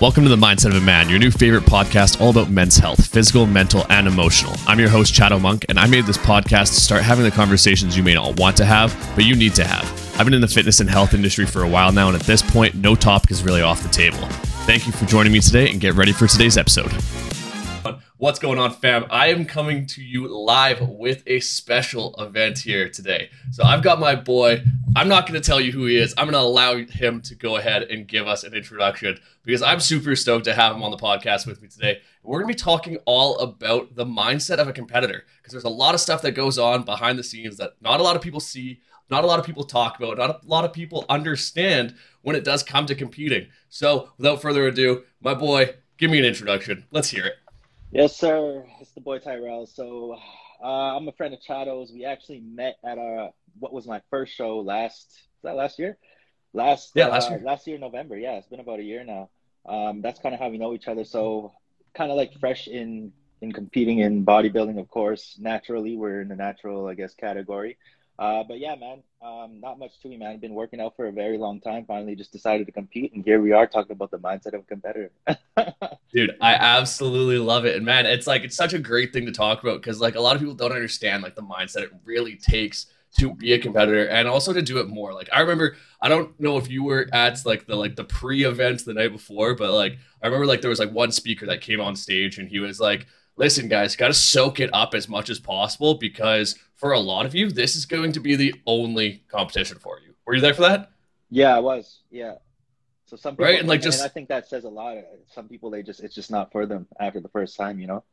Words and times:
Welcome 0.00 0.22
to 0.22 0.30
the 0.30 0.36
Mindset 0.36 0.66
of 0.66 0.76
a 0.76 0.80
Man, 0.80 1.08
your 1.08 1.18
new 1.18 1.32
favorite 1.32 1.64
podcast 1.64 2.20
all 2.20 2.30
about 2.30 2.50
men's 2.50 2.76
health, 2.76 3.04
physical, 3.08 3.46
mental, 3.46 3.84
and 3.90 4.06
emotional. 4.06 4.54
I'm 4.68 4.78
your 4.78 4.88
host, 4.88 5.12
Chad 5.12 5.32
Monk, 5.42 5.66
and 5.68 5.76
I 5.76 5.88
made 5.88 6.06
this 6.06 6.16
podcast 6.16 6.68
to 6.68 6.80
start 6.80 7.02
having 7.02 7.24
the 7.24 7.32
conversations 7.32 7.96
you 7.96 8.04
may 8.04 8.14
not 8.14 8.38
want 8.38 8.56
to 8.58 8.64
have, 8.64 8.96
but 9.16 9.24
you 9.24 9.34
need 9.34 9.56
to 9.56 9.64
have. 9.64 9.84
I've 10.16 10.24
been 10.24 10.34
in 10.34 10.40
the 10.40 10.46
fitness 10.46 10.78
and 10.78 10.88
health 10.88 11.14
industry 11.14 11.46
for 11.46 11.64
a 11.64 11.68
while 11.68 11.90
now, 11.90 12.06
and 12.06 12.14
at 12.14 12.22
this 12.22 12.42
point, 12.42 12.76
no 12.76 12.94
topic 12.94 13.32
is 13.32 13.42
really 13.42 13.60
off 13.60 13.82
the 13.82 13.88
table. 13.88 14.18
Thank 14.68 14.86
you 14.86 14.92
for 14.92 15.04
joining 15.04 15.32
me 15.32 15.40
today, 15.40 15.68
and 15.68 15.80
get 15.80 15.94
ready 15.94 16.12
for 16.12 16.28
today's 16.28 16.56
episode. 16.56 16.92
What's 18.20 18.40
going 18.40 18.58
on, 18.58 18.72
fam? 18.72 19.06
I 19.10 19.28
am 19.28 19.44
coming 19.44 19.86
to 19.86 20.02
you 20.02 20.26
live 20.26 20.80
with 20.80 21.22
a 21.28 21.38
special 21.38 22.16
event 22.18 22.58
here 22.58 22.88
today. 22.88 23.30
So 23.52 23.62
I've 23.62 23.84
got 23.84 24.00
my 24.00 24.16
boy. 24.16 24.60
I'm 24.96 25.06
not 25.06 25.28
going 25.28 25.40
to 25.40 25.46
tell 25.46 25.60
you 25.60 25.70
who 25.70 25.84
he 25.84 25.98
is. 25.98 26.14
I'm 26.18 26.24
going 26.24 26.32
to 26.32 26.40
allow 26.40 26.74
him 26.78 27.20
to 27.20 27.36
go 27.36 27.58
ahead 27.58 27.84
and 27.84 28.08
give 28.08 28.26
us 28.26 28.42
an 28.42 28.54
introduction 28.54 29.20
because 29.44 29.62
I'm 29.62 29.78
super 29.78 30.16
stoked 30.16 30.46
to 30.46 30.54
have 30.54 30.74
him 30.74 30.82
on 30.82 30.90
the 30.90 30.96
podcast 30.96 31.46
with 31.46 31.62
me 31.62 31.68
today. 31.68 32.00
We're 32.24 32.40
going 32.40 32.52
to 32.52 32.56
be 32.56 32.60
talking 32.60 32.98
all 33.04 33.38
about 33.38 33.94
the 33.94 34.04
mindset 34.04 34.58
of 34.58 34.66
a 34.66 34.72
competitor 34.72 35.22
because 35.36 35.52
there's 35.52 35.62
a 35.62 35.68
lot 35.68 35.94
of 35.94 36.00
stuff 36.00 36.20
that 36.22 36.32
goes 36.32 36.58
on 36.58 36.82
behind 36.82 37.20
the 37.20 37.24
scenes 37.24 37.56
that 37.58 37.74
not 37.80 38.00
a 38.00 38.02
lot 38.02 38.16
of 38.16 38.22
people 38.22 38.40
see, 38.40 38.80
not 39.12 39.22
a 39.22 39.28
lot 39.28 39.38
of 39.38 39.46
people 39.46 39.62
talk 39.62 39.96
about, 39.96 40.18
not 40.18 40.42
a 40.42 40.48
lot 40.48 40.64
of 40.64 40.72
people 40.72 41.06
understand 41.08 41.94
when 42.22 42.34
it 42.34 42.42
does 42.42 42.64
come 42.64 42.84
to 42.86 42.96
competing. 42.96 43.46
So 43.68 44.10
without 44.18 44.42
further 44.42 44.66
ado, 44.66 45.04
my 45.20 45.34
boy, 45.34 45.76
give 45.98 46.10
me 46.10 46.18
an 46.18 46.24
introduction. 46.24 46.84
Let's 46.90 47.10
hear 47.10 47.24
it. 47.24 47.34
Yes, 47.90 48.16
sir. 48.16 48.66
It's 48.80 48.92
the 48.92 49.00
boy 49.00 49.18
Tyrell. 49.18 49.66
So 49.66 50.16
uh, 50.62 50.96
I'm 50.96 51.08
a 51.08 51.12
friend 51.12 51.32
of 51.32 51.40
Chado's. 51.40 51.90
We 51.90 52.04
actually 52.04 52.40
met 52.40 52.76
at 52.84 52.98
our 52.98 53.30
what 53.58 53.72
was 53.72 53.86
my 53.86 54.02
first 54.10 54.34
show 54.34 54.58
last 54.58 55.10
that 55.42 55.56
last 55.56 55.78
year? 55.78 55.96
Last 56.52 56.92
yeah, 56.94 57.08
last 57.08 57.28
uh, 57.28 57.36
year. 57.36 57.40
Last 57.44 57.66
year 57.66 57.78
November. 57.78 58.18
Yeah, 58.18 58.34
it's 58.34 58.46
been 58.46 58.60
about 58.60 58.80
a 58.80 58.82
year 58.82 59.04
now. 59.04 59.30
Um, 59.66 60.02
that's 60.02 60.20
kind 60.20 60.34
of 60.34 60.40
how 60.40 60.50
we 60.50 60.58
know 60.58 60.74
each 60.74 60.86
other. 60.86 61.04
So 61.04 61.54
kind 61.94 62.10
of 62.10 62.18
like 62.18 62.38
fresh 62.38 62.68
in 62.68 63.12
in 63.40 63.52
competing 63.52 64.00
in 64.00 64.24
bodybuilding, 64.24 64.78
of 64.78 64.88
course. 64.88 65.38
Naturally, 65.40 65.96
we're 65.96 66.20
in 66.20 66.28
the 66.28 66.36
natural, 66.36 66.88
I 66.88 66.94
guess, 66.94 67.14
category. 67.14 67.78
Uh, 68.18 68.42
but 68.42 68.58
yeah, 68.58 68.74
man, 68.74 69.00
um, 69.22 69.60
not 69.60 69.78
much 69.78 70.00
to 70.00 70.08
me, 70.08 70.16
man. 70.16 70.38
Been 70.38 70.54
working 70.54 70.80
out 70.80 70.96
for 70.96 71.06
a 71.06 71.12
very 71.12 71.38
long 71.38 71.60
time. 71.60 71.84
Finally, 71.86 72.16
just 72.16 72.32
decided 72.32 72.66
to 72.66 72.72
compete, 72.72 73.12
and 73.12 73.24
here 73.24 73.40
we 73.40 73.52
are 73.52 73.66
talking 73.66 73.92
about 73.92 74.10
the 74.10 74.18
mindset 74.18 74.54
of 74.54 74.60
a 74.60 74.64
competitor. 74.64 75.12
Dude, 76.12 76.36
I 76.40 76.54
absolutely 76.54 77.38
love 77.38 77.64
it, 77.64 77.76
and 77.76 77.84
man, 77.84 78.06
it's 78.06 78.26
like 78.26 78.42
it's 78.42 78.56
such 78.56 78.72
a 78.72 78.78
great 78.78 79.12
thing 79.12 79.24
to 79.26 79.32
talk 79.32 79.62
about 79.62 79.80
because 79.80 80.00
like 80.00 80.16
a 80.16 80.20
lot 80.20 80.34
of 80.34 80.40
people 80.40 80.54
don't 80.54 80.72
understand 80.72 81.22
like 81.22 81.36
the 81.36 81.42
mindset 81.42 81.82
it 81.82 81.92
really 82.04 82.34
takes 82.34 82.86
to 83.18 83.34
be 83.34 83.52
a 83.52 83.58
competitor 83.58 84.06
and 84.08 84.28
also 84.28 84.52
to 84.52 84.62
do 84.62 84.78
it 84.78 84.88
more. 84.88 85.14
Like 85.14 85.28
I 85.32 85.40
remember, 85.40 85.76
I 86.02 86.08
don't 86.08 86.38
know 86.40 86.56
if 86.56 86.68
you 86.68 86.82
were 86.84 87.08
at 87.12 87.38
like 87.46 87.66
the 87.66 87.76
like 87.76 87.96
the 87.96 88.04
pre-event 88.04 88.84
the 88.84 88.94
night 88.94 89.12
before, 89.12 89.54
but 89.54 89.72
like 89.72 89.98
I 90.22 90.26
remember 90.26 90.46
like 90.46 90.60
there 90.60 90.70
was 90.70 90.80
like 90.80 90.92
one 90.92 91.12
speaker 91.12 91.46
that 91.46 91.60
came 91.60 91.80
on 91.80 91.94
stage 91.94 92.38
and 92.38 92.48
he 92.48 92.58
was 92.58 92.80
like 92.80 93.06
listen, 93.38 93.68
guys, 93.68 93.96
got 93.96 94.08
to 94.08 94.14
soak 94.14 94.60
it 94.60 94.68
up 94.72 94.94
as 94.94 95.08
much 95.08 95.30
as 95.30 95.38
possible 95.38 95.94
because 95.94 96.56
for 96.74 96.92
a 96.92 97.00
lot 97.00 97.24
of 97.24 97.34
you, 97.34 97.50
this 97.50 97.74
is 97.76 97.86
going 97.86 98.12
to 98.12 98.20
be 98.20 98.36
the 98.36 98.54
only 98.66 99.22
competition 99.28 99.78
for 99.78 99.98
you. 100.00 100.14
Were 100.26 100.34
you 100.34 100.40
there 100.40 100.54
for 100.54 100.62
that? 100.62 100.90
Yeah, 101.30 101.56
I 101.56 101.60
was. 101.60 102.00
Yeah. 102.10 102.34
So 103.06 103.16
some 103.16 103.34
people, 103.34 103.46
right, 103.46 103.58
and 103.58 103.68
like 103.68 103.80
just, 103.80 104.00
and 104.00 104.06
I 104.06 104.12
think 104.12 104.28
that 104.28 104.48
says 104.48 104.64
a 104.64 104.68
lot. 104.68 104.98
Some 105.32 105.48
people, 105.48 105.70
they 105.70 105.82
just, 105.82 106.00
it's 106.00 106.14
just 106.14 106.30
not 106.30 106.52
for 106.52 106.66
them 106.66 106.86
after 107.00 107.20
the 107.20 107.28
first 107.28 107.56
time, 107.56 107.80
you 107.80 107.86
know. 107.86 108.04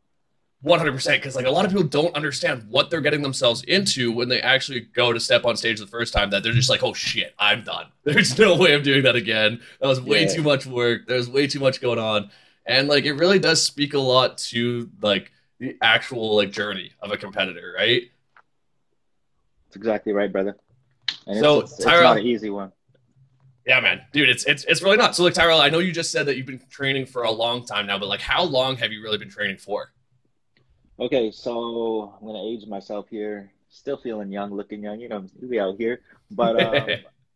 One 0.61 0.79
hundred 0.79 0.93
percent, 0.93 1.21
because 1.21 1.35
like 1.35 1.45
a 1.45 1.51
lot 1.51 1.65
of 1.65 1.71
people 1.71 1.85
don't 1.85 2.15
understand 2.15 2.65
what 2.69 2.89
they're 2.89 3.01
getting 3.01 3.21
themselves 3.21 3.61
into 3.63 4.11
when 4.13 4.29
they 4.29 4.41
actually 4.41 4.79
go 4.79 5.11
to 5.11 5.19
step 5.19 5.43
on 5.45 5.57
stage 5.57 5.79
the 5.79 5.85
first 5.85 6.13
time. 6.13 6.29
That 6.29 6.43
they're 6.43 6.53
just 6.53 6.69
like, 6.69 6.81
"Oh 6.81 6.93
shit, 6.93 7.35
I'm 7.37 7.63
done. 7.63 7.87
There's 8.03 8.39
no 8.39 8.55
way 8.55 8.73
I'm 8.73 8.81
doing 8.81 9.03
that 9.03 9.17
again. 9.17 9.59
That 9.81 9.87
was 9.87 9.99
way 9.99 10.21
yeah. 10.23 10.33
too 10.33 10.43
much 10.43 10.65
work. 10.65 11.07
There's 11.07 11.29
way 11.29 11.45
too 11.47 11.59
much 11.59 11.81
going 11.81 11.99
on." 11.99 12.31
And 12.65 12.87
like 12.87 13.05
it 13.05 13.13
really 13.13 13.39
does 13.39 13.63
speak 13.63 13.93
a 13.93 13.99
lot 13.99 14.37
to 14.37 14.89
like 15.01 15.31
the 15.59 15.77
actual 15.81 16.35
like 16.35 16.51
journey 16.51 16.91
of 17.01 17.11
a 17.11 17.17
competitor, 17.17 17.73
right? 17.77 18.03
That's 19.67 19.75
exactly 19.75 20.13
right, 20.13 20.31
brother. 20.31 20.57
And 21.27 21.39
so 21.39 21.61
it's, 21.61 21.73
it's, 21.73 21.83
Tyrell, 21.83 21.99
it's 21.99 22.03
not 22.03 22.17
an 22.17 22.25
easy 22.25 22.49
one. 22.49 22.71
Yeah, 23.65 23.79
man, 23.79 24.01
dude, 24.13 24.29
it's 24.29 24.45
it's 24.45 24.63
it's 24.65 24.83
really 24.83 24.97
not. 24.97 25.15
So 25.15 25.23
like 25.23 25.33
Tyrell, 25.33 25.59
I 25.59 25.69
know 25.69 25.79
you 25.79 25.91
just 25.91 26.11
said 26.11 26.27
that 26.27 26.37
you've 26.37 26.45
been 26.45 26.61
training 26.69 27.07
for 27.07 27.23
a 27.23 27.31
long 27.31 27.65
time 27.65 27.87
now, 27.87 27.97
but 27.97 28.07
like 28.07 28.21
how 28.21 28.43
long 28.43 28.77
have 28.77 28.91
you 28.91 29.01
really 29.01 29.17
been 29.17 29.29
training 29.29 29.57
for? 29.57 29.91
Okay, 30.99 31.31
so 31.31 32.15
I'm 32.19 32.27
gonna 32.27 32.43
age 32.43 32.67
myself 32.67 33.07
here. 33.09 33.51
Still 33.69 33.97
feeling 33.97 34.31
young, 34.31 34.53
looking 34.53 34.83
young. 34.83 34.99
You 34.99 35.09
know, 35.09 35.25
we 35.41 35.59
out 35.59 35.77
here, 35.77 36.01
but 36.31 36.61
um, 36.75 36.89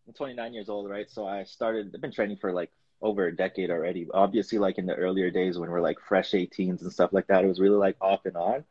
I'm 0.07 0.13
29 0.13 0.53
years 0.53 0.69
old, 0.69 0.89
right? 0.89 1.09
So 1.09 1.25
I 1.27 1.43
started. 1.43 1.91
I've 1.95 2.01
been 2.01 2.11
training 2.11 2.37
for 2.37 2.53
like 2.53 2.71
over 3.01 3.27
a 3.27 3.35
decade 3.35 3.71
already. 3.71 4.07
Obviously, 4.13 4.57
like 4.57 4.77
in 4.77 4.85
the 4.85 4.95
earlier 4.95 5.29
days 5.29 5.57
when 5.57 5.69
we're 5.69 5.81
like 5.81 5.99
fresh 5.99 6.31
18s 6.31 6.81
and 6.81 6.91
stuff 6.91 7.13
like 7.13 7.27
that, 7.27 7.43
it 7.43 7.47
was 7.47 7.59
really 7.59 7.77
like 7.77 7.95
off 8.01 8.25
and 8.25 8.35
on 8.35 8.63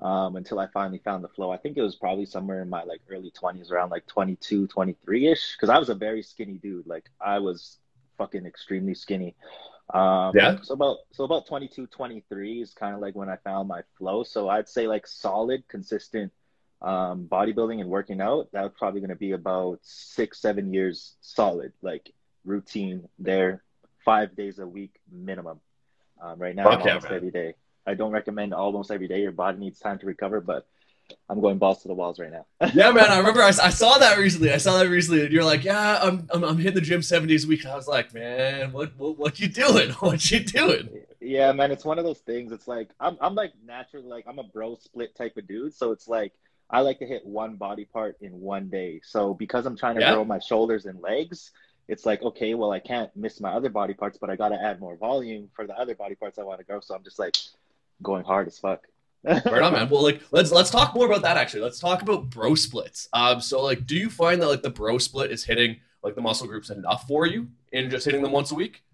um, 0.00 0.36
until 0.36 0.58
I 0.58 0.66
finally 0.68 0.98
found 0.98 1.24
the 1.24 1.28
flow. 1.28 1.50
I 1.50 1.56
think 1.56 1.76
it 1.76 1.82
was 1.82 1.96
probably 1.96 2.26
somewhere 2.26 2.62
in 2.62 2.68
my 2.68 2.82
like 2.84 3.00
early 3.08 3.30
20s, 3.30 3.70
around 3.70 3.90
like 3.90 4.06
22, 4.06 4.66
23 4.66 5.28
ish, 5.28 5.56
because 5.56 5.68
I 5.68 5.78
was 5.78 5.88
a 5.88 5.94
very 5.94 6.22
skinny 6.22 6.58
dude. 6.58 6.86
Like 6.86 7.10
I 7.20 7.38
was 7.38 7.78
fucking 8.18 8.46
extremely 8.46 8.94
skinny. 8.94 9.34
Um, 9.92 10.32
yeah. 10.34 10.58
So 10.62 10.74
about 10.74 10.98
so 11.12 11.24
about 11.24 11.46
22, 11.46 11.86
23 11.86 12.62
is 12.62 12.72
kind 12.72 12.94
of 12.94 13.00
like 13.00 13.14
when 13.14 13.28
I 13.28 13.36
found 13.36 13.68
my 13.68 13.82
flow. 13.96 14.24
So 14.24 14.48
I'd 14.48 14.68
say 14.68 14.86
like 14.86 15.06
solid, 15.06 15.66
consistent 15.68 16.32
um, 16.82 17.26
bodybuilding 17.30 17.80
and 17.80 17.88
working 17.88 18.20
out. 18.20 18.48
That 18.52 18.62
was 18.62 18.72
probably 18.78 19.00
going 19.00 19.10
to 19.10 19.16
be 19.16 19.32
about 19.32 19.78
six, 19.82 20.40
seven 20.40 20.72
years 20.72 21.14
solid. 21.20 21.72
Like 21.82 22.12
routine 22.46 23.08
there 23.18 23.62
five 24.04 24.36
days 24.36 24.58
a 24.58 24.66
week 24.66 24.94
minimum. 25.10 25.60
Um, 26.20 26.38
right 26.38 26.54
now, 26.54 26.68
I'm 26.68 26.80
almost 26.80 27.06
every 27.06 27.30
day. 27.30 27.54
I 27.86 27.94
don't 27.94 28.12
recommend 28.12 28.54
almost 28.54 28.90
every 28.90 29.08
day. 29.08 29.20
Your 29.20 29.32
body 29.32 29.58
needs 29.58 29.78
time 29.78 29.98
to 29.98 30.06
recover, 30.06 30.40
but 30.40 30.66
I'm 31.28 31.40
going 31.40 31.58
balls 31.58 31.82
to 31.82 31.88
the 31.88 31.94
walls 31.94 32.18
right 32.18 32.32
now. 32.32 32.46
yeah, 32.74 32.90
man. 32.90 33.10
I 33.10 33.18
remember 33.18 33.42
I, 33.42 33.48
I, 33.48 33.70
saw 33.70 33.98
that 33.98 34.18
recently. 34.18 34.52
I 34.52 34.56
saw 34.56 34.78
that 34.78 34.88
recently, 34.88 35.24
and 35.24 35.32
you're 35.32 35.44
like, 35.44 35.64
"Yeah, 35.64 36.00
I'm, 36.02 36.26
I'm, 36.32 36.44
I'm 36.44 36.58
hitting 36.58 36.74
the 36.74 36.80
gym 36.80 37.02
seven 37.02 37.28
days 37.28 37.44
a 37.44 37.48
week." 37.48 37.66
I 37.66 37.76
was 37.76 37.86
like, 37.86 38.14
"Man, 38.14 38.72
what 38.72 38.96
what 38.96 39.18
what 39.18 39.40
you 39.40 39.48
doing? 39.48 39.90
What 40.00 40.30
you 40.30 40.40
doing?" 40.40 40.88
Yeah, 41.20 41.52
man. 41.52 41.70
It's 41.70 41.84
one 41.84 41.98
of 41.98 42.04
those 42.04 42.20
things. 42.20 42.52
It's 42.52 42.66
like 42.66 42.88
I'm 42.98 43.18
I'm 43.20 43.34
like 43.34 43.52
naturally 43.64 44.06
like 44.06 44.24
I'm 44.26 44.38
a 44.38 44.44
bro 44.44 44.76
split 44.76 45.14
type 45.14 45.36
of 45.36 45.46
dude. 45.46 45.74
So 45.74 45.92
it's 45.92 46.08
like 46.08 46.32
I 46.70 46.80
like 46.80 46.98
to 47.00 47.06
hit 47.06 47.24
one 47.24 47.56
body 47.56 47.84
part 47.84 48.16
in 48.20 48.40
one 48.40 48.68
day. 48.68 49.00
So 49.04 49.34
because 49.34 49.66
I'm 49.66 49.76
trying 49.76 49.96
to 49.96 50.00
yeah. 50.00 50.14
grow 50.14 50.24
my 50.24 50.38
shoulders 50.38 50.86
and 50.86 51.00
legs, 51.00 51.52
it's 51.88 52.04
like 52.04 52.22
okay 52.22 52.54
well 52.54 52.72
i 52.72 52.78
can't 52.80 53.14
miss 53.16 53.40
my 53.40 53.50
other 53.50 53.68
body 53.68 53.94
parts 53.94 54.18
but 54.18 54.30
i 54.30 54.36
got 54.36 54.48
to 54.48 54.60
add 54.60 54.80
more 54.80 54.96
volume 54.96 55.48
for 55.54 55.66
the 55.66 55.78
other 55.78 55.94
body 55.94 56.14
parts 56.14 56.38
i 56.38 56.42
want 56.42 56.58
to 56.58 56.64
grow. 56.64 56.80
So 56.80 56.94
i'm 56.94 57.04
just 57.04 57.18
like 57.18 57.36
going 58.02 58.24
hard 58.24 58.46
as 58.46 58.58
fuck. 58.58 58.86
Right 59.24 59.62
on 59.62 59.72
man. 59.72 59.88
Well 59.88 60.02
like 60.02 60.22
let's 60.30 60.52
let's 60.52 60.70
talk 60.70 60.94
more 60.94 61.06
about 61.06 61.22
that 61.22 61.36
actually. 61.36 61.62
Let's 61.62 61.80
talk 61.80 62.02
about 62.02 62.30
bro 62.30 62.54
splits. 62.54 63.08
Um 63.12 63.40
so 63.40 63.62
like 63.62 63.86
do 63.86 63.96
you 63.96 64.08
find 64.08 64.40
that 64.40 64.46
like 64.46 64.62
the 64.62 64.70
bro 64.70 64.98
split 64.98 65.32
is 65.32 65.44
hitting 65.44 65.76
like 66.02 66.14
the 66.14 66.20
muscle 66.20 66.46
groups 66.46 66.70
enough 66.70 67.08
for 67.08 67.26
you 67.26 67.48
in 67.72 67.90
just 67.90 68.04
hitting 68.04 68.22
them 68.22 68.30
once 68.30 68.52
a 68.52 68.54
week? 68.54 68.84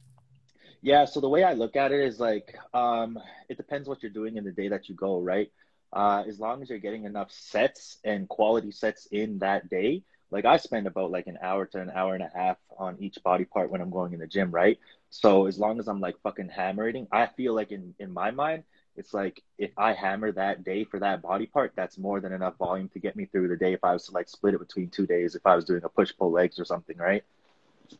Yeah 0.81 1.05
so 1.05 1.21
the 1.21 1.29
way 1.29 1.45
i 1.45 1.53
look 1.53 1.77
at 1.77 1.93
it 1.93 2.01
is 2.01 2.19
like 2.19 2.57
um 2.73 3.19
it 3.49 3.57
depends 3.57 3.89
what 3.89 4.03
you're 4.03 4.13
doing 4.13 4.37
in 4.37 4.45
the 4.45 4.53
day 4.53 4.69
that 4.69 4.89
you 4.89 4.95
go 4.95 5.21
right? 5.21 5.51
Uh 5.93 6.23
as 6.27 6.41
long 6.41 6.63
as 6.63 6.71
you're 6.71 6.79
getting 6.79 7.05
enough 7.05 7.31
sets 7.31 7.99
and 8.05 8.29
quality 8.29 8.71
sets 8.71 9.07
in 9.07 9.39
that 9.41 9.69
day 9.69 10.03
like 10.33 10.47
I 10.47 10.57
spend 10.57 10.87
about 10.87 11.11
like 11.11 11.27
an 11.27 11.39
hour 11.43 11.67
to 11.67 11.81
an 11.81 11.91
hour 11.95 12.15
and 12.15 12.23
a 12.23 12.31
half 12.35 12.57
on 12.79 12.97
each 12.99 13.23
body 13.23 13.45
part 13.45 13.71
when 13.71 13.83
I'm 13.83 13.91
going 13.91 14.15
in 14.15 14.19
the 14.19 14.27
gym, 14.27 14.51
right? 14.51 14.79
So 15.11 15.47
as 15.47 15.59
long 15.59 15.79
as 15.79 15.89
I'm 15.89 16.01
like 16.01 16.17
fucking 16.23 16.49
hammering, 16.49 17.07
I 17.13 17.27
feel 17.27 17.55
like 17.55 17.71
in 17.71 17.95
in 17.99 18.13
my 18.13 18.31
mind, 18.31 18.65
it's 18.97 19.13
like 19.13 19.43
if 19.59 19.71
I 19.77 19.93
hammer 19.93 20.33
that 20.33 20.65
day 20.65 20.85
for 20.85 20.99
that 21.01 21.21
body 21.21 21.47
part, 21.47 21.73
that's 21.77 21.99
more 21.99 22.19
than 22.21 22.33
enough 22.33 22.57
volume 22.57 22.89
to 22.95 22.99
get 22.99 23.15
me 23.15 23.27
through 23.27 23.49
the 23.49 23.57
day. 23.57 23.75
If 23.75 23.85
I 23.85 23.93
was 23.93 24.07
to 24.07 24.13
like 24.13 24.29
split 24.29 24.55
it 24.55 24.61
between 24.61 24.89
two 24.89 25.07
days, 25.07 25.35
if 25.35 25.47
I 25.47 25.55
was 25.55 25.67
doing 25.67 25.85
a 25.85 25.89
push 25.91 26.13
pull 26.19 26.33
legs 26.33 26.59
or 26.59 26.65
something, 26.65 26.97
right? 26.97 27.23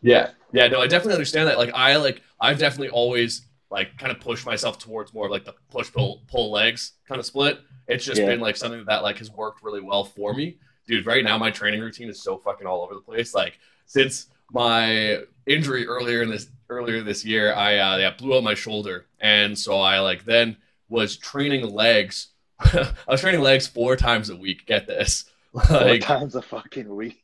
Yeah, 0.01 0.31
yeah, 0.53 0.69
no, 0.69 0.81
I 0.81 0.87
definitely 0.87 1.15
understand 1.15 1.49
that. 1.49 1.59
Like 1.59 1.73
I 1.75 1.97
like 1.97 2.23
I've 2.41 2.59
definitely 2.59 2.89
always 2.89 3.47
like 3.71 3.99
kind 3.99 4.11
of 4.11 4.21
pushed 4.21 4.47
myself 4.47 4.79
towards 4.79 5.13
more 5.13 5.29
like 5.29 5.45
the 5.45 5.55
push 5.71 5.93
pull 5.93 6.23
pull 6.29 6.51
legs 6.51 6.93
kind 7.07 7.19
of 7.19 7.27
split. 7.27 7.61
It's 7.89 8.07
just 8.07 8.23
yeah. 8.23 8.29
been 8.29 8.41
like 8.41 8.57
something 8.57 8.87
that 8.87 9.03
like 9.03 9.19
has 9.19 9.31
worked 9.31 9.63
really 9.63 9.83
well 9.83 10.05
for 10.05 10.33
me 10.33 10.57
dude, 10.87 11.07
right 11.07 11.25
now 11.25 11.39
my 11.39 11.51
training 11.51 11.81
routine 11.81 12.09
is 12.09 12.23
so 12.23 12.39
fucking 12.39 12.67
all 12.67 12.83
over 12.83 12.95
the 12.95 13.01
place. 13.01 13.35
Like 13.35 13.59
since 13.87 14.27
my 14.51 15.21
injury 15.47 15.87
earlier 15.87 16.23
in 16.23 16.31
this 16.31 16.49
earlier 16.69 17.03
this 17.03 17.25
year, 17.25 17.55
I 17.55 17.79
uh, 17.79 17.97
yeah, 17.99 18.11
blew 18.11 18.37
out 18.37 18.45
my 18.45 18.55
shoulder, 18.55 19.07
and 19.21 19.59
so 19.59 19.81
I 19.81 20.01
like 20.01 20.25
then 20.25 20.57
was 20.89 21.17
training 21.17 21.69
legs. 21.73 22.29
I 22.61 22.95
was 23.09 23.21
training 23.21 23.41
legs 23.41 23.67
four 23.67 23.97
times 23.97 24.31
a 24.31 24.37
week. 24.37 24.67
Get 24.67 24.87
this, 24.87 25.25
like, 25.53 25.69
four 25.69 25.99
times 25.99 26.35
a 26.35 26.43
fucking 26.43 26.95
week. 26.95 27.22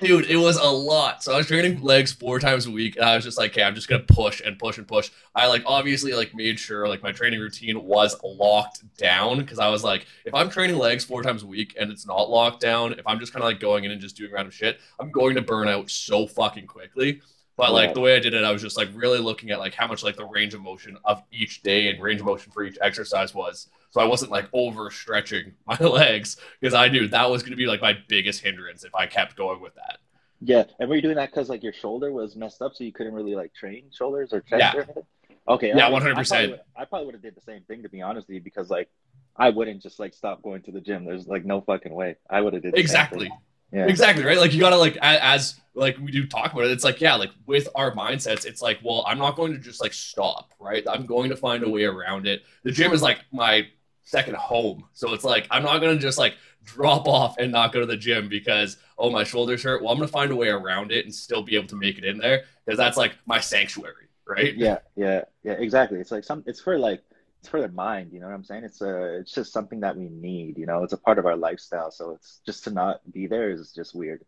Dude, 0.00 0.26
it 0.26 0.36
was 0.36 0.56
a 0.56 0.64
lot. 0.68 1.22
So 1.22 1.32
I 1.32 1.38
was 1.38 1.46
training 1.46 1.80
legs 1.80 2.12
four 2.12 2.38
times 2.38 2.66
a 2.66 2.70
week, 2.70 2.96
and 2.96 3.04
I 3.04 3.14
was 3.14 3.24
just 3.24 3.38
like, 3.38 3.52
okay, 3.52 3.62
I'm 3.62 3.74
just 3.74 3.88
gonna 3.88 4.02
push 4.02 4.42
and 4.44 4.58
push 4.58 4.76
and 4.76 4.86
push. 4.86 5.10
I 5.34 5.46
like 5.46 5.62
obviously 5.64 6.12
like 6.12 6.34
made 6.34 6.58
sure 6.58 6.86
like 6.88 7.02
my 7.02 7.12
training 7.12 7.40
routine 7.40 7.82
was 7.82 8.16
locked 8.22 8.82
down 8.98 9.38
because 9.38 9.58
I 9.58 9.68
was 9.70 9.82
like, 9.82 10.06
if 10.26 10.34
I'm 10.34 10.50
training 10.50 10.76
legs 10.76 11.04
four 11.04 11.22
times 11.22 11.42
a 11.42 11.46
week 11.46 11.76
and 11.80 11.90
it's 11.90 12.06
not 12.06 12.28
locked 12.28 12.60
down, 12.60 12.92
if 12.94 13.06
I'm 13.06 13.18
just 13.20 13.32
kind 13.32 13.42
of 13.42 13.48
like 13.48 13.60
going 13.60 13.84
in 13.84 13.90
and 13.90 14.00
just 14.00 14.16
doing 14.16 14.32
random 14.32 14.50
shit, 14.50 14.80
I'm 15.00 15.10
going 15.10 15.36
to 15.36 15.42
burn 15.42 15.68
out 15.68 15.90
so 15.90 16.26
fucking 16.26 16.66
quickly. 16.66 17.22
But 17.56 17.72
like 17.72 17.94
the 17.94 18.00
way 18.00 18.16
I 18.16 18.18
did 18.18 18.34
it, 18.34 18.42
I 18.42 18.50
was 18.50 18.62
just 18.62 18.76
like 18.76 18.88
really 18.94 19.20
looking 19.20 19.50
at 19.50 19.60
like 19.60 19.74
how 19.74 19.86
much 19.86 20.02
like 20.02 20.16
the 20.16 20.26
range 20.26 20.54
of 20.54 20.62
motion 20.62 20.98
of 21.04 21.22
each 21.30 21.62
day 21.62 21.88
and 21.88 22.02
range 22.02 22.20
of 22.20 22.26
motion 22.26 22.50
for 22.50 22.64
each 22.64 22.78
exercise 22.80 23.32
was. 23.32 23.68
So 23.90 24.00
I 24.00 24.04
wasn't 24.06 24.32
like 24.32 24.50
overstretching 24.50 25.52
my 25.66 25.76
legs 25.78 26.36
because 26.60 26.74
I 26.74 26.88
knew 26.88 27.06
that 27.08 27.30
was 27.30 27.42
going 27.42 27.52
to 27.52 27.56
be 27.56 27.66
like 27.66 27.80
my 27.80 27.96
biggest 28.08 28.42
hindrance 28.42 28.82
if 28.82 28.94
I 28.94 29.06
kept 29.06 29.36
going 29.36 29.60
with 29.60 29.74
that. 29.76 29.98
Yeah, 30.40 30.64
and 30.80 30.88
were 30.88 30.96
you 30.96 31.02
doing 31.02 31.14
that 31.14 31.30
because 31.30 31.48
like 31.48 31.62
your 31.62 31.72
shoulder 31.72 32.12
was 32.12 32.34
messed 32.34 32.60
up, 32.60 32.74
so 32.74 32.82
you 32.84 32.92
couldn't 32.92 33.14
really 33.14 33.36
like 33.36 33.54
train 33.54 33.84
shoulders 33.92 34.32
or 34.32 34.40
chest 34.40 34.60
yeah. 34.60 34.74
or 34.74 34.82
anything? 34.82 35.04
Okay. 35.46 35.72
Yeah, 35.74 35.88
one 35.90 36.02
hundred 36.02 36.16
percent. 36.16 36.56
I 36.76 36.84
probably 36.84 37.06
would 37.06 37.14
have 37.14 37.22
did 37.22 37.36
the 37.36 37.40
same 37.40 37.62
thing 37.62 37.82
to 37.82 37.88
be 37.88 38.02
honest 38.02 38.26
with 38.28 38.34
you 38.34 38.40
because 38.40 38.68
like 38.68 38.88
I 39.36 39.50
wouldn't 39.50 39.82
just 39.82 40.00
like 40.00 40.12
stop 40.12 40.42
going 40.42 40.62
to 40.62 40.72
the 40.72 40.80
gym. 40.80 41.04
There's 41.04 41.26
like 41.26 41.44
no 41.44 41.60
fucking 41.60 41.92
way. 41.92 42.16
I 42.28 42.40
would 42.40 42.52
have 42.52 42.62
did 42.62 42.76
exactly. 42.76 43.30
Yeah. 43.72 43.86
Exactly 43.86 44.24
right. 44.24 44.38
Like 44.38 44.52
you 44.52 44.60
gotta 44.60 44.76
like 44.76 44.96
as 45.00 45.60
like 45.74 45.98
we 45.98 46.12
do 46.12 46.26
talk 46.26 46.52
about 46.52 46.64
it. 46.64 46.70
It's 46.70 46.84
like 46.84 47.00
yeah, 47.00 47.16
like 47.16 47.30
with 47.46 47.68
our 47.74 47.92
mindsets, 47.94 48.46
it's 48.46 48.62
like 48.62 48.78
well, 48.82 49.04
I'm 49.06 49.18
not 49.18 49.36
going 49.36 49.52
to 49.52 49.58
just 49.58 49.80
like 49.80 49.92
stop. 49.92 50.52
Right. 50.60 50.84
I'm 50.88 51.06
going 51.06 51.30
to 51.30 51.36
find 51.36 51.64
a 51.64 51.68
way 51.68 51.84
around 51.84 52.26
it. 52.26 52.42
The 52.62 52.70
gym 52.70 52.92
is 52.92 53.02
like 53.02 53.18
my 53.32 53.66
second 54.04 54.36
home, 54.36 54.84
so 54.92 55.12
it's 55.14 55.24
like 55.24 55.46
I'm 55.50 55.62
not 55.62 55.80
going 55.80 55.96
to 55.96 56.00
just 56.00 56.18
like 56.18 56.34
drop 56.64 57.06
off 57.08 57.36
and 57.38 57.52
not 57.52 57.72
go 57.72 57.80
to 57.80 57.86
the 57.86 57.96
gym 57.96 58.28
because 58.28 58.78
oh 58.96 59.10
my 59.10 59.24
shoulders 59.24 59.62
hurt. 59.62 59.82
Well, 59.82 59.90
I'm 59.90 59.98
going 59.98 60.08
to 60.08 60.12
find 60.12 60.30
a 60.30 60.36
way 60.36 60.48
around 60.48 60.92
it 60.92 61.04
and 61.04 61.14
still 61.14 61.42
be 61.42 61.56
able 61.56 61.68
to 61.68 61.76
make 61.76 61.98
it 61.98 62.04
in 62.04 62.18
there 62.18 62.44
because 62.64 62.78
that's 62.78 62.96
like 62.96 63.14
my 63.26 63.40
sanctuary. 63.40 64.08
Right. 64.26 64.54
Yeah. 64.56 64.78
Yeah. 64.96 65.22
Yeah. 65.42 65.52
Exactly. 65.54 65.98
It's 65.98 66.10
like 66.10 66.24
some. 66.24 66.44
It's 66.46 66.60
for 66.60 66.78
like 66.78 67.02
it's 67.44 67.50
for 67.50 67.60
the 67.60 67.68
mind 67.68 68.10
you 68.10 68.20
know 68.20 68.26
what 68.26 68.34
i'm 68.34 68.42
saying? 68.42 68.64
It's 68.64 68.80
a 68.80 69.18
it's 69.18 69.32
just 69.32 69.52
something 69.52 69.80
that 69.80 69.98
we 69.98 70.08
need 70.08 70.56
you 70.56 70.64
know? 70.64 70.82
It's 70.82 70.94
a 70.94 70.96
part 70.96 71.18
of 71.18 71.26
our 71.26 71.36
lifestyle 71.36 71.90
so 71.90 72.12
it's 72.12 72.40
just 72.46 72.64
to 72.64 72.70
not 72.70 73.00
be 73.12 73.26
there 73.26 73.50
is 73.50 73.70
just 73.70 73.94
weird. 73.94 74.24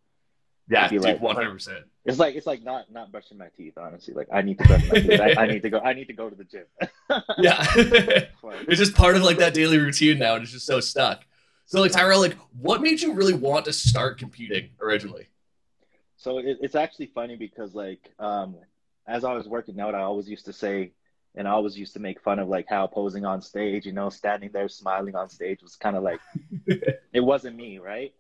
Yeah 0.69 0.87
dude, 0.89 1.01
like 1.03 1.19
100% 1.19 1.85
it's 2.05 2.19
like 2.19 2.35
it's 2.35 2.47
like 2.47 2.63
not 2.63 2.93
not 2.93 3.11
brushing 3.11 3.39
my 3.39 3.49
teeth 3.57 3.79
honestly. 3.79 4.13
Like 4.13 4.29
i 4.31 4.43
need 4.43 4.59
to 4.59 4.65
brush 4.65 4.87
my 4.87 5.01
teeth. 5.01 5.21
I, 5.21 5.45
I, 5.45 5.47
need 5.47 5.63
to 5.63 5.71
go 5.71 5.79
i 5.81 5.95
need 5.95 6.09
to 6.09 6.13
go 6.13 6.29
to 6.29 6.37
the 6.37 6.45
gym. 6.45 6.67
Yeah. 7.39 7.65
It's 8.69 8.79
just 8.79 8.95
part 8.95 9.17
of 9.17 9.23
like 9.23 9.39
that 9.39 9.55
daily 9.55 9.79
routine 9.79 10.19
now 10.19 10.35
and 10.35 10.43
it's 10.43 10.53
just 10.53 10.67
so 10.67 10.81
stuck. 10.81 11.25
So 11.65 11.81
like 11.81 11.93
tyrell 11.93 12.21
like 12.21 12.37
what 12.61 12.83
made 12.83 13.01
you 13.01 13.15
really 13.15 13.33
want 13.33 13.65
to 13.65 13.73
start 13.73 14.19
competing 14.19 14.71
originally? 14.79 15.29
So 16.19 16.39
it, 16.39 16.59
it's 16.61 16.75
actually 16.75 17.07
funny 17.07 17.37
because 17.37 17.75
like 17.75 18.11
um 18.19 18.57
as 19.09 19.25
i 19.25 19.33
was 19.33 19.49
working 19.49 19.81
out 19.81 19.95
i 19.95 20.01
always 20.01 20.29
used 20.29 20.45
to 20.45 20.53
say 20.53 20.91
and 21.37 21.47
I 21.47 21.53
always 21.53 21.79
used 21.79 21.93
to 21.95 22.01
make 22.01 22.21
fun 22.21 22.39
of 22.39 22.49
like 22.49 22.67
how 22.69 22.87
posing 22.87 23.25
on 23.25 23.43
stage, 23.43 23.87
you 23.87 23.93
know, 23.93 24.09
standing 24.09 24.51
there 24.53 24.69
smiling 24.69 25.15
on 25.15 25.29
stage 25.29 25.63
was 25.63 25.77
kind 25.77 25.97
of 25.97 26.03
like 26.03 26.21
it 27.13 27.21
wasn't 27.21 27.57
me, 27.57 27.79
right? 27.79 28.15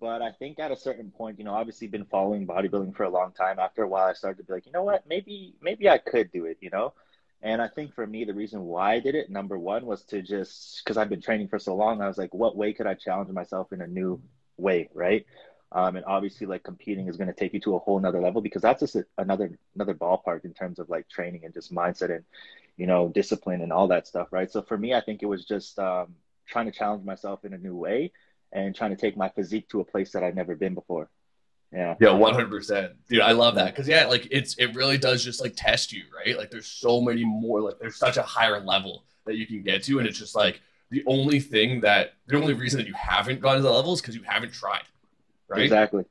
But 0.00 0.22
I 0.22 0.32
think 0.32 0.58
at 0.58 0.72
a 0.72 0.76
certain 0.76 1.10
point, 1.10 1.38
you 1.38 1.44
know, 1.44 1.54
obviously 1.54 1.86
been 1.86 2.06
following 2.06 2.46
bodybuilding 2.46 2.96
for 2.96 3.04
a 3.04 3.10
long 3.10 3.32
time. 3.32 3.58
After 3.58 3.82
a 3.84 3.88
while, 3.88 4.08
I 4.08 4.14
started 4.14 4.38
to 4.38 4.44
be 4.44 4.54
like, 4.54 4.66
you 4.66 4.72
know 4.72 4.82
what, 4.82 5.06
maybe 5.06 5.54
maybe 5.60 5.88
I 5.88 5.98
could 5.98 6.32
do 6.32 6.46
it, 6.46 6.58
you 6.60 6.70
know. 6.70 6.94
And 7.42 7.60
I 7.60 7.68
think 7.68 7.94
for 7.94 8.06
me, 8.06 8.24
the 8.24 8.32
reason 8.32 8.62
why 8.62 8.94
I 8.94 9.00
did 9.00 9.14
it, 9.14 9.28
number 9.28 9.58
one, 9.58 9.84
was 9.84 10.02
to 10.04 10.22
just 10.22 10.82
because 10.82 10.96
I've 10.96 11.10
been 11.10 11.20
training 11.20 11.48
for 11.48 11.58
so 11.58 11.76
long. 11.76 12.00
I 12.00 12.08
was 12.08 12.16
like, 12.16 12.32
what 12.32 12.56
way 12.56 12.72
could 12.72 12.86
I 12.86 12.94
challenge 12.94 13.30
myself 13.30 13.72
in 13.72 13.82
a 13.82 13.86
new 13.86 14.20
way, 14.56 14.88
right? 14.94 15.26
Um, 15.74 15.96
and 15.96 16.04
obviously, 16.06 16.46
like 16.46 16.62
competing 16.62 17.08
is 17.08 17.16
going 17.16 17.26
to 17.26 17.34
take 17.34 17.52
you 17.52 17.60
to 17.60 17.74
a 17.74 17.80
whole 17.80 17.98
nother 17.98 18.20
level 18.20 18.40
because 18.40 18.62
that's 18.62 18.80
just 18.80 18.94
a, 18.94 19.04
another 19.18 19.58
another 19.74 19.92
ballpark 19.94 20.44
in 20.44 20.54
terms 20.54 20.78
of 20.78 20.88
like 20.88 21.08
training 21.08 21.44
and 21.44 21.52
just 21.52 21.74
mindset 21.74 22.14
and 22.14 22.24
you 22.76 22.86
know 22.86 23.08
discipline 23.08 23.60
and 23.60 23.72
all 23.72 23.88
that 23.88 24.06
stuff, 24.06 24.28
right? 24.30 24.50
So 24.50 24.62
for 24.62 24.78
me, 24.78 24.94
I 24.94 25.00
think 25.00 25.22
it 25.22 25.26
was 25.26 25.44
just 25.44 25.76
um, 25.80 26.14
trying 26.46 26.66
to 26.66 26.72
challenge 26.72 27.04
myself 27.04 27.44
in 27.44 27.54
a 27.54 27.58
new 27.58 27.74
way 27.74 28.12
and 28.52 28.72
trying 28.72 28.90
to 28.90 28.96
take 28.96 29.16
my 29.16 29.28
physique 29.30 29.68
to 29.70 29.80
a 29.80 29.84
place 29.84 30.12
that 30.12 30.22
I've 30.22 30.36
never 30.36 30.54
been 30.54 30.74
before. 30.74 31.10
Yeah. 31.72 31.96
Yeah, 32.00 32.12
one 32.12 32.34
hundred 32.34 32.50
percent, 32.50 32.92
dude. 33.08 33.20
I 33.20 33.32
love 33.32 33.56
that 33.56 33.74
because 33.74 33.88
yeah, 33.88 34.06
like 34.06 34.28
it's 34.30 34.54
it 34.58 34.76
really 34.76 34.96
does 34.96 35.24
just 35.24 35.40
like 35.40 35.54
test 35.56 35.92
you, 35.92 36.04
right? 36.16 36.38
Like 36.38 36.52
there's 36.52 36.68
so 36.68 37.00
many 37.00 37.24
more, 37.24 37.60
like 37.60 37.80
there's 37.80 37.96
such 37.96 38.16
a 38.16 38.22
higher 38.22 38.60
level 38.60 39.02
that 39.26 39.36
you 39.36 39.44
can 39.44 39.62
get 39.62 39.82
to, 39.84 39.98
and 39.98 40.06
it's 40.06 40.20
just 40.20 40.36
like 40.36 40.60
the 40.90 41.02
only 41.08 41.40
thing 41.40 41.80
that 41.80 42.14
the 42.28 42.36
only 42.36 42.54
reason 42.54 42.78
that 42.78 42.86
you 42.86 42.94
haven't 42.94 43.40
gone 43.40 43.56
to 43.56 43.62
the 43.62 43.72
level 43.72 43.92
is 43.92 44.00
because 44.00 44.14
you 44.14 44.22
haven't 44.22 44.52
tried 44.52 44.84
right? 45.48 45.62
Exactly. 45.62 46.04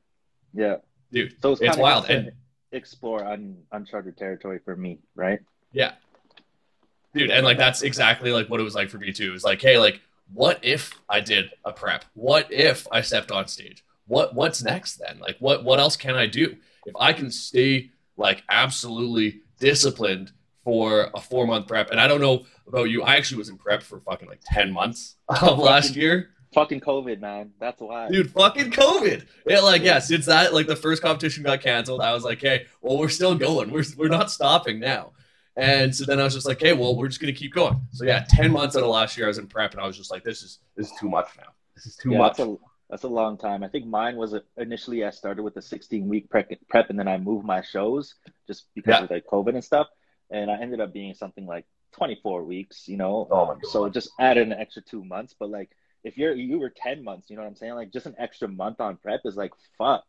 Yeah. 0.52 0.76
Dude, 1.12 1.36
so 1.40 1.52
it's, 1.52 1.60
it's 1.60 1.76
wild 1.76 2.08
and 2.10 2.32
explore 2.72 3.24
un, 3.24 3.56
uncharted 3.72 4.16
territory 4.16 4.58
for 4.64 4.76
me, 4.76 4.98
right? 5.14 5.40
Yeah. 5.72 5.92
Dude, 7.14 7.30
and 7.30 7.44
like 7.44 7.58
that's 7.58 7.82
exactly 7.82 8.32
like 8.32 8.48
what 8.48 8.58
it 8.58 8.64
was 8.64 8.74
like 8.74 8.90
for 8.90 8.98
me 8.98 9.12
too. 9.12 9.32
It's 9.34 9.44
like, 9.44 9.62
hey, 9.62 9.78
like, 9.78 10.00
what 10.32 10.58
if 10.62 10.92
I 11.08 11.20
did 11.20 11.50
a 11.64 11.72
prep? 11.72 12.04
What 12.14 12.52
if 12.52 12.86
I 12.90 13.02
stepped 13.02 13.30
on 13.30 13.46
stage? 13.46 13.84
What 14.06 14.34
what's 14.34 14.62
next 14.62 14.96
then? 14.96 15.18
Like 15.20 15.36
what 15.38 15.64
what 15.64 15.78
else 15.78 15.96
can 15.96 16.16
I 16.16 16.26
do? 16.26 16.56
If 16.86 16.94
I 16.98 17.12
can 17.12 17.30
stay 17.30 17.90
like 18.16 18.42
absolutely 18.48 19.42
disciplined 19.58 20.32
for 20.64 21.10
a 21.14 21.20
four 21.20 21.46
month 21.46 21.68
prep, 21.68 21.90
and 21.90 22.00
I 22.00 22.08
don't 22.08 22.20
know 22.20 22.44
about 22.66 22.90
you, 22.90 23.02
I 23.02 23.16
actually 23.16 23.38
was 23.38 23.48
in 23.48 23.58
prep 23.58 23.82
for 23.82 24.00
fucking 24.00 24.28
like 24.28 24.40
10 24.44 24.72
months 24.72 25.16
of 25.28 25.58
last 25.58 25.94
year. 25.94 26.30
Fucking 26.54 26.80
COVID, 26.80 27.20
man. 27.20 27.50
That's 27.58 27.80
why. 27.80 28.08
Dude, 28.08 28.30
fucking 28.30 28.70
COVID. 28.70 29.26
Yeah, 29.46 29.60
like, 29.60 29.82
yeah, 29.82 29.98
since 29.98 30.26
that, 30.26 30.54
like, 30.54 30.66
the 30.66 30.76
first 30.76 31.02
competition 31.02 31.42
got 31.42 31.60
canceled, 31.60 32.00
I 32.00 32.12
was 32.12 32.24
like, 32.24 32.40
hey, 32.40 32.66
well, 32.80 32.96
we're 32.96 33.08
still 33.08 33.34
going. 33.34 33.70
We're, 33.70 33.84
we're 33.96 34.08
not 34.08 34.30
stopping 34.30 34.78
now. 34.78 35.12
And 35.56 35.94
so 35.94 36.04
then 36.04 36.20
I 36.20 36.24
was 36.24 36.34
just 36.34 36.46
like, 36.46 36.60
hey, 36.60 36.72
well, 36.72 36.96
we're 36.96 37.08
just 37.08 37.20
going 37.20 37.32
to 37.32 37.38
keep 37.38 37.54
going. 37.54 37.80
So, 37.92 38.04
yeah, 38.04 38.24
10 38.28 38.52
months 38.52 38.76
out 38.76 38.82
of 38.82 38.88
last 38.88 39.16
year, 39.16 39.26
I 39.26 39.28
was 39.28 39.38
in 39.38 39.46
prep, 39.46 39.72
and 39.72 39.80
I 39.80 39.86
was 39.86 39.96
just 39.96 40.10
like, 40.10 40.24
this 40.24 40.42
is 40.42 40.60
this 40.76 40.90
is 40.90 40.98
too 40.98 41.08
much 41.08 41.28
now. 41.36 41.48
This 41.74 41.86
is 41.86 41.96
too 41.96 42.12
yeah, 42.12 42.18
much. 42.18 42.36
That's 42.36 42.48
a, 42.48 42.56
that's 42.90 43.02
a 43.04 43.08
long 43.08 43.36
time. 43.36 43.62
I 43.64 43.68
think 43.68 43.86
mine 43.86 44.16
was 44.16 44.34
a, 44.34 44.42
initially 44.56 45.04
I 45.04 45.10
started 45.10 45.42
with 45.42 45.56
a 45.56 45.62
16 45.62 46.08
week 46.08 46.30
prep, 46.30 46.50
prep, 46.68 46.90
and 46.90 46.98
then 46.98 47.08
I 47.08 47.18
moved 47.18 47.44
my 47.44 47.62
shows 47.62 48.14
just 48.46 48.66
because 48.74 48.98
yeah. 48.98 49.04
of 49.04 49.10
like 49.10 49.26
COVID 49.26 49.54
and 49.54 49.64
stuff. 49.64 49.88
And 50.30 50.50
I 50.50 50.60
ended 50.60 50.80
up 50.80 50.92
being 50.92 51.14
something 51.14 51.46
like 51.46 51.66
24 51.92 52.44
weeks, 52.44 52.88
you 52.88 52.96
know. 52.96 53.28
Oh 53.30 53.56
so 53.62 53.84
it 53.84 53.92
just 53.92 54.10
added 54.18 54.46
an 54.46 54.52
extra 54.52 54.82
two 54.82 55.04
months. 55.04 55.34
But 55.38 55.50
like, 55.50 55.70
if 56.04 56.18
you're 56.18 56.34
you 56.34 56.58
were 56.58 56.70
10 56.70 57.02
months 57.02 57.30
you 57.30 57.36
know 57.36 57.42
what 57.42 57.48
i'm 57.48 57.56
saying? 57.56 57.74
Like 57.74 57.92
just 57.92 58.06
an 58.06 58.14
extra 58.18 58.46
month 58.46 58.80
on 58.80 58.96
prep 58.96 59.20
is 59.24 59.36
like 59.36 59.52
fuck. 59.78 60.04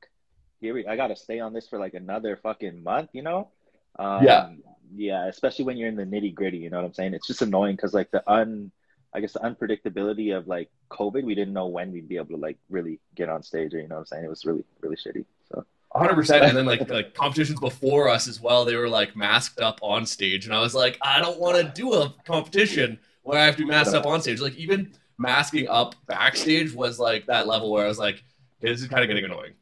Here 0.62 0.74
we, 0.74 0.86
i 0.86 0.96
gotta 0.96 1.16
stay 1.16 1.40
on 1.40 1.54
this 1.54 1.68
for 1.68 1.80
like 1.80 1.94
another 1.94 2.38
fucking 2.38 2.84
month 2.84 3.10
you 3.14 3.24
know? 3.24 3.50
Um, 3.98 4.26
yeah. 4.26 4.50
yeah 4.94 5.28
especially 5.28 5.66
when 5.66 5.78
you're 5.78 5.88
in 5.88 5.96
the 5.96 6.04
nitty 6.04 6.36
gritty 6.36 6.58
you 6.58 6.70
know 6.70 6.78
what 6.78 6.86
i'm 6.86 6.94
saying? 6.94 7.14
It's 7.14 7.28
just 7.28 7.42
annoying 7.42 7.76
because 7.76 7.94
like 7.94 8.12
the 8.12 8.30
un 8.30 8.72
i 9.14 9.22
guess 9.22 9.34
the 9.34 9.40
unpredictability 9.40 10.38
of 10.38 10.48
like 10.48 10.70
covid 10.92 11.24
we 11.24 11.34
didn't 11.34 11.54
know 11.54 11.68
when 11.68 11.92
we'd 11.92 12.10
be 12.10 12.18
able 12.18 12.36
to 12.36 12.38
like 12.38 12.58
really 12.70 13.00
get 13.16 13.30
on 13.30 13.42
stage 13.42 13.74
or 13.74 13.80
you 13.80 13.88
know 13.88 13.96
what 13.96 14.02
i'm 14.02 14.06
saying? 14.08 14.26
It 14.26 14.30
was 14.30 14.46
really 14.46 14.66
really 14.82 14.98
shitty 14.98 15.26
so. 15.52 15.66
100% 15.96 16.42
and 16.42 16.58
then 16.58 16.66
like 16.66 16.90
like 16.90 17.14
competitions 17.14 17.58
before 17.62 18.10
us 18.10 18.28
as 18.28 18.42
well 18.42 18.66
they 18.66 18.76
were 18.76 18.90
like 18.90 19.16
masked 19.16 19.62
up 19.62 19.80
on 19.82 20.06
stage 20.06 20.46
and 20.46 20.54
i 20.54 20.60
was 20.60 20.76
like 20.76 20.98
i 21.02 21.22
don't 21.22 21.40
want 21.40 21.56
to 21.56 21.72
do 21.82 21.94
a 21.94 22.14
competition 22.26 23.00
where 23.26 23.40
i 23.40 23.46
have 23.46 23.56
to 23.58 23.66
mask 23.66 23.94
up 23.94 24.06
on 24.06 24.22
stage. 24.22 24.40
Like 24.40 24.56
even 24.56 24.94
masking 25.18 25.68
up 25.68 25.96
backstage 26.08 26.74
was 26.74 27.00
like 27.00 27.26
that 27.28 27.48
level 27.48 27.72
where 27.72 27.86
I 27.86 27.88
was 27.88 28.00
like, 28.00 28.24
this 28.62 28.82
is 28.82 28.88
kind 28.88 29.04
of 29.04 29.08
getting 29.08 29.26
annoying. 29.26 29.54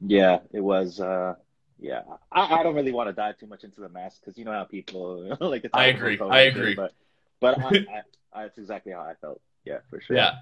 Yeah, 0.00 0.38
it 0.52 0.60
was. 0.60 1.00
uh 1.00 1.34
Yeah, 1.78 2.02
I, 2.32 2.60
I 2.60 2.62
don't 2.62 2.74
really 2.74 2.92
want 2.92 3.08
to 3.08 3.12
dive 3.12 3.38
too 3.38 3.46
much 3.46 3.64
into 3.64 3.80
the 3.80 3.88
mask 3.88 4.20
because 4.20 4.38
you 4.38 4.44
know 4.44 4.52
how 4.52 4.64
people 4.64 5.36
like. 5.40 5.62
To 5.62 5.70
I 5.72 5.86
agree. 5.86 6.18
I 6.20 6.40
agree. 6.42 6.74
But 6.74 6.92
but 7.40 7.58
I, 7.58 7.68
I, 7.68 8.02
I, 8.32 8.42
that's 8.42 8.58
exactly 8.58 8.92
how 8.92 9.00
I 9.00 9.14
felt. 9.20 9.40
Yeah, 9.64 9.78
for 9.90 10.00
sure. 10.00 10.16
Yeah. 10.16 10.36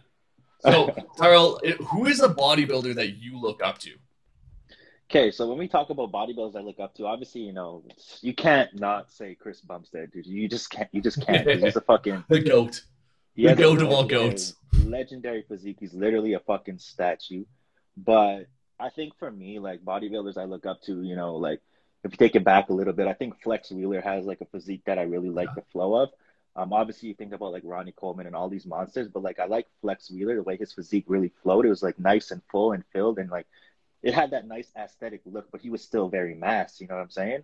So 0.60 0.94
Tyrell, 1.18 1.60
who 1.90 2.06
is 2.06 2.20
a 2.20 2.28
bodybuilder 2.28 2.94
that 2.94 3.16
you 3.16 3.40
look 3.40 3.62
up 3.62 3.78
to? 3.78 3.92
Okay, 5.10 5.30
so 5.30 5.46
when 5.46 5.58
we 5.58 5.68
talk 5.68 5.90
about 5.90 6.10
bodybuilders 6.10 6.56
I 6.56 6.60
look 6.60 6.80
up 6.80 6.94
to, 6.94 7.06
obviously, 7.06 7.42
you 7.42 7.52
know, 7.52 7.84
you 8.22 8.34
can't 8.34 8.74
not 8.74 9.12
say 9.12 9.34
Chris 9.34 9.60
Bumstead, 9.60 10.10
dude. 10.10 10.26
You 10.26 10.48
just 10.48 10.70
can't. 10.70 10.88
You 10.92 11.02
just 11.02 11.24
can't. 11.24 11.48
He's 11.48 11.76
a 11.76 11.80
fucking 11.82 12.24
the 12.28 12.40
goat. 12.40 12.82
The 13.34 13.54
goat 13.54 13.82
of 13.82 13.90
all 13.90 14.04
goats. 14.04 14.54
Legendary 14.84 15.42
physique. 15.42 15.78
He's 15.80 15.94
literally 15.94 16.34
a 16.34 16.40
fucking 16.40 16.78
statue. 16.78 17.44
But 17.96 18.46
I 18.78 18.90
think 18.90 19.18
for 19.18 19.30
me, 19.30 19.58
like 19.58 19.84
bodybuilders 19.84 20.36
I 20.36 20.44
look 20.44 20.66
up 20.66 20.82
to, 20.82 21.02
you 21.02 21.16
know, 21.16 21.36
like 21.36 21.60
if 22.04 22.12
you 22.12 22.16
take 22.16 22.36
it 22.36 22.44
back 22.44 22.68
a 22.68 22.72
little 22.72 22.92
bit, 22.92 23.06
I 23.06 23.14
think 23.14 23.42
Flex 23.42 23.70
Wheeler 23.70 24.00
has 24.00 24.24
like 24.24 24.40
a 24.40 24.46
physique 24.46 24.82
that 24.86 24.98
I 24.98 25.02
really 25.02 25.30
like 25.30 25.48
yeah. 25.48 25.54
the 25.56 25.70
flow 25.72 26.02
of. 26.02 26.10
Um, 26.56 26.72
obviously 26.72 27.08
you 27.08 27.14
think 27.14 27.32
about 27.32 27.52
like 27.52 27.62
Ronnie 27.64 27.94
Coleman 27.96 28.26
and 28.26 28.36
all 28.36 28.48
these 28.48 28.66
monsters, 28.66 29.08
but 29.08 29.22
like 29.22 29.40
I 29.40 29.46
like 29.46 29.66
Flex 29.80 30.10
Wheeler, 30.10 30.36
the 30.36 30.42
way 30.42 30.56
his 30.56 30.72
physique 30.72 31.06
really 31.08 31.32
flowed. 31.42 31.66
It 31.66 31.70
was 31.70 31.82
like 31.82 31.98
nice 31.98 32.30
and 32.30 32.42
full 32.50 32.72
and 32.72 32.84
filled 32.92 33.18
and 33.18 33.30
like 33.30 33.46
it 34.02 34.14
had 34.14 34.30
that 34.32 34.46
nice 34.46 34.70
aesthetic 34.76 35.22
look, 35.24 35.50
but 35.50 35.62
he 35.62 35.70
was 35.70 35.82
still 35.82 36.08
very 36.08 36.34
mass, 36.34 36.80
you 36.80 36.86
know 36.86 36.94
what 36.94 37.02
I'm 37.02 37.10
saying? 37.10 37.42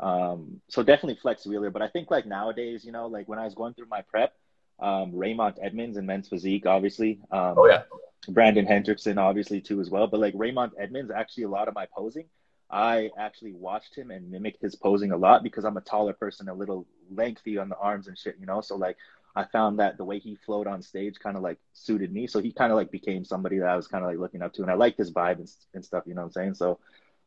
Um, 0.00 0.60
so 0.68 0.82
definitely 0.82 1.16
Flex 1.16 1.46
Wheeler. 1.46 1.70
But 1.70 1.82
I 1.82 1.88
think 1.88 2.10
like 2.10 2.26
nowadays, 2.26 2.84
you 2.84 2.92
know, 2.92 3.06
like 3.06 3.28
when 3.28 3.38
I 3.38 3.44
was 3.44 3.54
going 3.54 3.74
through 3.74 3.88
my 3.90 4.02
prep, 4.02 4.34
um, 4.80 5.12
Raymont 5.12 5.58
Edmonds 5.60 5.96
and 5.96 6.06
men's 6.06 6.28
physique, 6.28 6.66
obviously. 6.66 7.20
Um, 7.30 7.54
oh 7.56 7.66
yeah. 7.66 7.82
Brandon 8.28 8.66
Hendrickson, 8.66 9.18
obviously 9.18 9.60
too 9.60 9.80
as 9.80 9.90
well. 9.90 10.06
But 10.06 10.20
like 10.20 10.34
Raymont 10.34 10.72
Edmonds, 10.78 11.10
actually 11.10 11.44
a 11.44 11.48
lot 11.48 11.68
of 11.68 11.74
my 11.74 11.86
posing, 11.96 12.26
I 12.70 13.10
actually 13.18 13.52
watched 13.52 13.96
him 13.96 14.10
and 14.10 14.30
mimicked 14.30 14.62
his 14.62 14.74
posing 14.74 15.12
a 15.12 15.16
lot 15.16 15.42
because 15.42 15.64
I'm 15.64 15.76
a 15.76 15.82
taller 15.82 16.12
person, 16.12 16.48
a 16.48 16.54
little 16.54 16.86
lengthy 17.10 17.56
on 17.56 17.68
the 17.68 17.78
arms 17.78 18.08
and 18.08 18.18
shit, 18.18 18.36
you 18.38 18.46
know. 18.46 18.60
So 18.60 18.76
like 18.76 18.96
I 19.34 19.44
found 19.44 19.78
that 19.78 19.96
the 19.96 20.04
way 20.04 20.18
he 20.18 20.34
flowed 20.34 20.66
on 20.66 20.82
stage 20.82 21.18
kind 21.18 21.36
of 21.36 21.42
like 21.42 21.58
suited 21.72 22.12
me. 22.12 22.26
So 22.26 22.40
he 22.40 22.52
kind 22.52 22.70
of 22.70 22.76
like 22.76 22.90
became 22.90 23.24
somebody 23.24 23.58
that 23.58 23.68
I 23.68 23.76
was 23.76 23.88
kind 23.88 24.04
of 24.04 24.10
like 24.10 24.18
looking 24.18 24.42
up 24.42 24.52
to, 24.54 24.62
and 24.62 24.70
I 24.70 24.74
liked 24.74 24.98
his 24.98 25.12
vibe 25.12 25.38
and, 25.38 25.50
and 25.74 25.84
stuff. 25.84 26.04
You 26.06 26.14
know 26.14 26.22
what 26.22 26.26
I'm 26.26 26.32
saying? 26.32 26.54
So 26.54 26.78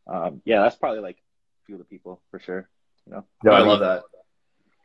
um, 0.08 0.41
yeah, 0.46 0.62
that's 0.62 0.75
probably 0.75 1.00
like 1.00 1.17
a 1.17 1.65
few 1.65 1.75
of 1.75 1.79
the 1.79 1.86
people 1.86 2.22
for 2.29 2.39
sure. 2.39 2.70
You 3.08 3.13
know. 3.13 3.25
No, 3.43 3.51
I 3.51 3.60
love 3.62 3.79
that. 3.79 4.03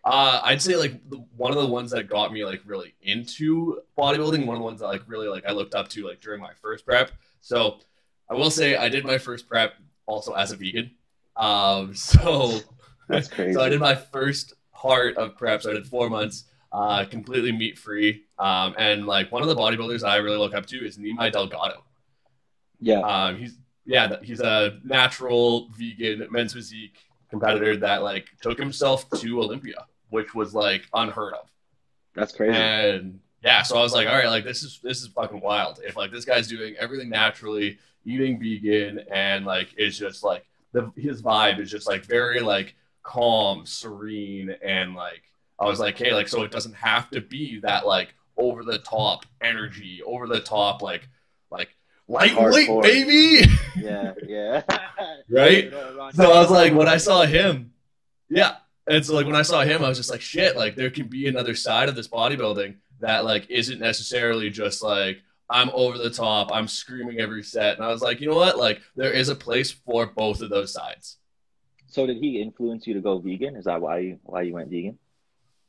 Uh, 0.06 0.40
I'd 0.44 0.62
say 0.62 0.76
like 0.76 1.00
one 1.36 1.50
of 1.50 1.58
the 1.58 1.66
ones 1.66 1.90
that 1.90 2.08
got 2.08 2.32
me 2.32 2.44
like 2.44 2.62
really 2.64 2.94
into 3.02 3.80
bodybuilding, 3.98 4.46
one 4.46 4.56
of 4.56 4.60
the 4.60 4.64
ones 4.64 4.78
that 4.78 4.86
like 4.86 5.02
really 5.08 5.26
like 5.26 5.44
I 5.44 5.50
looked 5.50 5.74
up 5.74 5.88
to 5.88 6.06
like 6.06 6.20
during 6.20 6.40
my 6.40 6.52
first 6.62 6.86
prep. 6.86 7.10
So 7.40 7.80
I 8.30 8.34
will 8.34 8.50
say 8.50 8.76
I 8.76 8.88
did 8.88 9.04
my 9.04 9.18
first 9.18 9.48
prep 9.48 9.74
also 10.06 10.32
as 10.34 10.52
a 10.52 10.56
vegan. 10.56 10.92
Um, 11.34 11.92
so 11.96 12.60
that's 13.08 13.26
crazy. 13.26 13.52
so 13.54 13.62
I 13.62 13.68
did 13.68 13.80
my 13.80 13.96
first 13.96 14.54
part 14.72 15.16
of 15.16 15.36
prep. 15.36 15.62
So 15.62 15.72
I 15.72 15.74
did 15.74 15.88
four 15.88 16.08
months, 16.08 16.44
uh, 16.70 17.04
completely 17.04 17.50
meat 17.50 17.76
free. 17.76 18.22
Um, 18.38 18.76
and 18.78 19.08
like 19.08 19.32
one 19.32 19.42
of 19.42 19.48
the 19.48 19.56
bodybuilders 19.56 20.06
I 20.06 20.18
really 20.18 20.38
look 20.38 20.54
up 20.54 20.66
to 20.66 20.86
is 20.86 20.98
Nimai 20.98 21.32
Delgado. 21.32 21.82
Yeah. 22.80 23.00
Um, 23.00 23.38
he's 23.38 23.56
yeah, 23.84 24.16
he's 24.22 24.40
a 24.40 24.78
natural 24.84 25.68
vegan 25.76 26.28
men's 26.30 26.52
physique 26.52 26.98
competitor 27.28 27.76
that 27.76 28.02
like 28.04 28.28
took 28.40 28.58
himself 28.58 29.08
to 29.10 29.40
Olympia, 29.40 29.86
which 30.10 30.34
was 30.34 30.54
like 30.54 30.86
unheard 30.94 31.34
of. 31.34 31.50
That's 32.14 32.32
crazy. 32.32 32.56
And 32.56 33.20
yeah, 33.42 33.62
so 33.62 33.76
I 33.78 33.82
was 33.82 33.92
like, 33.92 34.08
all 34.08 34.14
right, 34.14 34.28
like 34.28 34.44
this 34.44 34.62
is 34.62 34.80
this 34.82 35.02
is 35.02 35.08
fucking 35.08 35.40
wild. 35.40 35.80
If 35.84 35.96
like 35.96 36.10
this 36.10 36.24
guy's 36.24 36.48
doing 36.48 36.74
everything 36.78 37.10
naturally, 37.10 37.78
eating 38.04 38.40
vegan, 38.40 39.00
and 39.10 39.44
like 39.44 39.68
it's 39.76 39.98
just 39.98 40.24
like 40.24 40.46
the 40.72 40.90
his 40.96 41.22
vibe 41.22 41.60
is 41.60 41.70
just 41.70 41.86
like 41.86 42.04
very 42.04 42.40
like 42.40 42.74
calm, 43.02 43.66
serene, 43.66 44.54
and 44.62 44.94
like 44.94 45.22
I 45.58 45.66
was 45.66 45.78
like, 45.80 45.98
hey, 45.98 46.12
like 46.12 46.28
so 46.28 46.42
it 46.42 46.50
doesn't 46.50 46.74
have 46.74 47.10
to 47.10 47.20
be 47.20 47.60
that 47.60 47.86
like 47.86 48.14
over 48.36 48.64
the 48.64 48.78
top 48.78 49.26
energy, 49.40 50.02
over 50.04 50.26
the 50.26 50.40
top 50.40 50.82
like 50.82 51.08
like 51.50 51.68
lightweight, 52.08 52.68
Hardcore. 52.68 52.82
baby. 52.82 53.50
yeah, 53.76 54.14
yeah. 54.26 54.62
Right? 55.28 55.72
So 56.14 56.30
I 56.30 56.40
was 56.40 56.50
like, 56.50 56.72
when 56.72 56.88
I 56.88 56.98
saw 56.98 57.24
him, 57.24 57.72
yeah. 58.28 58.56
And 58.88 59.04
so 59.04 59.14
like 59.14 59.26
when 59.26 59.36
I 59.36 59.42
saw 59.42 59.62
him, 59.62 59.84
I 59.84 59.88
was 59.88 59.98
just 59.98 60.10
like, 60.10 60.20
shit, 60.20 60.56
like 60.56 60.76
there 60.76 60.90
can 60.90 61.08
be 61.08 61.26
another 61.26 61.54
side 61.54 61.88
of 61.88 61.96
this 61.96 62.08
bodybuilding 62.08 62.76
that 63.00 63.24
like 63.24 63.48
isn't 63.50 63.80
necessarily 63.80 64.50
just 64.50 64.82
like 64.82 65.18
I'm 65.48 65.70
over 65.70 65.98
the 65.98 66.10
top, 66.10 66.50
I'm 66.52 66.68
screaming 66.68 67.20
every 67.20 67.42
set. 67.42 67.76
And 67.76 67.84
I 67.84 67.88
was 67.88 68.02
like, 68.02 68.20
you 68.20 68.28
know 68.28 68.36
what? 68.36 68.58
Like 68.58 68.80
there 68.94 69.12
is 69.12 69.28
a 69.28 69.34
place 69.34 69.70
for 69.70 70.06
both 70.06 70.40
of 70.40 70.50
those 70.50 70.72
sides. 70.72 71.18
So 71.86 72.06
did 72.06 72.18
he 72.18 72.40
influence 72.40 72.86
you 72.86 72.94
to 72.94 73.00
go 73.00 73.18
vegan? 73.18 73.56
Is 73.56 73.64
that 73.64 73.80
why 73.80 73.98
you 73.98 74.18
why 74.24 74.42
you 74.42 74.54
went 74.54 74.70
vegan? 74.70 74.98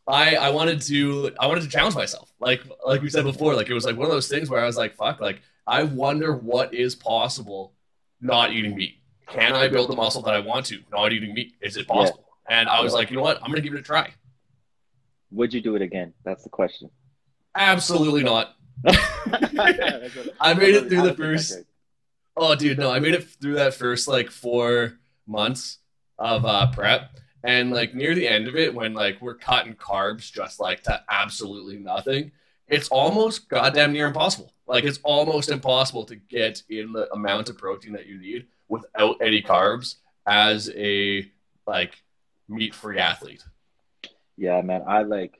I 0.07 0.36
I 0.36 0.50
wanted 0.50 0.81
to 0.83 1.31
I 1.39 1.47
wanted 1.47 1.62
to 1.63 1.69
challenge 1.69 1.95
myself. 1.95 2.31
Like 2.39 2.62
like 2.86 3.01
we 3.01 3.09
said 3.09 3.24
before, 3.24 3.55
like 3.55 3.69
it 3.69 3.74
was 3.74 3.86
like 3.86 3.97
one 3.97 4.05
of 4.05 4.12
those 4.12 4.27
things 4.27 4.50
where 4.50 4.62
I 4.62 4.65
was 4.65 4.77
like, 4.77 4.95
fuck, 4.95 5.19
like 5.21 5.41
I 5.65 5.83
wonder 5.83 6.36
what 6.36 6.74
is 6.74 6.95
possible 6.95 7.74
not 8.21 8.51
eating 8.51 8.75
meat. 8.75 8.95
Can 9.27 9.53
I 9.53 9.67
build 9.67 9.89
the 9.89 9.95
muscle 9.95 10.21
that 10.24 10.33
I 10.33 10.39
want 10.39 10.65
to 10.67 10.79
not 10.91 11.12
eating 11.12 11.33
meat? 11.33 11.55
Is 11.62 11.77
it 11.77 11.88
possible? 11.88 12.26
And 12.49 12.69
I 12.69 12.81
was 12.81 12.93
like, 12.93 13.09
you 13.09 13.17
know 13.17 13.23
what? 13.23 13.41
I'm 13.43 13.49
gonna 13.49 13.61
give 13.61 13.73
it 13.73 13.79
a 13.79 13.83
try. 13.83 14.13
Would 15.31 15.53
you 15.53 15.61
do 15.61 15.75
it 15.75 15.81
again? 15.81 16.13
That's 16.23 16.43
the 16.43 16.49
question. 16.49 16.89
Absolutely 17.55 18.23
not. 18.23 18.55
I 18.85 20.09
I 20.39 20.53
made 20.53 20.75
it 20.75 20.87
through 20.89 21.01
the 21.01 21.15
first. 21.15 21.59
Oh, 22.35 22.55
dude, 22.55 22.77
no, 22.77 22.91
I 22.91 22.99
made 22.99 23.15
it 23.15 23.27
through 23.27 23.55
that 23.55 23.73
first 23.73 24.07
like 24.07 24.29
four 24.29 24.99
months 25.25 25.79
of 26.19 26.45
uh, 26.45 26.71
prep, 26.71 27.19
and 27.43 27.71
like 27.71 27.95
near 27.95 28.13
the 28.15 28.27
end 28.27 28.47
of 28.47 28.55
it, 28.55 28.73
when 28.73 28.93
like 28.93 29.19
we're 29.21 29.35
cutting 29.35 29.73
carbs 29.73 30.31
just 30.31 30.59
like 30.59 30.83
to 30.83 31.01
absolutely 31.09 31.77
nothing, 31.77 32.31
it's 32.67 32.89
almost 32.89 33.49
goddamn 33.49 33.91
near 33.91 34.07
impossible. 34.07 34.53
Like 34.67 34.83
it's 34.83 34.99
almost 35.03 35.49
impossible 35.49 36.05
to 36.05 36.15
get 36.15 36.61
in 36.69 36.91
the 36.91 37.11
amount 37.11 37.49
of 37.49 37.57
protein 37.57 37.93
that 37.93 38.05
you 38.05 38.19
need 38.19 38.47
without 38.67 39.17
any 39.21 39.41
carbs 39.41 39.95
as 40.25 40.69
a 40.75 41.29
like 41.65 42.03
meat-free 42.47 42.99
athlete. 42.99 43.43
Yeah, 44.37 44.61
man. 44.61 44.83
I 44.87 45.03
like. 45.03 45.33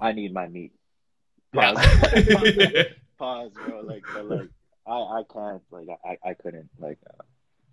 I 0.00 0.12
need 0.12 0.32
my 0.32 0.48
meat. 0.48 0.72
Yeah. 1.52 1.72
Pause, 1.72 2.86
Pause 3.18 3.52
bro. 3.52 3.80
Like, 3.84 4.02
but, 4.12 4.28
like, 4.28 4.48
I, 4.86 4.92
I 4.92 5.22
can't. 5.32 5.62
Like, 5.70 5.88
I, 6.04 6.30
I 6.30 6.34
couldn't. 6.34 6.68
Like, 6.78 6.98
uh, 7.08 7.22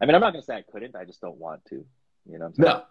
I 0.02 0.06
mean, 0.06 0.16
I'm 0.16 0.22
not 0.22 0.32
gonna 0.34 0.44
say 0.44 0.56
I 0.56 0.64
couldn't. 0.72 0.96
I 0.96 1.06
just 1.06 1.22
don't 1.22 1.38
want 1.38 1.64
to. 1.66 1.86
You 2.30 2.38
know. 2.38 2.46
What 2.46 2.48
I'm 2.48 2.54
saying? 2.56 2.82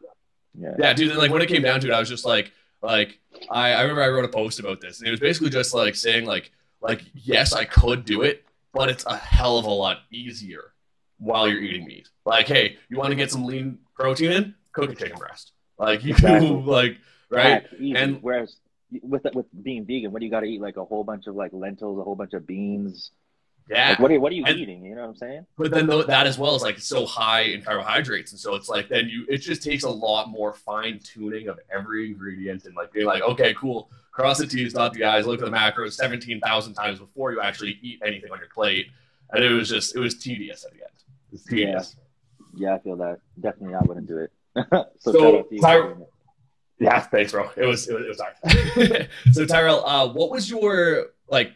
no, 0.55 0.69
Yeah. 0.69 0.75
Yeah, 0.79 0.93
dude. 0.95 1.17
Like 1.17 1.31
when 1.31 1.43
it 1.43 1.49
came 1.49 1.63
down 1.63 1.81
to 1.81 1.89
it, 1.89 1.93
I 1.93 2.01
was 2.01 2.09
just 2.09 2.25
like, 2.25 2.53
like 2.83 3.21
I, 3.51 3.73
I 3.73 3.83
remember 3.83 4.03
I 4.03 4.09
wrote 4.09 4.25
a 4.25 4.29
post 4.29 4.59
about 4.59 4.81
this, 4.81 4.99
and 4.99 5.09
it 5.09 5.11
was 5.11 5.21
basically 5.21 5.51
just 5.51 5.75
like 5.75 5.95
saying 5.95 6.25
like, 6.25 6.51
like 6.81 7.03
yes, 7.15 7.53
I 7.53 7.65
could 7.65 8.05
do 8.05 8.23
it, 8.23 8.45
but 8.73 8.89
it's 8.89 9.05
a 9.07 9.17
hell 9.17 9.59
of 9.59 9.65
a 9.67 9.71
lot 9.71 9.99
easier 10.11 10.73
while 11.19 11.49
you're 11.49 11.61
eating 11.61 11.85
meat. 11.85 12.09
Like, 12.25 12.49
hey, 12.49 12.79
you 12.89 12.97
want 12.97 13.11
to 13.11 13.17
get 13.17 13.31
some 13.31 13.45
lean 13.45 13.79
protein 13.95 14.33
in? 14.33 14.55
Cook 14.73 14.91
a 14.91 14.95
chicken 14.95 15.19
breast. 15.19 15.53
Like 15.79 16.05
you 16.05 16.13
Exactly. 16.13 16.51
like 16.65 16.99
right. 17.31 17.63
Packed. 17.63 17.75
And- 17.81 18.23
whereas 18.23 18.57
with 19.03 19.23
with 19.35 19.47
being 19.63 19.85
vegan, 19.87 20.11
what 20.13 20.19
do 20.21 20.25
you 20.27 20.31
got 20.31 20.41
to 20.41 20.47
eat? 20.47 20.61
Like 20.61 20.77
a 20.77 20.85
whole 20.85 21.05
bunch 21.05 21.27
of 21.27 21.35
like 21.37 21.53
lentils, 21.53 21.99
a 21.99 22.03
whole 22.03 22.17
bunch 22.17 22.33
of 22.35 22.47
beans. 22.47 23.13
Yeah. 23.69 23.91
Like, 23.91 23.99
what 24.01 24.11
are 24.11 24.15
you, 24.15 24.21
what 24.21 24.33
are 24.33 24.35
you 24.35 24.45
And- 24.47 24.59
eating? 24.59 24.85
You 24.85 24.97
know 24.97 25.03
what 25.03 25.11
I'm 25.11 25.17
saying? 25.17 25.47
but 25.57 25.71
then 25.71 25.87
though, 25.87 26.03
that 26.03 26.27
as 26.27 26.39
well 26.39 26.57
is 26.57 26.63
like 26.63 26.81
so 26.81 27.07
high 27.07 27.43
in 27.43 27.63
carbohydrates, 27.63 28.33
and 28.33 28.41
so 28.41 28.57
it's 28.57 28.69
like 28.69 28.89
then 28.89 29.09
you 29.09 29.27
it 29.29 29.39
just 29.39 29.63
takes 29.63 29.85
a 29.85 29.89
lot 29.91 30.29
more 30.29 30.53
fine 30.53 30.99
tuning 31.05 31.47
of 31.49 31.61
every 31.73 32.07
ingredient 32.11 32.65
and 32.65 32.75
like 32.75 32.93
being 32.93 33.07
like, 33.07 33.23
okay, 33.23 33.55
cool, 33.55 33.89
cross 34.11 34.39
the 34.39 34.47
T's, 34.47 34.73
dot 34.73 34.93
the 34.93 35.05
I's, 35.05 35.25
look 35.27 35.41
at 35.41 35.45
the 35.45 35.57
macros 35.57 35.93
seventeen 35.93 36.41
thousand 36.41 36.75
times 36.75 36.99
before 36.99 37.31
you 37.33 37.41
actually 37.41 37.79
eat 37.81 38.01
anything 38.05 38.33
on 38.33 38.39
your 38.39 38.49
plate, 38.49 38.89
and 39.31 39.45
it 39.45 39.51
was 39.53 39.69
just 39.69 39.95
it 39.95 40.01
was 40.01 40.17
tedious 40.19 40.65
at 40.65 40.73
the 40.73 40.79
end. 40.79 40.91
It 41.29 41.33
was 41.33 41.45
tedious. 41.45 41.97
Yeah, 42.57 42.75
I 42.75 42.79
feel 42.81 42.97
that. 42.97 43.21
Definitely, 43.41 43.77
I 43.77 43.83
wouldn't 43.83 44.09
do 44.09 44.19
it. 44.19 44.33
so, 44.73 44.87
So, 44.99 45.13
shout 45.13 45.35
out 45.35 45.49
to 45.49 45.55
you 45.55 45.61
for 45.61 45.67
Tyra- 45.69 45.89
doing 45.89 46.01
it. 46.03 46.11
Yeah, 46.81 47.01
thanks, 47.01 47.33
bro. 47.33 47.51
It 47.57 47.67
was 47.67 47.87
it 47.89 47.95
was, 47.95 48.05
it 48.05 48.09
was 48.09 48.21
hard. 48.21 49.09
so 49.33 49.45
Tyrell, 49.45 49.85
uh, 49.85 50.09
what 50.09 50.31
was 50.31 50.49
your 50.49 51.09
like 51.29 51.53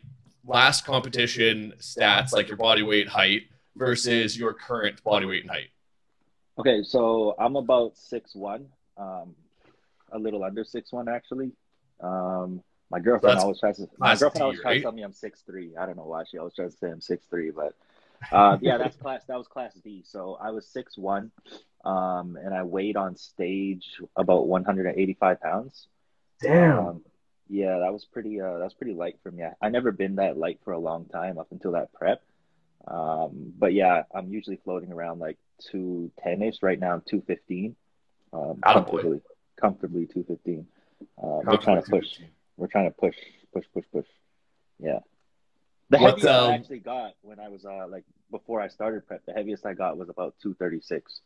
last 0.47 0.85
competition 0.85 1.73
stats, 1.79 2.33
like 2.33 2.49
your 2.49 2.59
body 2.59 2.83
weight, 2.83 3.09
height 3.09 3.45
versus 3.75 4.37
your 4.37 4.53
current 4.53 5.03
body 5.03 5.25
weight 5.25 5.43
and 5.43 5.51
height? 5.51 5.69
Okay, 6.59 6.83
so 6.83 7.35
I'm 7.39 7.57
about 7.57 7.97
six 7.97 8.35
one, 8.35 8.67
um, 8.99 9.35
a 10.13 10.19
little 10.19 10.45
under 10.45 10.63
six 10.63 10.93
one 10.93 11.09
actually. 11.09 11.53
Um, 12.01 12.63
my 12.91 13.01
girlfriend 13.01 13.37
That's 13.37 13.45
always 13.45 13.61
tries 13.61 13.77
to. 13.79 13.89
My 13.99 14.09
class 14.09 14.21
girlfriend 14.21 14.41
D, 14.41 14.45
always 14.45 14.61
tries 14.61 14.71
right? 14.73 14.77
to 14.77 14.83
tell 14.83 14.93
me 14.93 15.03
I'm 15.03 15.13
six 15.15 15.41
three. 15.41 15.75
I 15.75 15.87
don't 15.87 15.97
know 15.97 16.05
why 16.05 16.25
she 16.31 16.37
always 16.37 16.55
tries 16.55 16.73
to 16.73 16.79
say 16.79 16.91
I'm 16.91 17.01
six 17.01 17.25
three, 17.31 17.51
but 17.51 17.75
uh, 18.33 18.59
yeah, 18.63 18.79
that's 18.79 18.97
class. 18.97 19.23
That 19.27 19.39
was 19.39 19.47
class 19.47 19.75
D. 19.75 20.03
So 20.07 20.39
I 20.41 20.51
was 20.51 20.67
six 20.67 20.97
one, 20.97 21.31
um, 21.85 22.37
and 22.43 22.55
I 22.55 22.63
weighed 22.63 22.97
on 22.97 23.17
stage 23.17 24.01
about 24.17 24.47
185 24.47 25.41
pounds. 25.41 25.89
Um, 26.79 27.03
yeah, 27.49 27.79
that 27.79 27.93
was 27.93 28.05
pretty. 28.05 28.41
Uh, 28.41 28.59
that 28.59 28.65
was 28.65 28.75
pretty 28.75 28.95
light 28.95 29.19
for 29.23 29.31
me. 29.31 29.45
I, 29.45 29.53
I 29.61 29.69
never 29.69 29.93
been 29.93 30.17
that 30.17 30.37
light 30.37 30.61
for 30.65 30.73
a 30.73 30.79
long 30.79 31.07
time 31.07 31.39
up 31.39 31.49
until 31.51 31.73
that 31.73 31.93
prep. 31.93 32.23
Um, 32.87 33.53
but 33.59 33.73
yeah, 33.73 34.03
I'm 34.15 34.29
usually 34.31 34.59
floating 34.65 34.93
around 34.93 35.21
like 35.21 35.39
two 35.71 36.11
ten 36.23 36.43
ish. 36.43 36.63
Right 36.63 36.79
now, 36.79 36.93
I'm 36.93 37.03
two 37.09 37.23
fifteen. 37.27 37.77
Um, 38.33 38.61
Attaboy. 38.63 38.73
comfortably, 38.73 39.21
comfortably 39.61 40.07
two 40.07 40.25
fifteen. 40.25 40.67
Uh, 41.23 41.41
we're 41.45 41.57
trying 41.57 41.83
to 41.83 41.89
push. 41.89 42.19
We're 42.57 42.69
trying 42.69 42.91
to 42.91 42.97
push, 42.97 43.17
push, 43.53 43.65
push, 43.73 43.85
push. 43.93 44.07
Yeah. 44.79 45.01
The 45.95 46.01
What, 46.01 46.11
heaviest 46.19 46.29
um, 46.29 46.51
I 46.51 46.55
actually 46.55 46.79
got 46.81 47.13
when 47.23 47.39
I 47.39 47.49
was 47.49 47.65
uh 47.65 47.87
like 47.89 48.05
before 48.33 48.61
I 48.61 48.67
started 48.67 49.07
prep, 49.07 49.25
the 49.27 49.33
heaviest 49.33 49.65
I 49.65 49.75
got 49.75 49.97
was 49.97 50.09
about 50.09 50.35
two 50.43 50.55
thirty 50.55 50.81
six. 50.81 51.21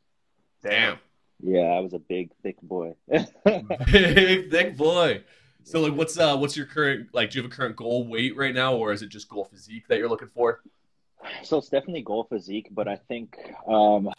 Damn. 0.63 0.99
Yeah, 1.43 1.61
I 1.61 1.81
was 1.81 1.95
a 1.95 1.99
big, 1.99 2.33
thick 2.43 2.61
boy. 2.61 2.95
Big 3.09 4.51
thick 4.51 4.77
boy. 4.77 5.23
So 5.63 5.81
like 5.81 5.95
what's 5.95 6.19
uh 6.19 6.37
what's 6.37 6.55
your 6.55 6.67
current 6.67 7.09
like 7.15 7.31
do 7.31 7.39
you 7.39 7.43
have 7.45 7.51
a 7.51 7.55
current 7.55 7.77
goal 7.77 8.07
weight 8.07 8.37
right 8.37 8.55
now 8.55 8.75
or 8.75 8.93
is 8.93 9.01
it 9.01 9.09
just 9.09 9.29
goal 9.29 9.45
physique 9.45 9.87
that 9.89 9.99
you're 9.99 10.09
looking 10.09 10.29
for? 10.29 10.61
So 11.45 11.57
it's 11.59 11.69
definitely 11.69 12.03
goal 12.03 12.25
physique, 12.25 12.69
but 12.71 12.89
I 12.89 12.97
think 12.97 13.39
um, 13.67 14.11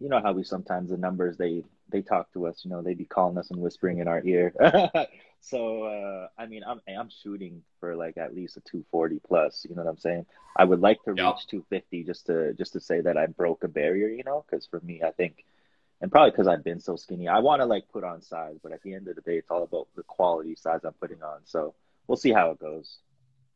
you 0.00 0.08
know 0.08 0.20
how 0.20 0.32
we 0.32 0.42
sometimes 0.42 0.90
the 0.90 0.96
numbers 0.96 1.36
they 1.36 1.62
they 1.90 2.02
talk 2.02 2.32
to 2.32 2.48
us. 2.48 2.62
You 2.64 2.70
know, 2.70 2.82
they 2.82 2.94
be 2.94 3.04
calling 3.04 3.38
us 3.38 3.50
and 3.50 3.60
whispering 3.60 3.98
in 3.98 4.08
our 4.08 4.22
ear. 4.24 4.52
so 5.44 5.84
uh, 5.84 6.28
I 6.38 6.46
mean, 6.46 6.62
I'm 6.66 6.80
I'm 6.88 7.10
shooting 7.10 7.62
for 7.80 7.96
like 7.96 8.16
at 8.16 8.34
least 8.34 8.56
a 8.56 8.60
240 8.60 9.20
plus. 9.26 9.66
You 9.68 9.74
know 9.76 9.82
what 9.82 9.90
I'm 9.90 9.98
saying? 9.98 10.26
I 10.56 10.64
would 10.64 10.80
like 10.80 11.02
to 11.04 11.12
reach 11.12 11.18
Yeah. 11.18 11.32
250 11.48 12.04
just 12.04 12.26
to 12.26 12.54
just 12.54 12.72
to 12.74 12.80
say 12.80 13.00
that 13.02 13.16
I 13.18 13.26
broke 13.26 13.64
a 13.64 13.68
barrier. 13.68 14.08
You 14.08 14.24
know, 14.24 14.44
because 14.48 14.66
for 14.66 14.80
me, 14.80 15.02
I 15.02 15.10
think, 15.12 15.44
and 16.00 16.10
probably 16.10 16.30
because 16.30 16.48
I've 16.48 16.64
been 16.64 16.80
so 16.80 16.96
skinny, 16.96 17.28
I 17.28 17.40
want 17.40 17.60
to 17.62 17.66
like 17.66 17.88
put 17.92 18.04
on 18.04 18.22
size, 18.22 18.56
but 18.62 18.72
at 18.72 18.82
the 18.82 18.94
end 18.94 19.08
of 19.08 19.16
the 19.16 19.22
day, 19.22 19.38
it's 19.38 19.50
all 19.50 19.64
about 19.64 19.88
the 19.96 20.02
quality 20.04 20.54
size 20.56 20.80
I'm 20.84 20.94
putting 20.94 21.22
on. 21.22 21.40
So 21.44 21.74
we'll 22.06 22.16
see 22.16 22.32
how 22.32 22.50
it 22.52 22.58
goes. 22.60 22.98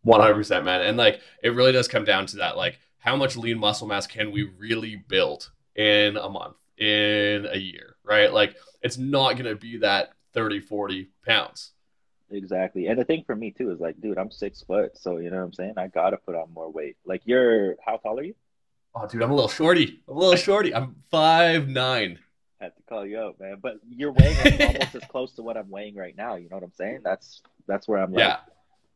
One 0.03 0.21
hundred 0.21 0.35
percent, 0.35 0.65
man. 0.65 0.83
And 0.83 0.97
like 0.97 1.21
it 1.43 1.51
really 1.51 1.73
does 1.73 1.89
come 1.89 2.05
down 2.05 2.27
to 2.27 2.37
that, 2.39 2.57
like 2.57 2.79
how 2.99 3.17
much 3.17 3.37
lean 3.37 3.59
muscle 3.59 3.87
mass 3.87 4.07
can 4.07 4.31
we 4.31 4.45
really 4.45 4.97
build 4.97 5.51
in 5.75 6.17
a 6.17 6.29
month, 6.29 6.57
in 6.79 7.47
a 7.47 7.59
year, 7.59 7.97
right? 8.05 8.33
Like 8.33 8.57
it's 8.83 8.97
not 8.99 9.37
gonna 9.37 9.57
be 9.57 9.79
that 9.79 10.11
30, 10.35 10.61
40 10.61 11.11
pounds. 11.27 11.73
Exactly. 12.31 12.87
And 12.89 12.99
the 12.99 13.05
thing 13.05 13.25
for 13.27 13.35
me 13.35 13.51
too 13.51 13.71
is 13.71 13.81
like, 13.81 14.01
dude, 14.01 14.19
I'm 14.19 14.31
six 14.31 14.63
foot, 14.63 14.99
so 14.99 15.17
you 15.19 15.31
know 15.31 15.37
what 15.39 15.45
I'm 15.45 15.53
saying? 15.55 15.75
I 15.79 15.87
gotta 15.89 16.17
put 16.19 16.35
on 16.35 16.53
more 16.53 16.71
weight. 16.71 16.97
Like 17.07 17.23
you're 17.25 17.77
how 17.85 17.97
tall 17.97 18.19
are 18.19 18.23
you? 18.23 18.35
Oh 18.95 19.07
dude, 19.07 19.23
I'm 19.23 19.31
a 19.31 19.35
little 19.35 19.49
shorty. 19.49 20.03
I'm 20.09 20.17
a 20.17 20.19
little 20.19 20.37
shorty. 20.37 20.75
I'm 20.75 20.97
five 21.11 21.69
nine. 21.69 22.19
I 22.61 22.65
have 22.65 22.77
to 22.77 22.83
call 22.89 23.07
you 23.07 23.19
out, 23.21 23.39
man. 23.41 23.57
But 23.63 23.75
you're 23.89 24.13
weighing 24.13 24.63
almost 24.63 24.95
as 24.95 25.05
close 25.09 25.33
to 25.35 25.43
what 25.43 25.57
I'm 25.57 25.71
weighing 25.71 25.95
right 25.95 26.17
now. 26.17 26.35
You 26.37 26.49
know 26.49 26.57
what 26.57 26.65
I'm 26.65 26.73
saying? 26.73 27.01
That's 27.05 27.41
that's 27.67 27.87
where 27.89 28.01
I'm 28.03 28.13
like, 28.13 28.21
Yeah. 28.21 28.37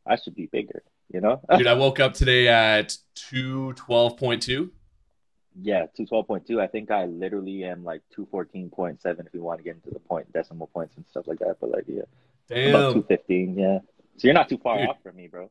I 0.06 0.16
should 0.16 0.34
be 0.34 0.46
bigger. 0.46 0.82
You 1.12 1.20
know? 1.20 1.40
Dude, 1.56 1.66
I 1.66 1.74
woke 1.74 2.00
up 2.00 2.14
today 2.14 2.48
at 2.48 2.96
212.2. 3.16 4.70
yeah, 5.60 5.86
two 5.94 6.06
twelve 6.06 6.26
point 6.26 6.46
two. 6.46 6.60
I 6.60 6.66
think 6.66 6.90
I 6.90 7.04
literally 7.04 7.64
am 7.64 7.84
like 7.84 8.00
two 8.14 8.26
fourteen 8.30 8.70
point 8.70 9.00
seven 9.02 9.26
if 9.26 9.34
you 9.34 9.42
want 9.42 9.58
to 9.58 9.64
get 9.64 9.76
into 9.76 9.90
the 9.90 9.98
point 10.00 10.32
decimal 10.32 10.66
points 10.68 10.96
and 10.96 11.04
stuff 11.10 11.26
like 11.26 11.38
that. 11.40 11.56
But 11.60 11.70
like, 11.70 11.84
yeah, 11.86 12.02
about 12.50 12.92
two 12.94 13.00
Damn. 13.00 13.02
fifteen. 13.04 13.58
Yeah. 13.58 13.78
So 14.18 14.28
you're 14.28 14.34
not 14.34 14.48
too 14.48 14.58
far 14.58 14.78
Dude. 14.78 14.88
off 14.88 15.02
from 15.02 15.16
me, 15.16 15.28
bro. 15.28 15.50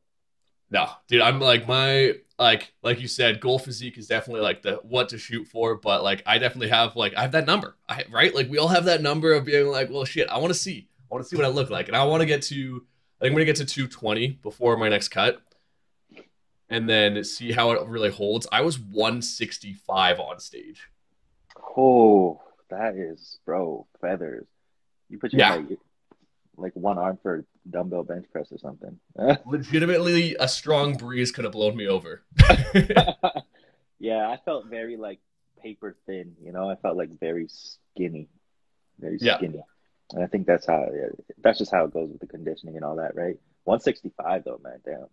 No, 0.70 0.88
dude, 1.08 1.20
I'm 1.22 1.40
like 1.42 1.68
my 1.68 2.14
like 2.40 2.74
like 2.82 3.02
you 3.02 3.08
said, 3.08 3.42
goal 3.42 3.60
physique 3.60 3.98
is 3.98 4.08
definitely 4.08 4.42
like 4.42 4.62
the 4.62 4.76
what 4.84 5.10
to 5.10 5.18
shoot 5.18 5.46
for, 5.48 5.76
but 5.76 6.02
like 6.04 6.24
I 6.26 6.38
definitely 6.38 6.70
have 6.70 6.96
like 6.96 7.14
I 7.16 7.22
have 7.24 7.34
that 7.34 7.46
number. 7.46 7.76
I 7.90 8.06
right? 8.10 8.34
Like 8.34 8.50
we 8.50 8.58
all 8.58 8.70
have 8.70 8.86
that 8.86 9.02
number 9.02 9.34
of 9.34 9.44
being 9.46 9.68
like, 9.68 9.90
well 9.90 10.06
shit, 10.06 10.30
I 10.30 10.38
want 10.38 10.54
to 10.54 10.58
see. 10.60 10.88
I 11.12 11.14
want 11.16 11.26
to 11.26 11.30
see 11.30 11.36
what 11.36 11.46
I 11.46 11.50
look 11.50 11.70
like. 11.70 11.88
And 11.90 11.98
I 11.98 12.06
want 12.06 12.22
to 12.22 12.26
get 12.26 12.42
to 12.44 12.86
I 13.20 13.26
think 13.26 13.32
I'm 13.32 13.36
gonna 13.36 13.46
get 13.46 13.58
to 13.58 13.66
220 13.66 14.40
before 14.42 14.78
my 14.78 14.88
next 14.90 15.10
cut. 15.10 15.42
And 16.70 16.90
then 16.90 17.22
see 17.26 17.52
how 17.52 17.72
it 17.72 17.86
really 17.86 18.10
holds. 18.10 18.48
I 18.50 18.62
was 18.62 18.80
165 18.80 20.20
on 20.22 20.40
stage. 20.40 20.88
Oh, 21.78 22.42
that 22.70 22.96
is, 22.96 23.40
bro, 23.46 23.88
feathers. 24.00 24.48
You 25.10 25.20
put 25.20 25.34
your 25.34 25.42
Yeah. 25.42 25.56
like, 25.56 25.78
like 26.58 26.74
one 26.76 26.98
arm 26.98 27.18
for 27.22 27.46
dumbbell 27.70 28.04
bench 28.04 28.26
press 28.32 28.52
or 28.52 28.58
something. 28.58 28.98
Legitimately 29.46 30.36
a 30.40 30.48
strong 30.48 30.96
breeze 30.96 31.32
could 31.32 31.44
have 31.46 31.54
blown 31.54 31.76
me 31.76 31.88
over. 31.88 32.22
yeah, 34.00 34.28
I 34.30 34.38
felt 34.44 34.68
very 34.68 34.98
like 34.98 35.20
paper 35.62 35.96
thin. 36.06 36.36
You 36.44 36.52
know, 36.52 36.70
I 36.70 36.76
felt 36.76 36.98
like 36.98 37.20
very 37.20 37.48
skinny, 37.50 38.28
very 39.00 39.18
Yeah. 39.22 39.38
skinny. 39.38 39.64
And 40.14 40.24
I 40.24 40.28
think 40.28 40.46
that's 40.46 40.68
how. 40.68 40.88
Yeah, 40.94 41.08
that's 41.42 41.58
just 41.58 41.72
how 41.72 41.86
it 41.86 41.94
goes 41.94 42.10
with 42.10 42.20
the 42.20 42.28
conditioning 42.28 42.76
and 42.76 42.84
all 42.84 42.98
that, 42.98 43.16
right? 43.16 43.38
One 43.64 43.80
sixty 43.80 44.12
five 44.22 44.44
though, 44.44 44.60
man. 44.64 44.80
Damn. 44.86 45.06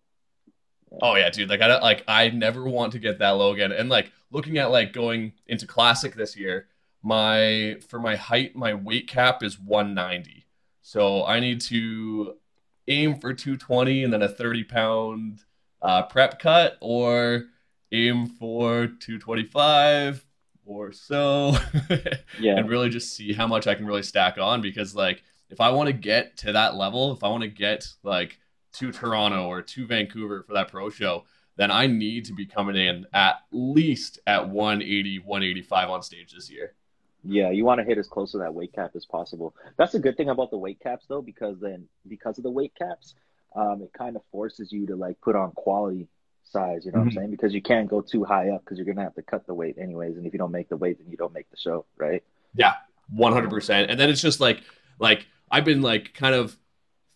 Oh 1.03 1.15
yeah, 1.17 1.31
dude. 1.31 1.49
Like 1.51 1.61
I 1.61 1.69
don't 1.69 1.83
like 1.83 2.03
I 2.09 2.31
never 2.31 2.65
want 2.65 2.93
to 2.93 2.99
get 2.99 3.19
that 3.21 3.31
low 3.31 3.53
again. 3.53 3.71
And 3.73 3.89
like 3.89 4.11
looking 4.33 4.59
at 4.59 4.71
like 4.71 4.93
going 4.93 5.35
into 5.47 5.67
classic 5.67 6.15
this 6.17 6.37
year, 6.37 6.67
my 7.03 7.77
for 7.89 8.01
my 8.01 8.17
height, 8.17 8.57
my 8.57 8.75
weight 8.75 9.07
cap 9.07 9.43
is 9.45 9.59
190. 9.61 10.47
So 10.89 11.27
I 11.27 11.39
need 11.39 11.61
to 11.63 12.37
aim 12.87 13.21
for 13.21 13.35
220 13.35 14.05
and 14.05 14.11
then 14.11 14.23
a 14.23 14.29
30 14.29 14.65
pound 14.65 15.41
uh, 15.83 16.05
prep 16.05 16.39
cut, 16.39 16.79
or 16.81 17.45
aim 17.93 18.27
for 18.27 18.87
225 18.87 20.25
or 20.65 20.93
so, 20.93 21.55
Yeah. 22.41 22.57
and 22.57 22.71
really 22.71 22.89
just 22.89 23.15
see 23.15 23.35
how 23.35 23.47
much 23.47 23.67
I 23.67 23.75
can 23.75 23.85
really 23.85 24.03
stack 24.03 24.39
on. 24.39 24.63
Because 24.63 24.95
like 24.95 25.23
if 25.51 25.61
I 25.61 25.69
want 25.73 25.89
to 25.89 25.93
get 25.93 26.39
to 26.39 26.53
that 26.53 26.75
level, 26.75 27.13
if 27.13 27.23
I 27.23 27.29
want 27.29 27.43
to 27.43 27.51
get 27.51 27.87
like 28.03 28.39
to 28.77 28.91
Toronto 28.91 29.47
or 29.47 29.61
to 29.61 29.87
Vancouver 29.87 30.43
for 30.43 30.55
that 30.55 30.69
pro 30.69 30.89
show, 30.89 31.25
then 31.57 31.71
I 31.71 31.87
need 31.87 32.25
to 32.25 32.33
be 32.33 32.47
coming 32.47 32.77
in 32.77 33.05
at 33.13 33.41
least 33.53 34.21
at 34.27 34.49
180, 34.49 35.19
185 35.19 35.91
on 35.91 36.03
stage 36.03 36.33
this 36.33 36.51
year. 36.51 36.73
Yeah, 37.31 37.51
you 37.51 37.65
want 37.65 37.79
to 37.81 37.85
hit 37.85 37.99
as 37.99 38.09
close 38.09 38.33
to 38.33 38.39
that 38.39 38.55
weight 38.55 38.73
cap 38.73 38.93
as 38.95 39.05
possible. 39.05 39.55
That's 39.77 39.95
a 39.95 39.99
good 39.99 40.17
thing 40.17 40.31
about 40.31 40.51
the 40.51 40.57
weight 40.59 40.81
caps, 40.81 41.05
though, 41.09 41.21
because 41.21 41.61
then 41.61 41.87
because 42.07 42.39
of 42.39 42.45
the 42.45 42.51
weight 42.51 42.73
caps, 42.79 43.15
um, 43.55 43.83
it 43.83 43.93
kind 43.93 44.17
of 44.17 44.23
forces 44.33 44.73
you 44.73 44.87
to 44.87 44.97
like 44.97 45.21
put 45.21 45.37
on 45.37 45.53
quality 45.53 46.09
size. 46.45 46.87
You 46.87 46.93
know 46.93 46.99
what 46.99 47.05
Mhm. 47.05 47.09
I'm 47.09 47.11
saying? 47.11 47.31
Because 47.31 47.53
you 47.53 47.61
can't 47.61 47.89
go 47.89 48.01
too 48.01 48.25
high 48.25 48.51
up 48.51 48.65
because 48.65 48.79
you're 48.79 48.87
gonna 48.87 49.03
have 49.03 49.15
to 49.17 49.23
cut 49.23 49.47
the 49.47 49.55
weight 49.55 49.77
anyways, 49.79 50.17
and 50.17 50.27
if 50.27 50.33
you 50.33 50.39
don't 50.39 50.53
make 50.53 50.71
the 50.71 50.77
weight, 50.77 50.99
then 50.99 51.11
you 51.11 51.19
don't 51.19 51.35
make 51.35 51.51
the 51.51 51.57
show, 51.59 51.85
right? 51.99 52.23
Yeah, 52.55 52.75
100%. 53.11 53.91
And 53.91 53.99
then 53.99 54.11
it's 54.11 54.21
just 54.23 54.41
like 54.41 54.63
like 54.99 55.27
I've 55.51 55.65
been 55.65 55.83
like 55.83 56.15
kind 56.15 56.35
of 56.35 56.57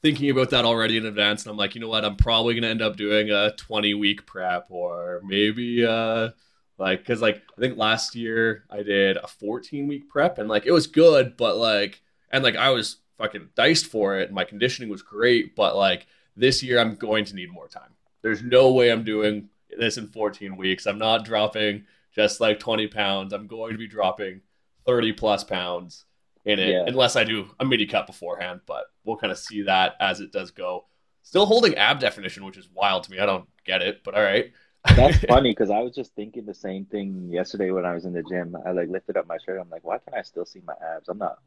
thinking 0.02 0.30
about 0.30 0.50
that 0.50 0.64
already 0.64 0.96
in 0.98 1.06
advance 1.06 1.44
and 1.44 1.50
I'm 1.50 1.56
like, 1.56 1.74
you 1.74 1.80
know 1.80 1.88
what? 1.88 2.04
I'm 2.04 2.16
probably 2.16 2.54
going 2.54 2.62
to 2.64 2.70
end 2.70 2.82
up 2.82 2.96
doing 2.96 3.30
a 3.30 3.52
20 3.56 3.94
week 3.94 4.26
prep 4.26 4.66
or 4.70 5.22
maybe 5.24 5.84
uh 5.86 6.30
like 6.78 7.04
cuz 7.04 7.20
like 7.22 7.42
I 7.56 7.60
think 7.60 7.76
last 7.78 8.14
year 8.14 8.64
I 8.70 8.82
did 8.82 9.16
a 9.16 9.26
14 9.26 9.86
week 9.86 10.08
prep 10.08 10.38
and 10.38 10.48
like 10.48 10.66
it 10.66 10.72
was 10.72 10.86
good, 10.86 11.36
but 11.36 11.56
like 11.56 12.02
and 12.30 12.42
like 12.42 12.56
I 12.56 12.70
was 12.70 12.98
fucking 13.18 13.50
diced 13.54 13.86
for 13.86 14.18
it 14.18 14.26
and 14.28 14.34
my 14.34 14.44
conditioning 14.44 14.90
was 14.90 15.02
great, 15.02 15.54
but 15.54 15.76
like 15.76 16.06
this 16.36 16.62
year 16.62 16.78
I'm 16.78 16.94
going 16.96 17.24
to 17.26 17.34
need 17.36 17.50
more 17.52 17.68
time. 17.68 17.94
There's 18.22 18.42
no 18.42 18.72
way 18.72 18.90
I'm 18.90 19.04
doing 19.04 19.48
this 19.78 19.98
in 19.98 20.06
14 20.08 20.56
weeks. 20.56 20.86
I'm 20.86 20.98
not 20.98 21.24
dropping 21.24 21.84
just 22.14 22.40
like 22.40 22.58
20 22.60 22.88
pounds. 22.88 23.32
I'm 23.32 23.46
going 23.46 23.72
to 23.72 23.78
be 23.78 23.86
dropping 23.88 24.40
30 24.86 25.12
plus 25.12 25.44
pounds 25.44 26.04
in 26.44 26.58
it 26.58 26.70
Yeah. 26.70 26.84
unless 26.86 27.16
I 27.16 27.24
do 27.24 27.50
a 27.60 27.64
mini 27.64 27.86
cut 27.86 28.06
beforehand, 28.06 28.60
but 28.66 28.86
we'll 29.04 29.16
kind 29.16 29.30
of 29.30 29.38
see 29.38 29.62
that 29.62 29.94
as 30.00 30.20
it 30.20 30.32
does 30.32 30.50
go. 30.50 30.86
Still 31.22 31.46
holding 31.46 31.76
ab 31.76 32.00
definition, 32.00 32.44
which 32.44 32.56
is 32.56 32.68
wild 32.74 33.04
to 33.04 33.10
me. 33.12 33.18
I 33.20 33.26
don't 33.26 33.48
get 33.64 33.80
it, 33.82 34.02
but 34.04 34.14
all 34.14 34.22
right. 34.22 34.52
That's 34.84 35.18
funny 35.28 35.50
because 35.50 35.70
I 35.70 35.80
was 35.80 35.94
just 35.94 36.14
thinking 36.14 36.44
the 36.44 36.54
same 36.54 36.84
thing 36.86 37.28
yesterday 37.30 37.70
when 37.70 37.84
I 37.84 37.94
was 37.94 38.04
in 38.04 38.12
the 38.12 38.22
gym. 38.22 38.56
I 38.66 38.72
like 38.72 38.88
lifted 38.88 39.16
up 39.16 39.26
my 39.26 39.38
shirt. 39.44 39.60
I'm 39.60 39.70
like, 39.70 39.84
why 39.84 39.98
can 39.98 40.14
I 40.14 40.22
still 40.22 40.44
see 40.44 40.60
my 40.66 40.74
abs? 40.96 41.08
I'm 41.08 41.18
not. 41.18 41.38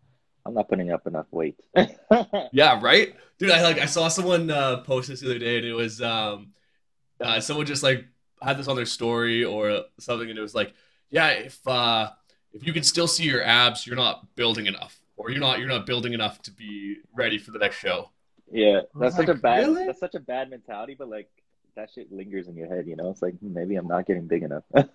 I'm 0.45 0.53
not 0.53 0.69
putting 0.69 0.91
up 0.91 1.07
enough 1.07 1.25
weight. 1.31 1.59
Yeah, 2.51 2.79
right, 2.81 3.15
dude. 3.39 3.51
I 3.51 3.61
like 3.63 3.79
I 3.79 3.85
saw 3.85 4.07
someone 4.07 4.49
uh, 4.51 4.77
post 4.81 5.09
this 5.09 5.19
the 5.21 5.25
other 5.31 5.39
day, 5.39 5.57
and 5.57 5.65
it 5.65 5.73
was 5.73 6.01
um, 6.01 6.53
uh, 7.19 7.39
someone 7.39 7.65
just 7.65 7.83
like 7.83 8.05
had 8.41 8.57
this 8.57 8.67
on 8.67 8.75
their 8.75 8.85
story 8.85 9.43
or 9.43 9.81
something, 9.99 10.29
and 10.29 10.37
it 10.37 10.41
was 10.41 10.55
like, 10.55 10.73
yeah, 11.09 11.29
if 11.29 11.67
uh, 11.67 12.11
if 12.53 12.65
you 12.65 12.73
can 12.73 12.83
still 12.83 13.07
see 13.07 13.23
your 13.23 13.43
abs, 13.43 13.85
you're 13.87 13.95
not 13.95 14.35
building 14.35 14.67
enough, 14.67 14.99
or 15.17 15.31
you're 15.31 15.39
not 15.41 15.59
you're 15.59 15.67
not 15.67 15.85
building 15.85 16.13
enough 16.13 16.41
to 16.43 16.51
be 16.51 16.97
ready 17.13 17.37
for 17.37 17.51
the 17.51 17.59
next 17.59 17.77
show. 17.77 18.11
yeah, 18.51 18.81
that's 18.93 19.15
such 19.15 19.29
a 19.29 19.33
bad. 19.33 19.65
really? 19.67 19.85
That's 19.85 19.99
such 19.99 20.15
a 20.15 20.19
bad 20.19 20.49
mentality, 20.49 20.95
but 20.97 21.09
like 21.09 21.29
that 21.75 21.89
shit 21.93 22.11
lingers 22.11 22.47
in 22.47 22.55
your 22.55 22.67
head. 22.67 22.87
You 22.87 22.95
know, 22.95 23.09
it's 23.09 23.21
like 23.21 23.35
maybe 23.41 23.75
I'm 23.75 23.87
not 23.87 24.05
getting 24.07 24.27
big 24.27 24.43
enough. 24.43 24.63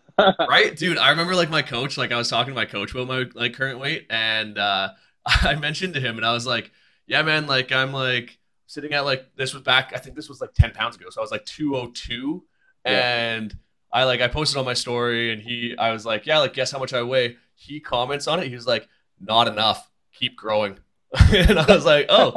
right 0.51 0.77
dude 0.77 0.99
i 0.99 1.09
remember 1.09 1.35
like 1.35 1.49
my 1.49 1.62
coach 1.62 1.97
like 1.97 2.12
i 2.12 2.16
was 2.16 2.29
talking 2.29 2.53
to 2.53 2.55
my 2.55 2.66
coach 2.66 2.93
about 2.93 3.07
my 3.09 3.25
like 3.35 3.55
current 3.55 3.79
weight 3.79 4.07
and 4.11 4.59
uh 4.59 4.90
i 5.27 5.55
mentioned 5.55 5.95
to 5.95 6.01
him 6.01 6.16
and 6.16 6.27
i 6.27 6.33
was 6.33 6.47
like 6.47 6.71
yeah 7.07 7.23
man 7.23 7.47
like 7.47 7.73
i'm 7.73 7.90
like 7.93 8.38
sitting 8.66 8.93
at 8.93 9.07
like 9.07 9.35
this 9.37 9.55
was 9.55 9.62
back 9.62 9.93
i 9.95 9.99
think 9.99 10.14
this 10.14 10.29
was 10.29 10.40
like 10.40 10.53
10 10.53 10.73
pounds 10.73 10.97
ago 10.97 11.07
so 11.09 11.21
i 11.21 11.25
was 11.25 11.31
like 11.31 11.47
202 11.47 12.45
Yeah. 12.85 12.93
and 13.37 13.57
i 13.90 14.05
like 14.05 14.21
i 14.21 14.29
posted 14.29 14.59
on 14.59 14.66
my 14.66 14.75
story 14.75 15.33
and 15.33 15.40
he 15.40 15.75
i 15.79 15.90
was 15.90 16.05
like 16.05 16.27
yeah 16.27 16.38
like 16.38 16.53
guess 16.53 16.71
how 16.71 16.79
much 16.79 16.93
i 16.93 17.03
weigh 17.03 17.37
he 17.55 17.81
comments 17.81 18.27
on 18.27 18.40
it 18.40 18.49
he 18.49 18.55
was 18.55 18.66
like 18.66 18.87
not 19.19 19.49
enough 19.49 19.90
keep 20.12 20.37
growing 20.37 20.79
and 21.33 21.59
i 21.59 21.64
was 21.66 21.87
like 21.87 22.07
oh 22.11 22.33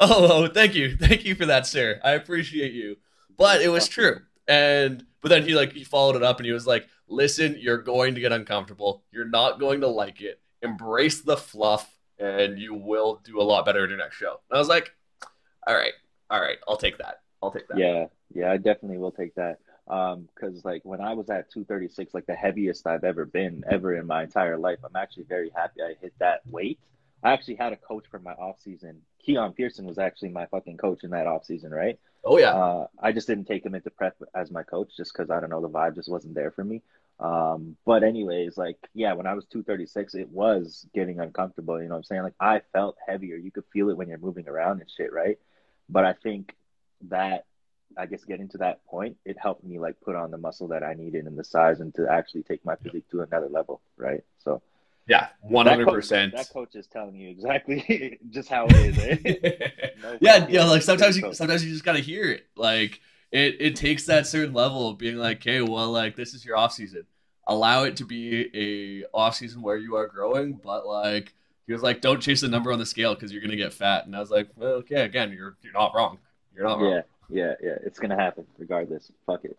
oh, 0.00 0.44
oh, 0.44 0.46
thank 0.48 0.74
you, 0.74 0.96
thank 0.96 1.24
you 1.24 1.34
for 1.34 1.46
that, 1.46 1.66
sir. 1.66 2.00
I 2.04 2.12
appreciate 2.12 2.72
you. 2.72 2.96
But 3.38 3.62
it 3.62 3.68
was 3.68 3.88
true, 3.88 4.20
and 4.46 5.04
but 5.22 5.28
then 5.28 5.44
he 5.44 5.54
like 5.54 5.72
he 5.72 5.84
followed 5.84 6.16
it 6.16 6.22
up 6.22 6.38
and 6.38 6.46
he 6.46 6.52
was 6.52 6.66
like, 6.66 6.88
"Listen, 7.06 7.56
you're 7.58 7.78
going 7.78 8.16
to 8.16 8.20
get 8.20 8.32
uncomfortable. 8.32 9.04
You're 9.12 9.28
not 9.28 9.60
going 9.60 9.80
to 9.80 9.88
like 9.88 10.20
it. 10.20 10.40
Embrace 10.60 11.22
the 11.22 11.36
fluff, 11.36 11.96
and 12.18 12.58
you 12.58 12.74
will 12.74 13.20
do 13.24 13.40
a 13.40 13.44
lot 13.44 13.64
better 13.64 13.84
in 13.84 13.90
your 13.90 13.98
next 13.98 14.16
show." 14.16 14.40
And 14.50 14.56
I 14.56 14.58
was 14.58 14.68
like, 14.68 14.92
"All 15.66 15.74
right, 15.74 15.92
all 16.28 16.40
right, 16.40 16.58
I'll 16.66 16.76
take 16.76 16.98
that. 16.98 17.20
I'll 17.40 17.52
take 17.52 17.68
that." 17.68 17.78
Yeah, 17.78 18.06
yeah, 18.34 18.50
I 18.50 18.56
definitely 18.56 18.98
will 18.98 19.12
take 19.12 19.34
that. 19.36 19.60
Um, 19.86 20.28
because 20.34 20.64
like 20.64 20.82
when 20.84 21.00
I 21.00 21.14
was 21.14 21.30
at 21.30 21.50
236, 21.50 22.12
like 22.12 22.26
the 22.26 22.34
heaviest 22.34 22.86
I've 22.86 23.04
ever 23.04 23.24
been 23.24 23.64
ever 23.70 23.94
in 23.94 24.06
my 24.06 24.24
entire 24.24 24.58
life, 24.58 24.80
I'm 24.84 24.96
actually 24.96 25.24
very 25.24 25.50
happy 25.54 25.80
I 25.80 25.94
hit 26.00 26.12
that 26.18 26.40
weight. 26.50 26.78
I 27.22 27.32
actually 27.32 27.54
had 27.54 27.72
a 27.72 27.76
coach 27.76 28.04
for 28.10 28.18
my 28.18 28.32
off 28.32 28.60
season. 28.60 29.00
Keone 29.26 29.56
Pearson 29.56 29.86
was 29.86 29.98
actually 29.98 30.28
my 30.28 30.46
fucking 30.46 30.76
coach 30.76 31.04
in 31.04 31.10
that 31.10 31.26
off 31.26 31.44
season, 31.44 31.72
right? 31.72 31.98
Oh 32.28 32.38
yeah. 32.38 32.52
Uh, 32.52 32.86
I 33.00 33.12
just 33.12 33.26
didn't 33.26 33.46
take 33.46 33.64
him 33.64 33.74
into 33.74 33.90
prep 33.90 34.16
as 34.34 34.50
my 34.50 34.62
coach 34.62 34.90
just 34.94 35.14
because 35.14 35.30
I 35.30 35.40
don't 35.40 35.48
know 35.48 35.62
the 35.62 35.68
vibe 35.68 35.94
just 35.94 36.10
wasn't 36.10 36.34
there 36.34 36.50
for 36.50 36.62
me. 36.62 36.82
Um, 37.18 37.76
but 37.86 38.02
anyways, 38.02 38.58
like 38.58 38.76
yeah, 38.92 39.14
when 39.14 39.26
I 39.26 39.32
was 39.32 39.46
236, 39.46 40.14
it 40.14 40.28
was 40.28 40.86
getting 40.94 41.20
uncomfortable. 41.20 41.80
You 41.80 41.88
know 41.88 41.94
what 41.94 41.98
I'm 41.98 42.04
saying? 42.04 42.22
Like 42.22 42.34
I 42.38 42.60
felt 42.72 42.96
heavier. 43.06 43.36
You 43.36 43.50
could 43.50 43.64
feel 43.72 43.88
it 43.88 43.96
when 43.96 44.08
you're 44.08 44.18
moving 44.18 44.46
around 44.46 44.80
and 44.80 44.90
shit, 44.94 45.10
right? 45.10 45.38
But 45.88 46.04
I 46.04 46.12
think 46.12 46.54
that 47.08 47.46
I 47.96 48.04
guess 48.04 48.24
getting 48.24 48.48
to 48.50 48.58
that 48.58 48.84
point, 48.84 49.16
it 49.24 49.38
helped 49.38 49.64
me 49.64 49.78
like 49.78 49.98
put 50.02 50.14
on 50.14 50.30
the 50.30 50.36
muscle 50.36 50.68
that 50.68 50.82
I 50.82 50.92
needed 50.92 51.26
and 51.26 51.38
the 51.38 51.44
size 51.44 51.80
and 51.80 51.94
to 51.94 52.06
actually 52.10 52.42
take 52.42 52.62
my 52.62 52.76
physique 52.76 53.08
to 53.10 53.22
another 53.22 53.48
level, 53.48 53.80
right? 53.96 54.22
So 54.44 54.60
yeah, 55.08 55.28
one 55.40 55.66
hundred 55.66 55.88
percent. 55.88 56.34
That 56.34 56.50
coach 56.50 56.74
is 56.74 56.86
telling 56.86 57.16
you 57.16 57.30
exactly 57.30 58.18
just 58.30 58.48
how 58.48 58.66
it 58.68 58.76
is. 58.76 58.98
Eh? 58.98 59.68
No 60.00 60.16
yeah, 60.20 60.38
fucking 60.38 60.54
yeah. 60.54 60.64
Like 60.64 60.82
sometimes 60.82 61.16
you 61.16 61.22
coach. 61.24 61.34
sometimes 61.34 61.64
you 61.64 61.72
just 61.72 61.84
gotta 61.84 61.98
hear 61.98 62.30
it. 62.30 62.46
Like 62.54 63.00
it 63.32 63.56
it 63.58 63.74
takes 63.74 64.06
that 64.06 64.28
certain 64.28 64.54
level 64.54 64.88
of 64.88 64.98
being 64.98 65.16
like, 65.16 65.38
okay, 65.38 65.60
well, 65.60 65.90
like 65.90 66.14
this 66.14 66.34
is 66.34 66.44
your 66.44 66.56
off 66.56 66.72
season. 66.72 67.04
Allow 67.48 67.82
it 67.84 67.96
to 67.96 68.04
be 68.04 68.48
a 68.54 69.06
off 69.12 69.34
season 69.34 69.60
where 69.60 69.76
you 69.76 69.96
are 69.96 70.06
growing, 70.06 70.52
but 70.62 70.86
like 70.86 71.34
he 71.66 71.72
was 71.72 71.82
like, 71.82 72.00
don't 72.00 72.20
chase 72.20 72.42
the 72.42 72.48
number 72.48 72.70
on 72.70 72.78
the 72.78 72.86
scale 72.86 73.14
because 73.14 73.32
you're 73.32 73.42
gonna 73.42 73.56
get 73.56 73.72
fat. 73.72 74.06
And 74.06 74.14
I 74.14 74.20
was 74.20 74.30
like, 74.30 74.50
well, 74.54 74.74
okay, 74.74 75.02
again, 75.02 75.32
you're 75.32 75.56
you're 75.62 75.72
not 75.72 75.92
wrong. 75.96 76.18
You're 76.54 76.64
not 76.64 76.80
wrong. 76.80 76.92
Yeah, 76.92 77.00
yeah, 77.28 77.54
yeah. 77.60 77.78
It's 77.84 77.98
gonna 77.98 78.16
happen 78.16 78.46
regardless. 78.56 79.10
Fuck 79.26 79.44
it. 79.44 79.58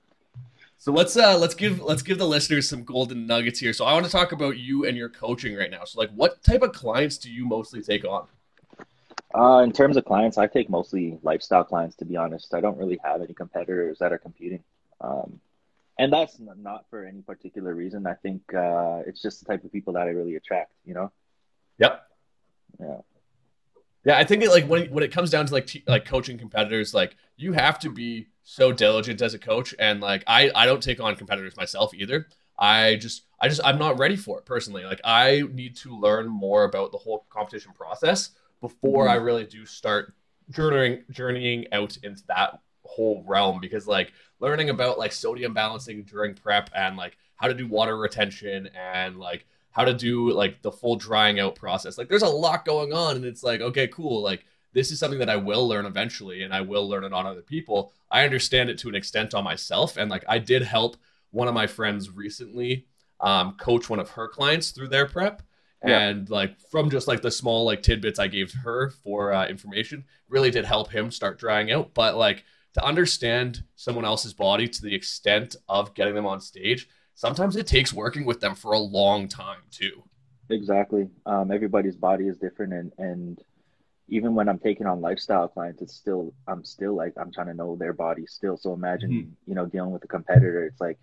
So 0.82 0.94
let's 0.94 1.18
uh 1.18 1.38
let's 1.38 1.56
give 1.56 1.82
let's 1.82 2.02
give 2.02 2.18
the 2.18 2.26
listeners 2.26 2.70
some 2.70 2.86
golden 2.86 3.28
nuggets 3.28 3.60
here. 3.60 3.74
So 3.74 3.84
I 3.84 3.92
want 3.92 4.06
to 4.06 4.12
talk 4.12 4.32
about 4.32 4.58
you 4.58 4.86
and 4.86 4.96
your 4.96 5.10
coaching 5.10 5.54
right 5.54 5.70
now. 5.70 5.84
So 5.84 6.00
like 6.00 6.10
what 6.12 6.42
type 6.42 6.62
of 6.62 6.72
clients 6.72 7.18
do 7.18 7.30
you 7.30 7.46
mostly 7.46 7.82
take 7.82 8.06
on? 8.06 8.28
Uh, 9.36 9.60
in 9.60 9.74
terms 9.74 9.98
of 9.98 10.06
clients, 10.06 10.38
I 10.38 10.48
take 10.48 10.70
mostly 10.70 11.20
lifestyle 11.22 11.66
clients. 11.66 11.98
To 11.98 12.06
be 12.06 12.16
honest, 12.16 12.54
I 12.54 12.62
don't 12.62 12.78
really 12.78 12.98
have 13.04 13.22
any 13.22 13.34
competitors 13.34 14.00
that 14.00 14.14
are 14.14 14.18
competing, 14.18 14.64
um, 15.02 15.42
and 16.00 16.12
that's 16.14 16.40
not 16.40 16.86
for 16.90 17.04
any 17.04 17.22
particular 17.24 17.76
reason. 17.76 18.08
I 18.08 18.14
think 18.14 18.42
uh, 18.54 19.04
it's 19.06 19.22
just 19.22 19.42
the 19.42 19.46
type 19.52 19.66
of 19.66 19.74
people 19.74 19.94
that 19.94 20.08
I 20.08 20.12
really 20.12 20.36
attract. 20.38 20.72
You 20.86 20.94
know. 20.94 21.12
Yep. 21.78 22.02
Yeah. 22.80 22.98
Yeah, 24.06 24.18
I 24.18 24.24
think 24.24 24.44
it 24.44 24.50
like 24.50 24.66
when 24.66 24.90
when 24.92 25.04
it 25.04 25.12
comes 25.12 25.30
down 25.30 25.46
to 25.46 25.54
like 25.54 25.68
t- 25.68 25.84
like 25.86 26.06
coaching 26.06 26.38
competitors, 26.38 26.94
like 26.94 27.18
you 27.36 27.52
have 27.52 27.80
to 27.80 27.92
be 27.92 28.28
so 28.50 28.72
diligent 28.72 29.22
as 29.22 29.36
a 29.36 29.40
coach, 29.40 29.76
and 29.78 30.02
like 30.02 30.24
I 30.26 30.52
I 30.56 30.66
don't 30.66 30.82
take 30.82 31.00
on 31.00 31.16
competitors 31.16 31.56
myself 31.56 31.94
either. 31.94 32.28
I 32.58 32.96
just 32.96 33.24
I 33.40 33.48
just 33.48 33.62
I'm 33.64 33.78
not 33.78 34.00
ready 34.00 34.16
for 34.16 34.40
it 34.40 34.46
personally. 34.46 34.84
Like 34.84 35.02
I 35.04 35.44
need 35.54 35.76
to 35.78 35.96
learn 35.96 36.28
more 36.28 36.64
about 36.64 36.92
the 36.92 36.98
whole 36.98 37.28
competition 37.30 37.74
process 37.74 38.32
before 38.60 39.06
mm-hmm. 39.06 39.14
I 39.14 39.18
really 39.18 39.46
do 39.46 39.68
start 39.68 40.14
journeying 40.50 41.04
journeying 41.12 41.68
out 41.72 41.98
into 42.02 42.24
that 42.28 42.60
whole 42.86 43.24
realm 43.28 43.60
because 43.62 43.88
like 43.88 44.14
learning 44.40 44.72
about 44.72 44.98
like 44.98 45.12
sodium 45.12 45.54
balancing 45.54 46.02
during 46.04 46.34
prep 46.34 46.72
and 46.76 46.98
like 46.98 47.18
how 47.36 47.48
to 47.48 47.54
do 47.54 47.68
water 47.68 47.98
retention 47.98 48.68
and 48.76 49.20
like 49.20 49.46
how 49.70 49.86
to 49.86 49.94
do 49.94 50.32
like 50.32 50.64
the 50.64 50.72
full 50.72 50.96
drying 50.96 51.40
out 51.40 51.54
process. 51.54 52.00
Like 52.00 52.10
there's 52.10 52.24
a 52.24 52.28
lot 52.28 52.66
going 52.66 52.94
on 52.94 53.16
and 53.16 53.26
it's 53.26 53.44
like, 53.44 53.62
okay, 53.62 53.88
cool. 53.88 54.24
Like 54.24 54.44
this 54.74 54.92
is 54.92 55.00
something 55.00 55.20
that 55.20 55.30
I 55.30 55.38
will 55.38 55.68
learn 55.68 55.86
eventually 55.86 56.44
and 56.44 56.54
I 56.54 56.62
will 56.62 56.88
learn 56.88 57.04
it 57.04 57.14
on 57.14 57.26
other 57.26 57.42
people. 57.42 57.92
I 58.12 58.24
understand 58.24 58.70
it 58.70 58.78
to 58.80 58.90
an 58.90 58.96
extent 58.96 59.34
on 59.34 59.44
myself. 59.44 59.98
And 59.98 60.10
like 60.10 60.24
I 60.28 60.40
did 60.40 60.62
help 60.62 60.98
one 61.32 61.48
of 61.48 61.54
my 61.54 61.68
friends 61.68 62.10
recently 62.10 62.86
um, 63.20 63.54
coach 63.60 63.90
one 63.90 64.00
of 64.00 64.12
her 64.12 64.28
clients 64.28 64.72
through 64.72 64.90
their 64.90 65.06
prep. 65.06 65.42
Yeah. 65.86 66.00
And 66.00 66.30
like 66.30 66.60
from 66.60 66.90
just 66.90 67.08
like 67.08 67.22
the 67.22 67.32
small 67.32 67.66
like 67.66 67.82
tidbits 67.82 68.20
I 68.20 68.28
gave 68.28 68.54
her 68.54 68.90
for 68.90 69.32
uh, 69.32 69.48
information 69.48 70.06
really 70.28 70.52
did 70.52 70.66
help 70.66 70.92
him 70.92 71.12
start 71.12 71.40
drying 71.40 71.72
out. 71.72 71.94
But 71.94 72.18
like 72.18 72.44
to 72.74 72.84
understand 72.84 73.64
someone 73.76 74.06
else's 74.06 74.34
body 74.34 74.68
to 74.68 74.82
the 74.82 74.94
extent 74.94 75.56
of 75.68 75.94
getting 75.94 76.16
them 76.16 76.26
on 76.26 76.42
stage, 76.42 76.88
sometimes 77.16 77.56
it 77.56 77.66
takes 77.66 77.94
working 77.94 78.26
with 78.26 78.42
them 78.42 78.56
for 78.56 78.74
a 78.74 78.80
long 78.80 79.28
time 79.28 79.62
too. 79.72 80.04
Exactly. 80.50 81.08
Um, 81.26 81.52
everybody's 81.52 81.96
body 81.96 82.28
is 82.28 82.38
different, 82.38 82.74
and 82.74 82.92
and 82.98 83.40
even 84.10 84.36
when 84.36 84.50
I'm 84.50 84.60
taking 84.60 84.88
on 84.88 85.02
lifestyle 85.02 85.48
clients, 85.48 85.82
it's 85.82 85.96
still 85.96 86.34
I'm 86.48 86.64
still 86.64 86.96
like 86.96 87.14
I'm 87.18 87.32
trying 87.32 87.48
to 87.48 87.54
know 87.54 87.76
their 87.76 87.94
body 87.94 88.26
still. 88.26 88.58
So 88.58 88.74
imagine 88.74 89.12
mm-hmm. 89.12 89.32
you 89.48 89.56
know 89.56 89.66
dealing 89.66 89.92
with 89.92 90.04
a 90.04 90.08
competitor. 90.08 90.66
It's 90.66 90.82
like 90.82 91.00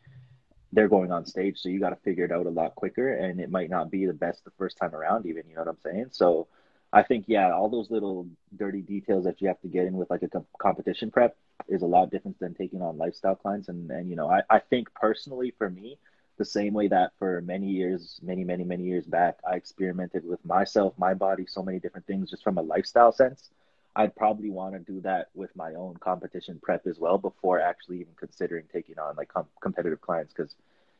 they're 0.72 0.88
going 0.88 1.12
on 1.12 1.24
stage, 1.24 1.58
so 1.58 1.68
you 1.68 1.80
got 1.80 1.90
to 1.90 1.96
figure 1.96 2.24
it 2.24 2.32
out 2.32 2.46
a 2.46 2.50
lot 2.50 2.74
quicker, 2.74 3.14
and 3.14 3.40
it 3.40 3.50
might 3.50 3.70
not 3.70 3.90
be 3.90 4.06
the 4.06 4.12
best 4.12 4.44
the 4.44 4.50
first 4.58 4.76
time 4.76 4.94
around. 4.94 5.26
Even 5.26 5.44
you 5.48 5.54
know 5.54 5.62
what 5.62 5.68
I'm 5.68 5.78
saying. 5.84 6.08
So 6.10 6.48
I 6.92 7.02
think 7.02 7.24
yeah, 7.28 7.52
all 7.52 7.68
those 7.68 7.90
little 7.90 8.26
dirty 8.56 8.82
details 8.82 9.24
that 9.24 9.40
you 9.40 9.48
have 9.48 9.60
to 9.60 9.68
get 9.68 9.86
in 9.86 9.94
with 9.94 10.10
like 10.10 10.22
a 10.22 10.28
competition 10.58 11.10
prep 11.10 11.36
is 11.68 11.82
a 11.82 11.86
lot 11.86 12.10
different 12.10 12.38
than 12.38 12.54
taking 12.54 12.82
on 12.82 12.98
lifestyle 12.98 13.36
clients. 13.36 13.68
And 13.68 13.90
and 13.90 14.10
you 14.10 14.16
know, 14.16 14.30
I, 14.30 14.42
I 14.50 14.58
think 14.58 14.92
personally 14.94 15.54
for 15.56 15.70
me, 15.70 15.98
the 16.36 16.44
same 16.44 16.72
way 16.74 16.88
that 16.88 17.12
for 17.18 17.40
many 17.42 17.68
years, 17.68 18.20
many, 18.22 18.44
many, 18.44 18.64
many 18.64 18.84
years 18.84 19.04
back, 19.04 19.38
I 19.48 19.56
experimented 19.56 20.24
with 20.24 20.44
myself, 20.44 20.94
my 20.98 21.14
body, 21.14 21.46
so 21.46 21.62
many 21.62 21.78
different 21.78 22.06
things 22.06 22.30
just 22.30 22.44
from 22.44 22.58
a 22.58 22.62
lifestyle 22.62 23.12
sense. 23.12 23.50
I'd 23.94 24.14
probably 24.14 24.50
want 24.50 24.74
to 24.74 24.92
do 24.92 25.00
that 25.00 25.28
with 25.34 25.54
my 25.56 25.74
own 25.74 25.96
competition 25.96 26.60
prep 26.62 26.86
as 26.86 26.98
well 26.98 27.16
before 27.16 27.60
actually 27.60 28.00
even 28.00 28.12
considering 28.16 28.64
taking 28.70 28.98
on 28.98 29.16
like 29.16 29.28
com- 29.28 29.48
competitive 29.60 30.02
clients 30.02 30.34
because 30.34 30.54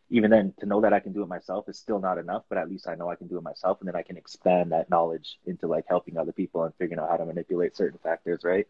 even 0.08 0.30
then 0.30 0.54
to 0.60 0.66
know 0.66 0.80
that 0.80 0.92
I 0.92 1.00
can 1.00 1.12
do 1.12 1.22
it 1.22 1.28
myself 1.28 1.68
is 1.68 1.78
still 1.78 1.98
not 1.98 2.16
enough, 2.16 2.44
but 2.48 2.56
at 2.56 2.70
least 2.70 2.88
I 2.88 2.94
know 2.94 3.10
I 3.10 3.16
can 3.16 3.26
do 3.26 3.36
it 3.36 3.42
myself 3.42 3.80
and 3.80 3.88
then 3.88 3.96
I 3.96 4.02
can 4.02 4.16
expand 4.16 4.72
that 4.72 4.88
knowledge 4.88 5.38
into 5.46 5.66
like 5.66 5.84
helping 5.88 6.16
other 6.16 6.32
people 6.32 6.64
and 6.64 6.72
figuring 6.76 7.00
out 7.00 7.10
how 7.10 7.16
to 7.16 7.26
manipulate 7.26 7.76
certain 7.76 7.98
factors, 8.02 8.44
right? 8.44 8.66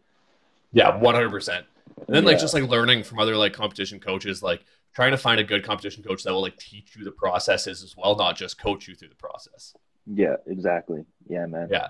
Yeah, 0.73 0.99
100%. 0.99 1.49
And 1.49 1.65
then 2.07 2.23
yeah. 2.23 2.29
like 2.29 2.39
just 2.39 2.53
like 2.53 2.63
learning 2.63 3.03
from 3.03 3.19
other 3.19 3.37
like 3.37 3.53
competition 3.53 3.99
coaches, 3.99 4.43
like 4.43 4.65
trying 4.97 5.11
to 5.11 5.17
find 5.17 5.39
a 5.39 5.43
good 5.43 5.63
competition 5.63 6.01
coach 6.01 6.23
that 6.23 6.33
will 6.33 6.41
like 6.41 6.57
teach 6.57 6.95
you 6.95 7.03
the 7.03 7.11
processes 7.11 7.83
as 7.83 7.95
well, 7.95 8.15
not 8.15 8.35
just 8.35 8.59
coach 8.59 8.87
you 8.87 8.95
through 8.95 9.09
the 9.09 9.15
process. 9.15 9.75
Yeah, 10.07 10.37
exactly. 10.47 11.05
Yeah, 11.29 11.45
man. 11.45 11.67
Yeah. 11.71 11.89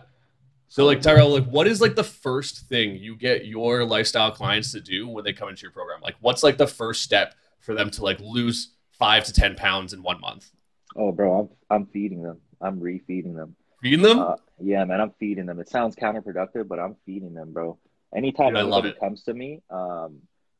So 0.67 0.85
like 0.85 1.01
Tyrell, 1.01 1.29
like 1.29 1.45
what 1.45 1.67
is 1.67 1.79
like 1.79 1.95
the 1.95 2.03
first 2.03 2.67
thing 2.67 2.97
you 2.97 3.15
get 3.15 3.45
your 3.45 3.85
lifestyle 3.85 4.29
clients 4.31 4.73
to 4.73 4.81
do 4.81 5.07
when 5.07 5.23
they 5.23 5.31
come 5.31 5.47
into 5.47 5.61
your 5.61 5.71
program? 5.71 6.01
Like 6.01 6.15
what's 6.19 6.43
like 6.43 6.57
the 6.57 6.67
first 6.67 7.01
step 7.01 7.35
for 7.59 7.73
them 7.73 7.89
to 7.91 8.03
like 8.03 8.19
lose 8.19 8.73
five 8.91 9.23
to 9.23 9.31
ten 9.31 9.55
pounds 9.55 9.93
in 9.93 10.03
one 10.03 10.19
month? 10.19 10.51
Oh, 10.97 11.13
bro, 11.13 11.39
I'm 11.39 11.49
I'm 11.69 11.85
feeding 11.85 12.21
them. 12.21 12.41
I'm 12.59 12.81
refeeding 12.81 13.33
them. 13.33 13.55
Feeding 13.81 14.01
them? 14.01 14.19
Uh, 14.19 14.35
yeah, 14.59 14.83
man, 14.83 14.99
I'm 14.99 15.13
feeding 15.17 15.45
them. 15.45 15.61
It 15.61 15.69
sounds 15.69 15.95
counterproductive, 15.95 16.67
but 16.67 16.77
I'm 16.77 16.97
feeding 17.05 17.33
them, 17.33 17.53
bro. 17.53 17.77
Anytime 18.13 18.49
Dude, 18.49 18.63
anybody 18.63 18.93
comes 18.99 19.23
to 19.23 19.33
me, 19.33 19.61
um, 19.69 20.17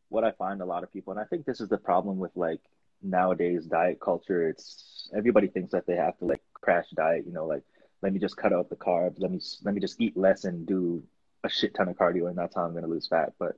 what 0.10 0.24
I 0.24 0.32
find 0.32 0.62
a 0.62 0.66
lot 0.66 0.84
of 0.84 0.92
people, 0.92 1.12
and 1.12 1.20
I 1.20 1.26
think 1.26 1.46
this 1.46 1.62
is 1.62 1.70
the 1.70 1.78
problem 1.78 2.18
with 2.18 2.32
like 2.36 2.62
nowadays 3.02 3.66
diet 3.66 4.00
culture. 4.00 4.50
It's 4.50 5.10
everybody 5.16 5.48
thinks 5.48 5.72
that 5.72 5.86
they 5.86 5.96
have 5.96 6.18
to 6.20 6.26
like 6.26 6.42
crash 6.54 6.88
diet. 6.96 7.26
You 7.26 7.34
know, 7.34 7.46
like 7.46 7.64
let 8.02 8.14
me 8.14 8.20
just 8.20 8.38
cut 8.38 8.54
out 8.54 8.70
the 8.70 8.76
carbs. 8.76 9.16
Let 9.20 9.32
me 9.32 9.40
let 9.64 9.74
me 9.74 9.82
just 9.82 10.00
eat 10.00 10.16
less 10.16 10.46
and 10.46 10.66
do 10.66 11.04
a 11.44 11.50
shit 11.50 11.74
ton 11.76 11.90
of 11.90 11.96
cardio, 11.96 12.28
and 12.30 12.38
that's 12.38 12.56
how 12.56 12.64
I'm 12.64 12.72
going 12.72 12.84
to 12.84 12.90
lose 12.90 13.08
fat. 13.08 13.34
But 13.40 13.54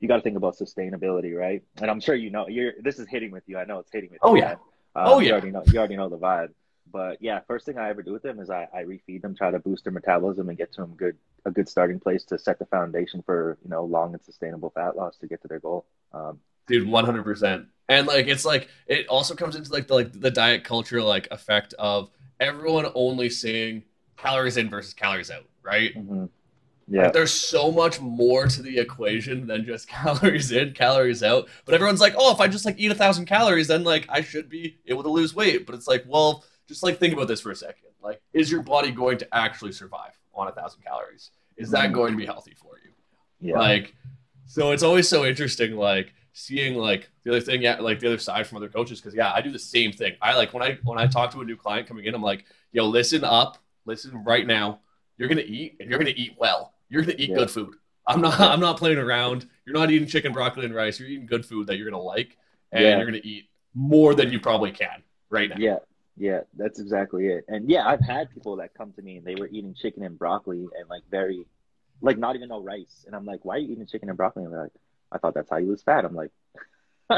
you 0.00 0.08
got 0.08 0.16
to 0.16 0.22
think 0.22 0.36
about 0.36 0.56
sustainability, 0.56 1.36
right? 1.36 1.62
And 1.80 1.90
I'm 1.90 2.00
sure 2.00 2.14
you 2.14 2.30
know 2.30 2.48
you're. 2.48 2.72
This 2.80 2.98
is 2.98 3.08
hitting 3.08 3.30
with 3.30 3.44
you. 3.46 3.58
I 3.58 3.64
know 3.64 3.78
it's 3.78 3.92
hitting 3.92 4.10
with 4.10 4.20
oh, 4.22 4.34
you. 4.34 4.42
Oh 4.42 4.46
yeah. 4.46 4.52
Um, 4.52 4.58
oh 4.96 5.18
yeah. 5.20 5.26
You 5.26 5.32
already 5.32 5.50
know. 5.50 5.62
You 5.66 5.78
already 5.78 5.96
know 5.96 6.08
the 6.08 6.18
vibe. 6.18 6.48
But 6.92 7.18
yeah, 7.20 7.40
first 7.46 7.66
thing 7.66 7.78
I 7.78 7.88
ever 7.88 8.02
do 8.02 8.12
with 8.12 8.22
them 8.22 8.40
is 8.40 8.50
I, 8.50 8.68
I 8.74 8.82
refeed 8.82 9.22
them, 9.22 9.34
try 9.34 9.50
to 9.50 9.58
boost 9.58 9.84
their 9.84 9.92
metabolism 9.92 10.48
and 10.48 10.58
get 10.58 10.72
to 10.74 10.80
them 10.82 10.94
good 10.96 11.16
a 11.46 11.50
good 11.50 11.68
starting 11.68 11.98
place 11.98 12.24
to 12.24 12.38
set 12.38 12.58
the 12.58 12.66
foundation 12.66 13.22
for 13.22 13.58
you 13.62 13.70
know 13.70 13.84
long 13.84 14.12
and 14.12 14.22
sustainable 14.22 14.70
fat 14.70 14.96
loss 14.96 15.16
to 15.18 15.26
get 15.26 15.40
to 15.42 15.48
their 15.48 15.60
goal. 15.60 15.86
Um, 16.12 16.38
Dude, 16.66 16.88
one 16.88 17.04
hundred 17.04 17.24
percent. 17.24 17.66
And 17.88 18.06
like 18.06 18.26
it's 18.28 18.44
like 18.44 18.68
it 18.86 19.08
also 19.08 19.34
comes 19.34 19.56
into 19.56 19.72
like 19.72 19.88
the 19.88 19.94
like 19.94 20.12
the 20.12 20.30
diet 20.30 20.64
culture 20.64 21.02
like 21.02 21.28
effect 21.30 21.74
of 21.78 22.10
everyone 22.38 22.86
only 22.94 23.30
seeing 23.30 23.84
calories 24.16 24.56
in 24.56 24.68
versus 24.68 24.94
calories 24.94 25.30
out, 25.30 25.46
right? 25.62 25.94
Mm-hmm. 25.94 26.26
Yeah. 26.88 27.04
Like, 27.04 27.12
there's 27.12 27.32
so 27.32 27.70
much 27.70 28.00
more 28.00 28.46
to 28.46 28.62
the 28.62 28.78
equation 28.78 29.46
than 29.46 29.64
just 29.64 29.88
calories 29.88 30.50
in, 30.50 30.72
calories 30.72 31.22
out. 31.22 31.48
But 31.64 31.74
everyone's 31.74 32.00
like, 32.00 32.14
oh, 32.18 32.32
if 32.32 32.40
I 32.40 32.48
just 32.48 32.64
like 32.64 32.78
eat 32.78 32.90
a 32.90 32.96
thousand 32.96 33.26
calories, 33.26 33.68
then 33.68 33.84
like 33.84 34.06
I 34.08 34.22
should 34.22 34.48
be 34.48 34.78
able 34.86 35.04
to 35.04 35.08
lose 35.08 35.34
weight. 35.34 35.66
But 35.66 35.76
it's 35.76 35.86
like, 35.86 36.04
well, 36.06 36.44
just 36.70 36.84
like 36.84 36.98
think 36.98 37.12
about 37.12 37.26
this 37.26 37.40
for 37.40 37.50
a 37.50 37.56
second. 37.56 37.90
Like, 38.00 38.22
is 38.32 38.50
your 38.50 38.62
body 38.62 38.92
going 38.92 39.18
to 39.18 39.28
actually 39.34 39.72
survive 39.72 40.18
on 40.32 40.46
a 40.46 40.52
thousand 40.52 40.82
calories? 40.82 41.32
Is 41.56 41.70
that 41.72 41.86
mm-hmm. 41.86 41.94
going 41.94 42.12
to 42.12 42.16
be 42.16 42.24
healthy 42.24 42.54
for 42.54 42.78
you? 42.82 42.92
Yeah. 43.40 43.58
Like, 43.58 43.94
so 44.46 44.70
it's 44.70 44.84
always 44.84 45.08
so 45.08 45.26
interesting, 45.26 45.76
like 45.76 46.14
seeing 46.32 46.74
like 46.74 47.10
the 47.24 47.30
other 47.30 47.40
thing, 47.40 47.60
yeah, 47.60 47.80
like 47.80 47.98
the 47.98 48.06
other 48.06 48.18
side 48.18 48.46
from 48.46 48.58
other 48.58 48.68
coaches. 48.68 49.00
Cause 49.00 49.14
yeah, 49.14 49.32
I 49.32 49.40
do 49.40 49.50
the 49.50 49.58
same 49.58 49.92
thing. 49.92 50.14
I 50.22 50.36
like 50.36 50.54
when 50.54 50.62
I 50.62 50.78
when 50.84 50.98
I 50.98 51.06
talk 51.06 51.32
to 51.32 51.40
a 51.40 51.44
new 51.44 51.56
client 51.56 51.88
coming 51.88 52.04
in, 52.04 52.14
I'm 52.14 52.22
like, 52.22 52.44
yo, 52.72 52.86
listen 52.86 53.24
up, 53.24 53.58
listen 53.84 54.22
right 54.24 54.46
now. 54.46 54.80
You're 55.18 55.28
gonna 55.28 55.42
eat 55.42 55.76
and 55.80 55.90
you're 55.90 55.98
gonna 55.98 56.14
eat 56.16 56.36
well. 56.38 56.72
You're 56.88 57.02
gonna 57.02 57.16
eat 57.18 57.30
yeah. 57.30 57.36
good 57.36 57.50
food. 57.50 57.74
I'm 58.06 58.20
not 58.20 58.40
I'm 58.40 58.60
not 58.60 58.76
playing 58.76 58.98
around. 58.98 59.48
You're 59.66 59.76
not 59.76 59.90
eating 59.90 60.08
chicken, 60.08 60.32
broccoli, 60.32 60.64
and 60.64 60.74
rice. 60.74 60.98
You're 60.98 61.08
eating 61.08 61.26
good 61.26 61.44
food 61.44 61.66
that 61.66 61.76
you're 61.76 61.90
gonna 61.90 62.02
like, 62.02 62.36
and 62.72 62.82
yeah. 62.82 62.96
you're 62.96 63.06
gonna 63.06 63.20
eat 63.22 63.50
more 63.74 64.14
than 64.14 64.32
you 64.32 64.40
probably 64.40 64.72
can 64.72 65.02
right 65.30 65.48
now. 65.48 65.56
Yeah. 65.58 65.78
Yeah, 66.20 66.40
that's 66.54 66.78
exactly 66.78 67.28
it. 67.28 67.46
And 67.48 67.66
yeah, 67.70 67.88
I've 67.88 68.02
had 68.02 68.30
people 68.30 68.56
that 68.56 68.74
come 68.74 68.92
to 68.92 69.00
me 69.00 69.16
and 69.16 69.26
they 69.26 69.36
were 69.36 69.46
eating 69.46 69.72
chicken 69.72 70.02
and 70.02 70.18
broccoli 70.18 70.68
and 70.78 70.88
like 70.90 71.00
very, 71.10 71.46
like 72.02 72.18
not 72.18 72.36
even 72.36 72.50
no 72.50 72.60
rice. 72.60 73.04
And 73.06 73.16
I'm 73.16 73.24
like, 73.24 73.46
why 73.46 73.54
are 73.54 73.58
you 73.58 73.72
eating 73.72 73.86
chicken 73.86 74.10
and 74.10 74.18
broccoli? 74.18 74.44
And 74.44 74.52
they're 74.52 74.64
like, 74.64 74.72
I 75.10 75.16
thought 75.16 75.32
that's 75.32 75.48
how 75.48 75.56
you 75.56 75.68
lose 75.68 75.80
fat. 75.82 76.04
I'm 76.04 76.14
like, 76.14 76.30
no, 77.10 77.16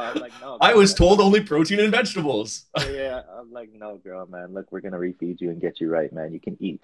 I'm 0.00 0.18
like, 0.18 0.32
no. 0.40 0.56
I 0.62 0.72
was 0.72 0.94
told 0.94 1.20
only 1.20 1.42
protein 1.42 1.78
and 1.80 1.90
vegetables. 1.90 2.64
yeah, 2.90 3.20
I'm 3.38 3.52
like, 3.52 3.70
no, 3.74 3.98
girl, 3.98 4.26
man. 4.26 4.54
Look, 4.54 4.72
we're 4.72 4.80
gonna 4.80 4.98
refeed 4.98 5.42
you 5.42 5.50
and 5.50 5.60
get 5.60 5.78
you 5.78 5.90
right, 5.90 6.10
man. 6.10 6.32
You 6.32 6.40
can 6.40 6.56
eat. 6.58 6.82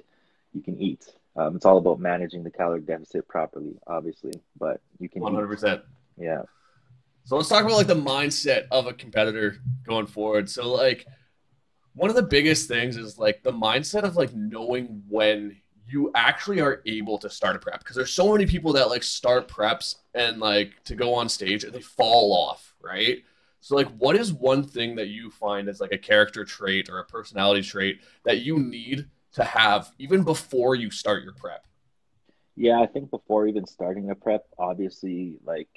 You 0.52 0.60
can 0.60 0.78
eat. 0.78 1.06
Um, 1.34 1.56
it's 1.56 1.64
all 1.64 1.78
about 1.78 1.98
managing 1.98 2.44
the 2.44 2.50
calorie 2.50 2.82
deficit 2.82 3.26
properly, 3.26 3.78
obviously, 3.86 4.34
but 4.58 4.82
you 5.00 5.08
can. 5.08 5.22
One 5.22 5.34
hundred 5.34 5.48
percent. 5.48 5.80
Yeah. 6.18 6.42
So 7.28 7.36
let's 7.36 7.50
talk 7.50 7.62
about 7.62 7.76
like 7.76 7.86
the 7.86 7.94
mindset 7.94 8.68
of 8.70 8.86
a 8.86 8.94
competitor 8.94 9.58
going 9.84 10.06
forward. 10.06 10.48
So 10.48 10.72
like 10.72 11.04
one 11.92 12.08
of 12.08 12.16
the 12.16 12.22
biggest 12.22 12.68
things 12.68 12.96
is 12.96 13.18
like 13.18 13.42
the 13.42 13.52
mindset 13.52 14.04
of 14.04 14.16
like 14.16 14.34
knowing 14.34 15.02
when 15.06 15.54
you 15.86 16.10
actually 16.14 16.62
are 16.62 16.80
able 16.86 17.18
to 17.18 17.28
start 17.28 17.54
a 17.54 17.58
prep 17.58 17.80
because 17.80 17.96
there's 17.96 18.14
so 18.14 18.32
many 18.32 18.46
people 18.46 18.72
that 18.72 18.88
like 18.88 19.02
start 19.02 19.46
preps 19.46 19.96
and 20.14 20.40
like 20.40 20.82
to 20.84 20.94
go 20.94 21.12
on 21.12 21.28
stage 21.28 21.64
and 21.64 21.74
they 21.74 21.82
fall 21.82 22.32
off, 22.32 22.74
right? 22.80 23.18
So 23.60 23.76
like 23.76 23.88
what 23.98 24.16
is 24.16 24.32
one 24.32 24.64
thing 24.64 24.96
that 24.96 25.08
you 25.08 25.30
find 25.30 25.68
as 25.68 25.82
like 25.82 25.92
a 25.92 25.98
character 25.98 26.46
trait 26.46 26.88
or 26.88 26.98
a 26.98 27.04
personality 27.04 27.60
trait 27.60 28.00
that 28.24 28.38
you 28.38 28.58
need 28.58 29.06
to 29.34 29.44
have 29.44 29.92
even 29.98 30.22
before 30.22 30.76
you 30.76 30.90
start 30.90 31.24
your 31.24 31.34
prep? 31.34 31.66
Yeah, 32.56 32.80
I 32.80 32.86
think 32.86 33.10
before 33.10 33.46
even 33.46 33.66
starting 33.66 34.08
a 34.08 34.14
prep, 34.14 34.46
obviously 34.58 35.36
like 35.44 35.68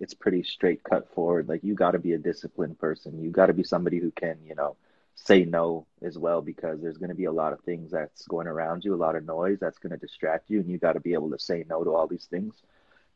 it's 0.00 0.14
pretty 0.14 0.42
straight 0.42 0.82
cut 0.82 1.12
forward. 1.14 1.48
Like 1.48 1.64
you 1.64 1.74
got 1.74 1.92
to 1.92 1.98
be 1.98 2.12
a 2.12 2.18
disciplined 2.18 2.78
person. 2.78 3.22
You 3.22 3.30
got 3.30 3.46
to 3.46 3.52
be 3.52 3.64
somebody 3.64 3.98
who 3.98 4.10
can, 4.10 4.38
you 4.46 4.54
know, 4.54 4.76
say 5.14 5.44
no 5.44 5.86
as 6.02 6.18
well 6.18 6.42
because 6.42 6.80
there's 6.80 6.98
going 6.98 7.10
to 7.10 7.14
be 7.14 7.26
a 7.26 7.32
lot 7.32 7.52
of 7.52 7.60
things 7.60 7.92
that's 7.92 8.26
going 8.26 8.48
around 8.48 8.84
you, 8.84 8.94
a 8.94 8.96
lot 8.96 9.14
of 9.16 9.24
noise 9.24 9.58
that's 9.60 9.78
going 9.78 9.92
to 9.92 9.96
distract 9.96 10.50
you, 10.50 10.60
and 10.60 10.68
you 10.68 10.78
got 10.78 10.94
to 10.94 11.00
be 11.00 11.14
able 11.14 11.30
to 11.30 11.38
say 11.38 11.64
no 11.68 11.84
to 11.84 11.94
all 11.94 12.06
these 12.06 12.26
things 12.26 12.62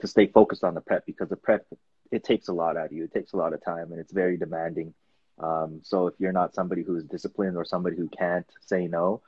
to 0.00 0.06
stay 0.06 0.26
focused 0.26 0.62
on 0.62 0.74
the 0.74 0.80
prep 0.80 1.04
because 1.06 1.28
the 1.28 1.36
prep 1.36 1.66
it 2.10 2.24
takes 2.24 2.48
a 2.48 2.52
lot 2.52 2.76
out 2.76 2.86
of 2.86 2.92
you. 2.92 3.04
It 3.04 3.12
takes 3.12 3.32
a 3.32 3.36
lot 3.36 3.52
of 3.52 3.62
time 3.64 3.90
and 3.90 4.00
it's 4.00 4.12
very 4.12 4.36
demanding. 4.36 4.94
Um, 5.38 5.80
so 5.82 6.06
if 6.06 6.14
you're 6.18 6.32
not 6.32 6.54
somebody 6.54 6.82
who's 6.82 7.04
disciplined 7.04 7.56
or 7.56 7.64
somebody 7.64 7.96
who 7.96 8.08
can't 8.08 8.46
say 8.64 8.86
no, 8.86 9.20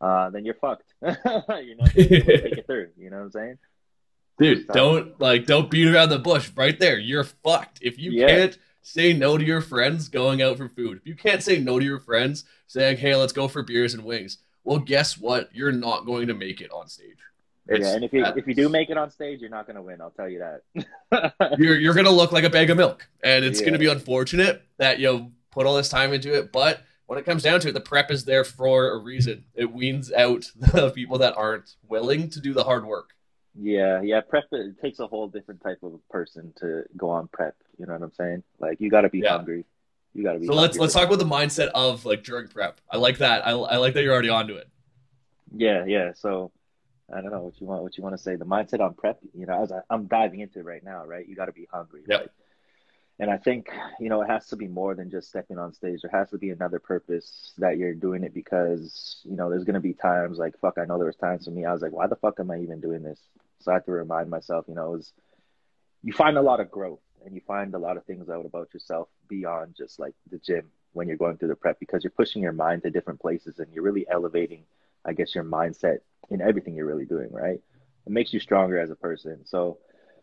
uh, 0.00 0.30
then 0.30 0.44
you're 0.44 0.54
fucked. 0.54 0.92
you're 1.02 1.76
not 1.76 1.90
take 1.90 2.10
it 2.10 2.66
through. 2.66 2.90
You 2.98 3.10
know 3.10 3.18
what 3.18 3.24
I'm 3.24 3.30
saying? 3.30 3.58
Dude, 4.38 4.68
don't 4.68 5.20
like 5.20 5.46
don't 5.46 5.70
beat 5.70 5.88
around 5.88 6.10
the 6.10 6.18
bush. 6.18 6.50
Right 6.54 6.78
there, 6.78 6.98
you're 6.98 7.24
fucked. 7.24 7.80
If 7.82 7.98
you 7.98 8.12
yeah. 8.12 8.28
can't 8.28 8.58
say 8.82 9.12
no 9.12 9.36
to 9.36 9.44
your 9.44 9.60
friends 9.60 10.08
going 10.08 10.42
out 10.42 10.58
for 10.58 10.68
food, 10.68 10.98
if 10.98 11.06
you 11.06 11.14
can't 11.14 11.42
say 11.42 11.58
no 11.58 11.78
to 11.78 11.84
your 11.84 12.00
friends 12.00 12.44
saying, 12.66 12.98
"Hey, 12.98 13.16
let's 13.16 13.32
go 13.32 13.48
for 13.48 13.62
beers 13.62 13.94
and 13.94 14.04
wings," 14.04 14.38
well, 14.64 14.78
guess 14.78 15.18
what? 15.18 15.48
You're 15.54 15.72
not 15.72 16.06
going 16.06 16.28
to 16.28 16.34
make 16.34 16.60
it 16.60 16.70
on 16.70 16.88
stage. 16.88 17.16
It's, 17.66 17.86
yeah, 17.86 17.94
and 17.94 18.04
if 18.04 18.12
you 18.12 18.24
if 18.24 18.46
you 18.46 18.54
do 18.54 18.68
make 18.68 18.90
it 18.90 18.96
on 18.96 19.10
stage, 19.10 19.40
you're 19.40 19.50
not 19.50 19.66
going 19.66 19.76
to 19.76 19.82
win. 19.82 20.00
I'll 20.00 20.10
tell 20.10 20.28
you 20.28 20.38
that. 20.38 21.34
you're 21.58 21.78
you're 21.78 21.94
going 21.94 22.06
to 22.06 22.12
look 22.12 22.32
like 22.32 22.44
a 22.44 22.50
bag 22.50 22.70
of 22.70 22.76
milk, 22.76 23.08
and 23.22 23.44
it's 23.44 23.60
yeah. 23.60 23.64
going 23.64 23.72
to 23.74 23.78
be 23.78 23.88
unfortunate 23.88 24.62
that 24.78 24.98
you 24.98 25.32
put 25.50 25.66
all 25.66 25.76
this 25.76 25.88
time 25.88 26.12
into 26.12 26.32
it. 26.32 26.52
But 26.52 26.82
when 27.06 27.18
it 27.18 27.24
comes 27.24 27.42
down 27.42 27.60
to 27.60 27.68
it, 27.68 27.72
the 27.72 27.80
prep 27.80 28.10
is 28.10 28.24
there 28.24 28.44
for 28.44 28.90
a 28.90 28.98
reason. 28.98 29.44
It 29.54 29.72
weans 29.72 30.12
out 30.12 30.50
the 30.56 30.90
people 30.90 31.18
that 31.18 31.36
aren't 31.36 31.74
willing 31.88 32.30
to 32.30 32.40
do 32.40 32.54
the 32.54 32.64
hard 32.64 32.86
work. 32.86 33.14
Yeah, 33.60 34.02
yeah. 34.02 34.20
Prep 34.20 34.44
it 34.52 34.80
takes 34.80 35.00
a 35.00 35.06
whole 35.06 35.28
different 35.28 35.62
type 35.62 35.78
of 35.82 36.00
person 36.08 36.52
to 36.60 36.84
go 36.96 37.10
on 37.10 37.28
prep. 37.28 37.56
You 37.78 37.86
know 37.86 37.94
what 37.94 38.02
I'm 38.02 38.12
saying? 38.12 38.42
Like 38.58 38.80
you 38.80 38.90
got 38.90 39.02
to 39.02 39.08
be 39.08 39.20
yeah. 39.20 39.30
hungry. 39.30 39.64
You 40.14 40.22
got 40.22 40.34
to 40.34 40.38
be. 40.38 40.46
So 40.46 40.54
let's 40.54 40.78
let's 40.78 40.94
talk 40.94 41.06
about 41.06 41.18
the 41.18 41.24
mindset 41.24 41.68
of 41.74 42.04
like 42.04 42.22
during 42.22 42.48
prep. 42.48 42.80
I 42.90 42.98
like 42.98 43.18
that. 43.18 43.46
I, 43.46 43.50
I 43.50 43.76
like 43.76 43.94
that 43.94 44.02
you're 44.02 44.12
already 44.12 44.28
onto 44.28 44.54
it. 44.54 44.68
Yeah, 45.56 45.84
yeah. 45.86 46.12
So 46.14 46.52
I 47.12 47.20
don't 47.20 47.32
know 47.32 47.40
what 47.40 47.60
you 47.60 47.66
want. 47.66 47.82
What 47.82 47.96
you 47.96 48.02
want 48.02 48.16
to 48.16 48.22
say? 48.22 48.36
The 48.36 48.46
mindset 48.46 48.80
on 48.80 48.94
prep. 48.94 49.18
You 49.34 49.46
know, 49.46 49.62
as 49.62 49.72
I, 49.72 49.80
am 49.90 50.06
diving 50.06 50.40
into 50.40 50.60
it 50.60 50.64
right 50.64 50.84
now, 50.84 51.04
right? 51.04 51.26
You 51.26 51.34
got 51.34 51.46
to 51.46 51.52
be 51.52 51.66
hungry. 51.72 52.02
Yeah. 52.06 52.16
Right? 52.16 52.28
And 53.20 53.30
I 53.30 53.36
think, 53.36 53.68
you 53.98 54.08
know, 54.08 54.22
it 54.22 54.30
has 54.30 54.46
to 54.48 54.56
be 54.56 54.68
more 54.68 54.94
than 54.94 55.10
just 55.10 55.28
stepping 55.28 55.58
on 55.58 55.72
stage. 55.72 56.02
There 56.02 56.18
has 56.18 56.30
to 56.30 56.38
be 56.38 56.50
another 56.50 56.78
purpose 56.78 57.52
that 57.58 57.76
you're 57.76 57.94
doing 57.94 58.22
it 58.22 58.32
because, 58.32 59.20
you 59.24 59.34
know, 59.36 59.50
there's 59.50 59.64
going 59.64 59.74
to 59.74 59.80
be 59.80 59.92
times 59.92 60.38
like, 60.38 60.58
fuck, 60.60 60.78
I 60.78 60.84
know 60.84 60.98
there 60.98 61.06
was 61.06 61.16
times 61.16 61.44
for 61.46 61.50
me, 61.50 61.64
I 61.64 61.72
was 61.72 61.82
like, 61.82 61.92
why 61.92 62.06
the 62.06 62.16
fuck 62.16 62.38
am 62.38 62.50
I 62.52 62.60
even 62.60 62.80
doing 62.80 63.02
this? 63.02 63.20
So 63.58 63.72
I 63.72 63.74
have 63.74 63.84
to 63.86 63.92
remind 63.92 64.30
myself, 64.30 64.66
you 64.68 64.74
know, 64.74 64.94
is 64.94 65.12
you 66.02 66.12
find 66.12 66.38
a 66.38 66.42
lot 66.42 66.60
of 66.60 66.70
growth 66.70 67.00
and 67.24 67.34
you 67.34 67.40
find 67.46 67.74
a 67.74 67.78
lot 67.78 67.96
of 67.96 68.04
things 68.04 68.28
out 68.28 68.46
about 68.46 68.72
yourself 68.72 69.08
beyond 69.28 69.74
just 69.76 69.98
like 69.98 70.14
the 70.30 70.38
gym 70.38 70.70
when 70.92 71.08
you're 71.08 71.16
going 71.16 71.36
through 71.36 71.48
the 71.48 71.56
prep 71.56 71.80
because 71.80 72.04
you're 72.04 72.12
pushing 72.12 72.42
your 72.42 72.52
mind 72.52 72.82
to 72.82 72.90
different 72.90 73.20
places 73.20 73.58
and 73.58 73.66
you're 73.72 73.84
really 73.84 74.06
elevating, 74.08 74.62
I 75.04 75.12
guess, 75.12 75.34
your 75.34 75.44
mindset 75.44 75.98
in 76.30 76.40
everything 76.40 76.76
you're 76.76 76.86
really 76.86 77.04
doing, 77.04 77.32
right? 77.32 77.60
It 78.06 78.12
makes 78.12 78.32
you 78.32 78.38
stronger 78.40 78.78
as 78.80 78.90
a 78.90 78.96
person. 78.96 79.44
So, 79.44 79.78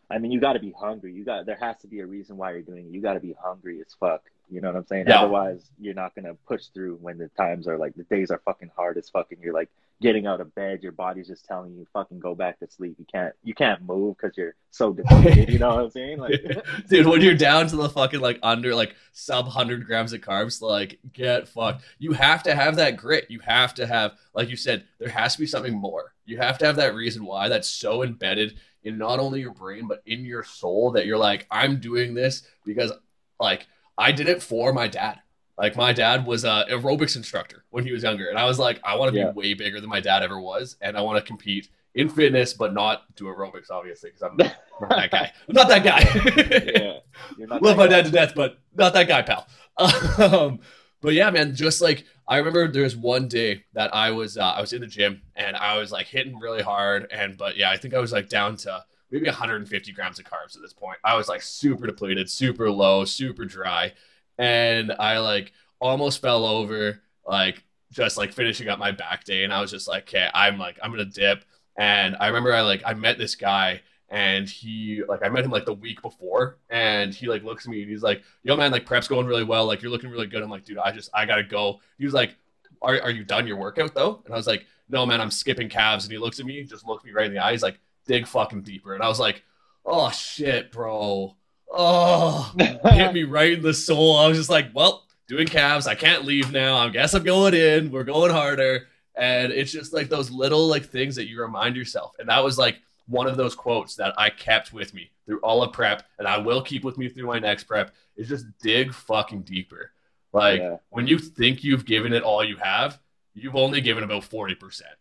I 0.10 0.20
mean, 0.20 0.32
you 0.32 0.40
got 0.40 0.54
to 0.54 0.60
be 0.60 0.74
hungry. 0.78 1.14
You 1.14 1.24
got 1.24 1.46
there 1.46 1.58
has 1.60 1.78
to 1.78 1.88
be 1.88 2.00
a 2.00 2.06
reason 2.06 2.38
why 2.38 2.52
you're 2.52 2.62
doing 2.62 2.86
it. 2.86 2.92
You 2.92 3.02
got 3.02 3.14
to 3.14 3.20
be 3.20 3.36
hungry 3.42 3.82
as 3.82 3.94
fuck. 4.00 4.22
You 4.50 4.62
know 4.62 4.68
what 4.68 4.78
I'm 4.78 4.86
saying? 4.86 5.06
Yeah. 5.08 5.22
Otherwise, 5.22 5.72
you're 5.80 5.96
not 5.96 6.14
gonna 6.14 6.36
push 6.48 6.68
through 6.68 6.98
when 7.02 7.18
the 7.18 7.30
times 7.30 7.68
are 7.68 7.78
like 7.78 7.96
the 7.96 8.04
days 8.04 8.30
are 8.30 8.42
fucking 8.46 8.72
hard 8.76 8.98
as 8.98 9.10
fucking. 9.10 9.40
You're 9.42 9.54
like 9.54 9.70
getting 10.02 10.28
out 10.28 10.42
of 10.42 10.54
bed, 10.56 10.84
your 10.84 10.92
body's 10.92 11.28
just 11.28 11.46
telling 11.46 11.74
you 11.74 11.88
fucking 11.94 12.20
go 12.20 12.36
back 12.36 12.60
to 12.60 12.70
sleep. 12.70 12.96
You 13.00 13.06
can't 13.12 13.34
you 13.44 13.56
can't 13.56 13.82
move 13.82 14.18
because 14.18 14.38
you're 14.38 14.54
so 14.70 14.94
depleted. 14.94 15.50
you 15.50 15.58
know 15.58 15.70
what 15.70 15.86
I'm 15.86 15.90
saying? 15.90 16.20
Like, 16.20 16.46
dude, 16.90 17.08
when 17.08 17.22
you're 17.22 17.34
down 17.34 17.68
to 17.68 17.76
the 17.76 17.90
fucking 17.90 18.20
like 18.20 18.40
under 18.44 18.76
like 18.76 18.96
sub 19.14 19.48
hundred 19.48 19.86
grams 19.88 20.14
of 20.14 20.22
carbs, 20.22 20.62
like 20.62 21.00
get 21.12 21.48
fucked. 21.48 21.84
You 21.98 22.14
have 22.14 22.44
to 22.44 22.54
have 22.54 22.76
that 22.76 22.98
grit. 22.98 23.26
You 23.30 23.40
have 23.40 23.74
to 23.76 23.88
have, 23.88 24.14
like 24.34 24.50
you 24.50 24.58
said, 24.58 24.86
there 25.00 25.10
has 25.10 25.34
to 25.34 25.40
be 25.40 25.48
something 25.48 25.74
more. 25.74 26.14
You 26.26 26.38
have 26.38 26.58
to 26.60 26.66
have 26.66 26.76
that 26.76 26.94
reason 26.94 27.26
why 27.26 27.50
that's 27.50 27.70
so 27.70 28.04
embedded 28.04 28.60
in 28.86 28.98
not 28.98 29.20
only 29.20 29.42
your 29.42 29.54
brain 29.54 29.88
but 29.88 30.02
in 30.06 30.24
your 30.24 30.44
soul 30.44 30.92
that 30.92 31.06
you're 31.06 31.18
like, 31.18 31.46
I'm 31.52 31.80
doing 31.80 32.14
this 32.14 32.44
because 32.64 32.94
like 33.40 33.68
I 33.98 34.12
did 34.12 34.30
it 34.30 34.42
for 34.42 34.72
my 34.72 34.88
dad. 34.88 35.20
Like 35.58 35.76
my 35.76 35.94
dad 35.94 36.26
was 36.26 36.44
a 36.44 36.66
aerobics 36.70 37.16
instructor 37.16 37.64
when 37.70 37.86
he 37.86 37.92
was 37.92 38.04
younger, 38.04 38.28
and 38.28 38.38
I 38.38 38.46
was 38.46 38.60
like, 38.60 38.80
I 38.84 38.96
want 38.96 39.14
to 39.14 39.20
yeah. 39.20 39.32
be 39.32 39.38
way 39.38 39.54
bigger 39.54 39.80
than 39.80 39.90
my 39.90 40.02
dad 40.02 40.22
ever 40.22 40.40
was, 40.40 40.76
and 40.82 40.98
I 40.98 41.02
want 41.02 41.18
to 41.18 41.26
compete 41.26 41.70
in 41.94 42.10
fitness, 42.10 42.54
but 42.54 42.74
not 42.74 43.04
do 43.16 43.26
aerobics, 43.26 43.72
obviously, 43.72 44.10
because 44.10 44.22
I'm 44.22 44.36
not 44.36 44.90
that 44.90 45.12
guy. 45.12 45.32
I'm 45.48 45.56
not 45.56 45.70
that 45.70 45.84
guy. 45.84 47.00
yeah, 47.38 47.46
love 47.62 47.78
my 47.78 47.88
dad 47.88 48.04
to 48.06 48.12
death, 48.12 48.34
but 48.36 48.60
not 48.76 48.94
that 48.94 49.08
guy, 49.08 49.22
pal. 49.22 49.48
Um, 50.18 50.60
but 51.02 51.14
yeah, 51.14 51.30
man, 51.30 51.56
just 51.56 51.82
like 51.82 52.06
I 52.28 52.38
remember, 52.38 52.68
there 52.68 52.84
was 52.84 52.96
one 52.96 53.28
day 53.28 53.66
that 53.74 53.94
I 53.94 54.12
was 54.12 54.38
uh, 54.38 54.44
I 54.44 54.62
was 54.62 54.74
in 54.74 54.82
the 54.82 54.88
gym 54.88 55.22
and 55.36 55.56
I 55.56 55.78
was 55.78 55.92
like 55.92 56.08
hitting 56.08 56.40
really 56.40 56.64
hard, 56.64 57.08
and 57.12 57.38
but 57.38 57.58
yeah, 57.58 57.70
I 57.70 57.78
think 57.78 57.94
I 57.94 58.00
was 58.00 58.12
like 58.12 58.30
down 58.30 58.58
to 58.58 58.84
maybe 59.12 59.26
150 59.28 59.92
grams 59.92 60.20
of 60.20 60.26
carbs 60.26 60.56
at 60.56 60.62
this 60.62 60.74
point. 60.74 60.98
I 61.04 61.16
was 61.16 61.30
like 61.30 61.42
super 61.42 61.86
depleted, 61.88 62.30
super 62.30 62.72
low, 62.72 63.06
super 63.06 63.46
dry 63.46 63.94
and 64.38 64.92
I 65.00 65.20
like 65.20 65.54
almost 65.80 66.22
fell 66.22 66.46
over, 66.46 67.02
like 67.26 67.64
just 67.92 68.18
like 68.18 68.34
finishing 68.34 68.68
up 68.70 68.80
my 68.80 68.92
back 68.92 69.24
day, 69.24 69.44
and 69.44 69.54
I 69.54 69.62
was 69.62 69.72
just 69.72 69.88
like, 69.88 70.04
okay, 70.04 70.30
I'm 70.34 70.58
like 70.58 70.78
I'm 70.82 70.92
gonna 70.92 71.06
dip. 71.06 71.44
And 71.78 72.16
I 72.20 72.28
remember 72.28 72.54
I 72.54 72.62
like 72.62 72.84
I 72.86 72.94
met 72.94 73.18
this 73.18 73.36
guy 73.36 73.82
and 74.16 74.50
he 74.50 75.04
like 75.08 75.24
I 75.24 75.30
met 75.30 75.44
him 75.44 75.52
like 75.52 75.66
the 75.66 75.74
week 75.74 76.02
before 76.02 76.58
and 76.70 77.14
he 77.14 77.28
like 77.28 77.44
looks 77.44 77.66
at 77.66 77.72
me 77.72 77.82
and 77.82 77.92
he's 77.92 78.02
like, 78.02 78.24
yo 78.44 78.56
man, 78.56 78.72
like 78.72 78.86
prep's 78.86 79.08
going 79.08 79.28
really 79.28 79.44
well, 79.44 79.66
like 79.66 79.82
you're 79.82 79.92
looking 79.92 80.10
really 80.10 80.28
good. 80.28 80.42
I'm 80.42 80.50
like, 80.50 80.66
dude, 80.66 80.78
I 80.78 80.92
just 80.92 81.10
I 81.14 81.26
gotta 81.26 81.44
go. 81.44 81.82
He 81.98 82.06
was 82.06 82.14
like, 82.14 82.36
Are 82.82 83.00
are 83.02 83.12
you 83.12 83.24
done 83.24 83.46
your 83.46 83.58
workout 83.58 83.94
though? 83.94 84.22
And 84.26 84.34
I 84.34 84.38
was 84.38 84.48
like, 84.48 84.66
No 84.90 85.06
man, 85.06 85.22
I'm 85.22 85.32
skipping 85.32 85.70
calves. 85.70 86.06
And 86.06 86.12
he 86.12 86.18
looks 86.18 86.40
at 86.40 86.46
me, 86.46 86.64
just 86.64 86.88
looks 86.88 87.04
me 87.04 87.12
right 87.12 87.28
in 87.28 87.34
the 87.34 87.44
eyes, 87.44 87.62
like, 87.62 87.80
dig 88.06 88.26
fucking 88.26 88.64
deeper. 88.64 88.94
And 88.94 89.04
I 89.04 89.08
was 89.08 89.20
like, 89.20 89.44
Oh 89.86 90.10
shit, 90.12 90.72
bro 90.72 91.36
oh, 91.76 92.54
hit 92.58 93.14
me 93.14 93.24
right 93.24 93.54
in 93.54 93.62
the 93.62 93.74
soul. 93.74 94.18
I 94.18 94.28
was 94.28 94.38
just 94.38 94.50
like, 94.50 94.68
well, 94.74 95.04
doing 95.28 95.48
calves. 95.48 95.88
I 95.88 95.96
can't 95.96 96.26
leave 96.26 96.52
now. 96.52 96.78
I 96.78 96.90
guess 96.90 97.14
I'm 97.14 97.24
going 97.24 97.54
in. 97.54 97.92
We're 97.92 98.04
going 98.04 98.32
harder. 98.32 98.88
And 99.16 99.52
it's 99.52 99.72
just 99.72 99.94
like 99.94 100.10
those 100.10 100.32
little 100.32 100.68
like 100.68 100.86
things 100.86 101.16
that 101.16 101.28
you 101.28 101.42
remind 101.42 101.76
yourself. 101.76 102.16
And 102.20 102.30
that 102.30 102.44
was 102.44 102.58
like 102.58 102.82
one 103.08 103.28
of 103.28 103.38
those 103.38 103.56
quotes 103.56 103.96
that 103.96 104.14
I 104.18 104.30
kept 104.30 104.74
with 104.74 104.94
me 104.94 105.12
through 105.26 105.40
all 105.40 105.64
of 105.64 105.74
prep, 105.74 106.04
and 106.20 106.28
I 106.28 106.38
will 106.38 106.62
keep 106.62 106.84
with 106.84 106.98
me 106.98 107.10
through 107.10 107.28
my 107.28 107.40
next 107.40 107.66
prep. 107.66 107.94
Is 108.16 108.30
just 108.30 108.46
dig 108.60 108.94
fucking 108.94 109.42
deeper. 109.42 109.92
Like 110.32 110.60
yeah. 110.60 110.78
when 110.90 111.08
you 111.08 111.20
think 111.20 111.64
you've 111.64 111.86
given 111.86 112.14
it 112.14 112.24
all 112.24 112.44
you 112.44 112.58
have, 112.58 113.00
you've 113.34 113.56
only 113.56 113.82
given 113.82 114.04
about 114.04 114.24
forty 114.24 114.56
percent. 114.56 114.96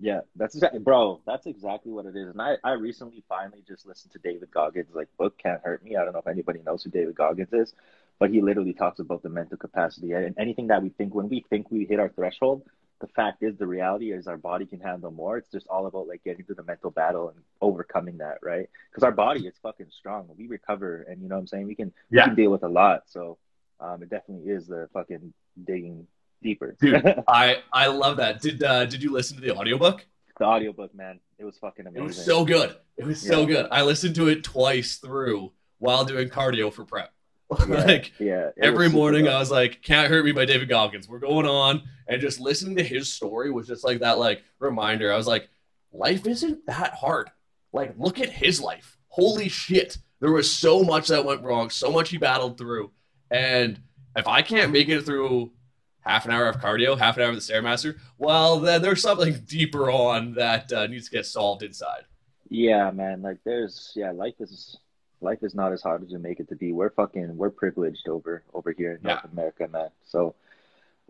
Yeah, 0.00 0.20
that's 0.36 0.54
exactly, 0.54 0.78
bro. 0.78 1.20
That's 1.26 1.46
exactly 1.46 1.90
what 1.90 2.06
it 2.06 2.14
is. 2.14 2.28
And 2.28 2.40
I, 2.40 2.56
I 2.62 2.72
recently 2.72 3.24
finally 3.28 3.64
just 3.66 3.84
listened 3.84 4.12
to 4.12 4.20
David 4.20 4.50
Goggins' 4.52 4.94
like 4.94 5.08
book 5.18 5.36
"Can't 5.38 5.60
Hurt 5.62 5.82
Me." 5.82 5.96
I 5.96 6.04
don't 6.04 6.12
know 6.12 6.20
if 6.20 6.28
anybody 6.28 6.60
knows 6.64 6.84
who 6.84 6.90
David 6.90 7.16
Goggins 7.16 7.52
is, 7.52 7.74
but 8.18 8.30
he 8.30 8.40
literally 8.40 8.72
talks 8.72 9.00
about 9.00 9.22
the 9.22 9.28
mental 9.28 9.56
capacity 9.56 10.12
and 10.12 10.36
anything 10.38 10.68
that 10.68 10.82
we 10.82 10.90
think 10.90 11.14
when 11.14 11.28
we 11.28 11.44
think 11.50 11.70
we 11.70 11.84
hit 11.84 11.98
our 11.98 12.10
threshold. 12.10 12.62
The 13.00 13.06
fact 13.08 13.42
is, 13.42 13.56
the 13.56 13.66
reality 13.66 14.12
is 14.12 14.26
our 14.26 14.36
body 14.36 14.66
can 14.66 14.80
handle 14.80 15.12
more. 15.12 15.38
It's 15.38 15.50
just 15.50 15.68
all 15.68 15.86
about 15.86 16.08
like 16.08 16.24
getting 16.24 16.44
through 16.44 16.56
the 16.56 16.64
mental 16.64 16.90
battle 16.90 17.28
and 17.28 17.38
overcoming 17.60 18.18
that, 18.18 18.38
right? 18.42 18.68
Because 18.90 19.04
our 19.04 19.12
body 19.12 19.46
is 19.46 19.54
fucking 19.62 19.86
strong. 19.90 20.28
We 20.36 20.48
recover, 20.48 21.02
and 21.08 21.22
you 21.22 21.28
know 21.28 21.36
what 21.36 21.42
I'm 21.42 21.46
saying. 21.46 21.66
We 21.66 21.76
can 21.76 21.92
yeah. 22.10 22.22
we 22.22 22.26
can 22.26 22.34
deal 22.34 22.50
with 22.50 22.64
a 22.64 22.68
lot. 22.68 23.04
So 23.06 23.38
um, 23.80 24.02
it 24.02 24.10
definitely 24.10 24.50
is 24.50 24.66
the 24.66 24.88
fucking 24.92 25.32
digging 25.64 26.06
deeper. 26.42 26.76
Dude, 26.80 27.22
I 27.28 27.58
I 27.72 27.86
love 27.86 28.16
that. 28.16 28.40
Did 28.40 28.62
uh, 28.62 28.84
did 28.86 29.02
you 29.02 29.12
listen 29.12 29.36
to 29.36 29.42
the 29.42 29.54
audiobook? 29.54 30.04
The 30.38 30.44
audiobook, 30.44 30.94
man. 30.94 31.20
It 31.38 31.44
was 31.44 31.56
fucking 31.58 31.86
amazing. 31.86 32.02
It 32.02 32.06
was 32.06 32.24
so 32.24 32.44
good. 32.44 32.76
It 32.96 33.04
was 33.04 33.24
yeah. 33.24 33.30
so 33.30 33.46
good. 33.46 33.68
I 33.70 33.82
listened 33.82 34.16
to 34.16 34.28
it 34.28 34.42
twice 34.42 34.96
through 34.96 35.52
while 35.78 36.04
doing 36.04 36.28
cardio 36.28 36.72
for 36.72 36.84
prep. 36.84 37.12
Like 37.66 38.12
yeah, 38.18 38.50
every 38.60 38.90
morning 38.90 39.26
I 39.26 39.38
was 39.38 39.50
like, 39.50 39.82
Can't 39.82 40.10
Hurt 40.10 40.24
Me 40.24 40.32
by 40.32 40.44
David 40.44 40.68
Goggins. 40.68 41.08
We're 41.08 41.18
going 41.18 41.46
on. 41.46 41.82
And 42.06 42.20
just 42.20 42.40
listening 42.40 42.76
to 42.76 42.82
his 42.82 43.10
story 43.10 43.50
was 43.50 43.66
just 43.66 43.84
like 43.84 44.00
that 44.00 44.18
like 44.18 44.42
reminder. 44.58 45.12
I 45.12 45.16
was 45.16 45.26
like, 45.26 45.48
life 45.92 46.26
isn't 46.26 46.66
that 46.66 46.92
hard. 46.94 47.30
Like, 47.72 47.94
look 47.98 48.18
at 48.20 48.30
his 48.30 48.60
life. 48.60 48.98
Holy 49.08 49.48
shit. 49.48 49.98
There 50.20 50.32
was 50.32 50.52
so 50.52 50.82
much 50.82 51.08
that 51.08 51.24
went 51.24 51.42
wrong, 51.42 51.70
so 51.70 51.90
much 51.90 52.10
he 52.10 52.18
battled 52.18 52.58
through. 52.58 52.90
And 53.30 53.80
if 54.16 54.26
I 54.26 54.42
can't 54.42 54.72
make 54.72 54.88
it 54.88 55.02
through 55.02 55.52
half 56.00 56.24
an 56.24 56.32
hour 56.32 56.48
of 56.48 56.56
cardio, 56.56 56.98
half 56.98 57.16
an 57.16 57.22
hour 57.22 57.28
of 57.30 57.34
the 57.34 57.40
Stairmaster, 57.40 57.98
well, 58.16 58.58
then 58.58 58.82
there's 58.82 59.02
something 59.02 59.42
deeper 59.46 59.90
on 59.90 60.34
that 60.34 60.72
uh, 60.72 60.86
needs 60.86 61.06
to 61.06 61.16
get 61.16 61.26
solved 61.26 61.62
inside. 61.62 62.02
Yeah, 62.48 62.90
man. 62.90 63.22
Like 63.22 63.38
there's, 63.44 63.92
yeah, 63.94 64.10
life 64.10 64.34
is 64.40 64.78
life 65.20 65.42
is 65.42 65.54
not 65.54 65.72
as 65.72 65.82
hard 65.82 66.02
as 66.02 66.10
you 66.10 66.18
make 66.18 66.40
it 66.40 66.48
to 66.48 66.56
be. 66.56 66.72
We're 66.72 66.90
fucking, 66.90 67.36
we're 67.36 67.50
privileged 67.50 68.08
over 68.08 68.42
over 68.54 68.72
here 68.72 68.94
in 68.94 69.02
North 69.02 69.24
America, 69.32 69.68
man. 69.68 69.90
So, 70.04 70.34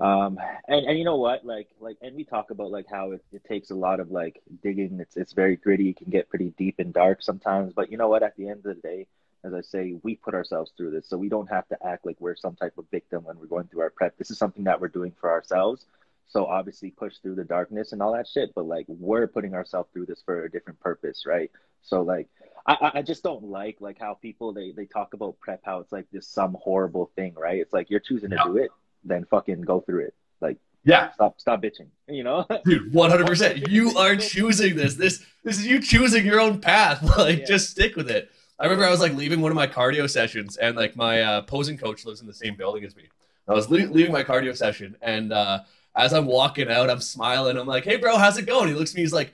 um, 0.01 0.39
and 0.67 0.87
and 0.87 0.99
you 0.99 1.05
know 1.05 1.17
what, 1.17 1.45
like 1.45 1.69
like, 1.81 1.99
and 2.03 2.15
we 2.17 2.25
talk 2.25 2.51
about 2.51 2.71
like 2.71 2.87
how 2.91 3.13
it, 3.13 3.25
it 3.33 3.45
takes 3.45 3.71
a 3.71 3.75
lot 3.75 4.01
of 4.01 4.11
like 4.11 4.41
digging. 4.63 4.99
It's 5.01 5.17
it's 5.17 5.33
very 5.33 5.57
gritty. 5.57 5.91
It 5.91 5.97
can 5.97 6.11
get 6.11 6.29
pretty 6.29 6.55
deep 6.57 6.77
and 6.79 6.93
dark 6.93 7.23
sometimes, 7.23 7.73
but 7.73 7.91
you 7.91 7.99
know 7.99 8.09
what? 8.09 8.23
At 8.23 8.37
the 8.37 8.49
end 8.49 8.59
of 8.59 8.63
the 8.65 8.75
day, 8.75 9.07
as 9.45 9.55
I 9.55 9.61
say, 9.61 9.97
we 10.03 10.17
put 10.17 10.35
ourselves 10.35 10.73
through 10.77 10.93
this. 10.93 11.09
So 11.09 11.17
we 11.17 11.29
don't 11.29 11.51
have 11.51 11.67
to 11.69 11.87
act 11.87 12.07
like 12.07 12.17
we're 12.21 12.37
some 12.37 12.57
type 12.57 12.79
of 12.79 12.87
victim 12.91 13.25
when 13.25 13.39
we're 13.39 13.47
going 13.47 13.67
through 13.69 13.83
our 13.83 13.91
prep. 13.91 14.17
This 14.17 14.31
is 14.31 14.39
something 14.39 14.65
that 14.65 14.81
we're 14.81 14.89
doing 14.89 15.13
for 15.21 15.31
ourselves. 15.31 15.87
So 16.29 16.45
obviously 16.45 16.91
push 16.91 17.15
through 17.23 17.37
the 17.37 17.45
darkness 17.45 17.93
and 17.93 18.03
all 18.03 18.13
that 18.13 18.29
shit, 18.29 18.55
but 18.55 18.67
like 18.67 18.85
we're 18.89 19.27
putting 19.27 19.55
ourselves 19.55 19.89
through 19.93 20.07
this 20.07 20.23
for 20.23 20.45
a 20.45 20.51
different 20.51 20.79
purpose, 20.81 21.25
right? 21.27 21.51
So 21.83 22.03
like 22.03 22.29
I, 22.69 22.91
I 22.97 23.03
just 23.03 23.23
don't 23.23 23.45
like 23.45 23.79
like 23.81 23.99
how 23.99 24.15
people 24.15 24.53
they, 24.53 24.73
they 24.73 24.85
talk 24.85 25.15
about 25.15 25.41
prep 25.41 25.61
how 25.65 25.81
it's 25.81 25.91
like 25.91 26.07
this 26.13 26.29
some 26.29 26.57
horrible 26.61 27.11
thing, 27.17 27.35
right? 27.35 27.59
It's 27.59 27.73
like 27.73 27.89
you're 27.89 28.01
choosing 28.01 28.31
to 28.31 28.37
yeah. 28.37 28.45
do 28.45 28.59
it, 28.59 28.71
then 29.05 29.25
fucking 29.25 29.63
go 29.63 29.81
through 29.81 30.05
it. 30.05 30.15
Like 30.43 30.59
yeah, 30.85 31.11
stop 31.13 31.41
stop 31.41 31.63
bitching. 31.63 31.89
You 32.07 32.25
know, 32.25 32.47
dude, 32.65 32.93
one 32.93 33.11
hundred 33.11 33.27
percent. 33.27 33.69
You 33.69 33.97
are 33.97 34.17
choosing 34.17 34.77
this. 34.77 34.97
This 34.97 35.25
this 35.45 35.59
is 35.59 35.67
you 35.67 35.81
choosing 35.81 36.27
your 36.27 36.41
own 36.41 36.61
path. 36.61 37.03
Like 37.19 37.41
yeah. 37.41 37.45
just 37.47 37.71
stick 37.71 37.97
with 37.97 38.11
it. 38.11 38.31
I 38.59 38.65
remember 38.65 38.85
I 38.85 38.91
was 38.91 39.01
like 39.01 39.15
leaving 39.15 39.41
one 39.41 39.51
of 39.51 39.57
my 39.57 39.67
cardio 39.67 40.09
sessions, 40.09 40.59
and 40.59 40.77
like 40.77 40.95
my 40.95 41.23
uh, 41.23 41.43
posing 41.43 41.79
coach 41.79 42.05
lives 42.05 42.21
in 42.21 42.27
the 42.27 42.35
same 42.35 42.55
building 42.55 42.85
as 42.85 42.95
me. 42.95 43.05
I 43.49 43.55
was 43.55 43.71
le- 43.71 43.79
leaving 43.79 44.13
my 44.13 44.25
cardio 44.25 44.55
session, 44.55 44.95
and 45.01 45.33
uh, 45.33 45.61
as 45.97 46.13
I'm 46.13 46.27
walking 46.27 46.71
out, 46.71 46.91
I'm 46.91 47.01
smiling. 47.01 47.57
I'm 47.57 47.67
like, 47.67 47.85
"Hey, 47.85 47.97
bro, 47.97 48.19
how's 48.19 48.37
it 48.37 48.47
going?" 48.47 48.69
He 48.69 48.75
looks 48.75 48.91
at 48.91 48.97
me. 48.97 49.03
He's 49.03 49.13
like, 49.13 49.33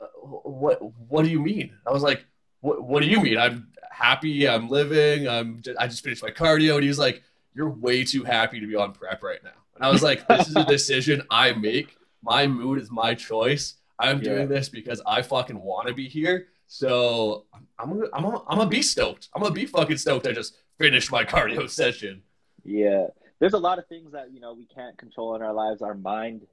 uh, 0.00 0.06
"What? 0.22 0.78
What 1.08 1.24
do 1.24 1.30
you 1.30 1.40
mean?" 1.40 1.74
I 1.86 1.92
was 1.92 2.02
like, 2.02 2.24
"What? 2.60 2.82
What 2.82 3.02
do 3.02 3.08
you 3.08 3.20
mean? 3.20 3.38
I'm 3.38 3.68
happy. 3.90 4.48
I'm 4.48 4.68
living. 4.68 5.28
I'm. 5.28 5.60
Just, 5.60 5.78
I 5.78 5.86
just 5.86 6.02
finished 6.02 6.22
my 6.22 6.30
cardio." 6.30 6.76
And 6.76 6.84
he's 6.84 6.98
like, 6.98 7.22
"You're 7.54 7.70
way 7.70 8.04
too 8.04 8.24
happy 8.24 8.60
to 8.60 8.66
be 8.66 8.76
on 8.76 8.92
prep 8.92 9.22
right 9.22 9.42
now." 9.42 9.50
And 9.74 9.84
I 9.84 9.90
was 9.90 10.02
like, 10.02 10.26
"This 10.28 10.48
is 10.48 10.56
a 10.56 10.64
decision 10.76 11.22
I 11.30 11.52
make. 11.52 11.96
My 12.22 12.46
mood 12.46 12.80
is 12.80 12.90
my 12.90 13.14
choice. 13.14 13.74
I'm 13.98 14.20
doing 14.20 14.40
yeah. 14.40 14.46
this 14.46 14.68
because 14.68 15.00
I 15.06 15.22
fucking 15.22 15.60
want 15.60 15.88
to 15.88 15.94
be 15.94 16.08
here." 16.08 16.48
So 16.68 17.46
I'm 17.78 17.88
gonna, 17.88 18.08
I'm 18.12 18.22
gonna, 18.22 18.42
I'm 18.46 18.58
gonna 18.58 18.70
be 18.70 18.82
stoked. 18.82 19.28
I'm 19.34 19.42
gonna 19.42 19.54
be 19.54 19.64
fucking 19.64 19.96
stoked. 19.96 20.26
I 20.26 20.32
just 20.32 20.56
finished 20.78 21.10
my 21.10 21.24
cardio 21.24 21.68
session. 21.70 22.22
Yeah, 22.62 23.06
there's 23.40 23.54
a 23.54 23.58
lot 23.58 23.78
of 23.78 23.86
things 23.88 24.12
that 24.12 24.32
you 24.32 24.40
know 24.40 24.52
we 24.52 24.66
can't 24.66 24.96
control 24.98 25.34
in 25.34 25.42
our 25.42 25.54
lives. 25.54 25.80
Our 25.80 25.94
mind, 25.94 26.46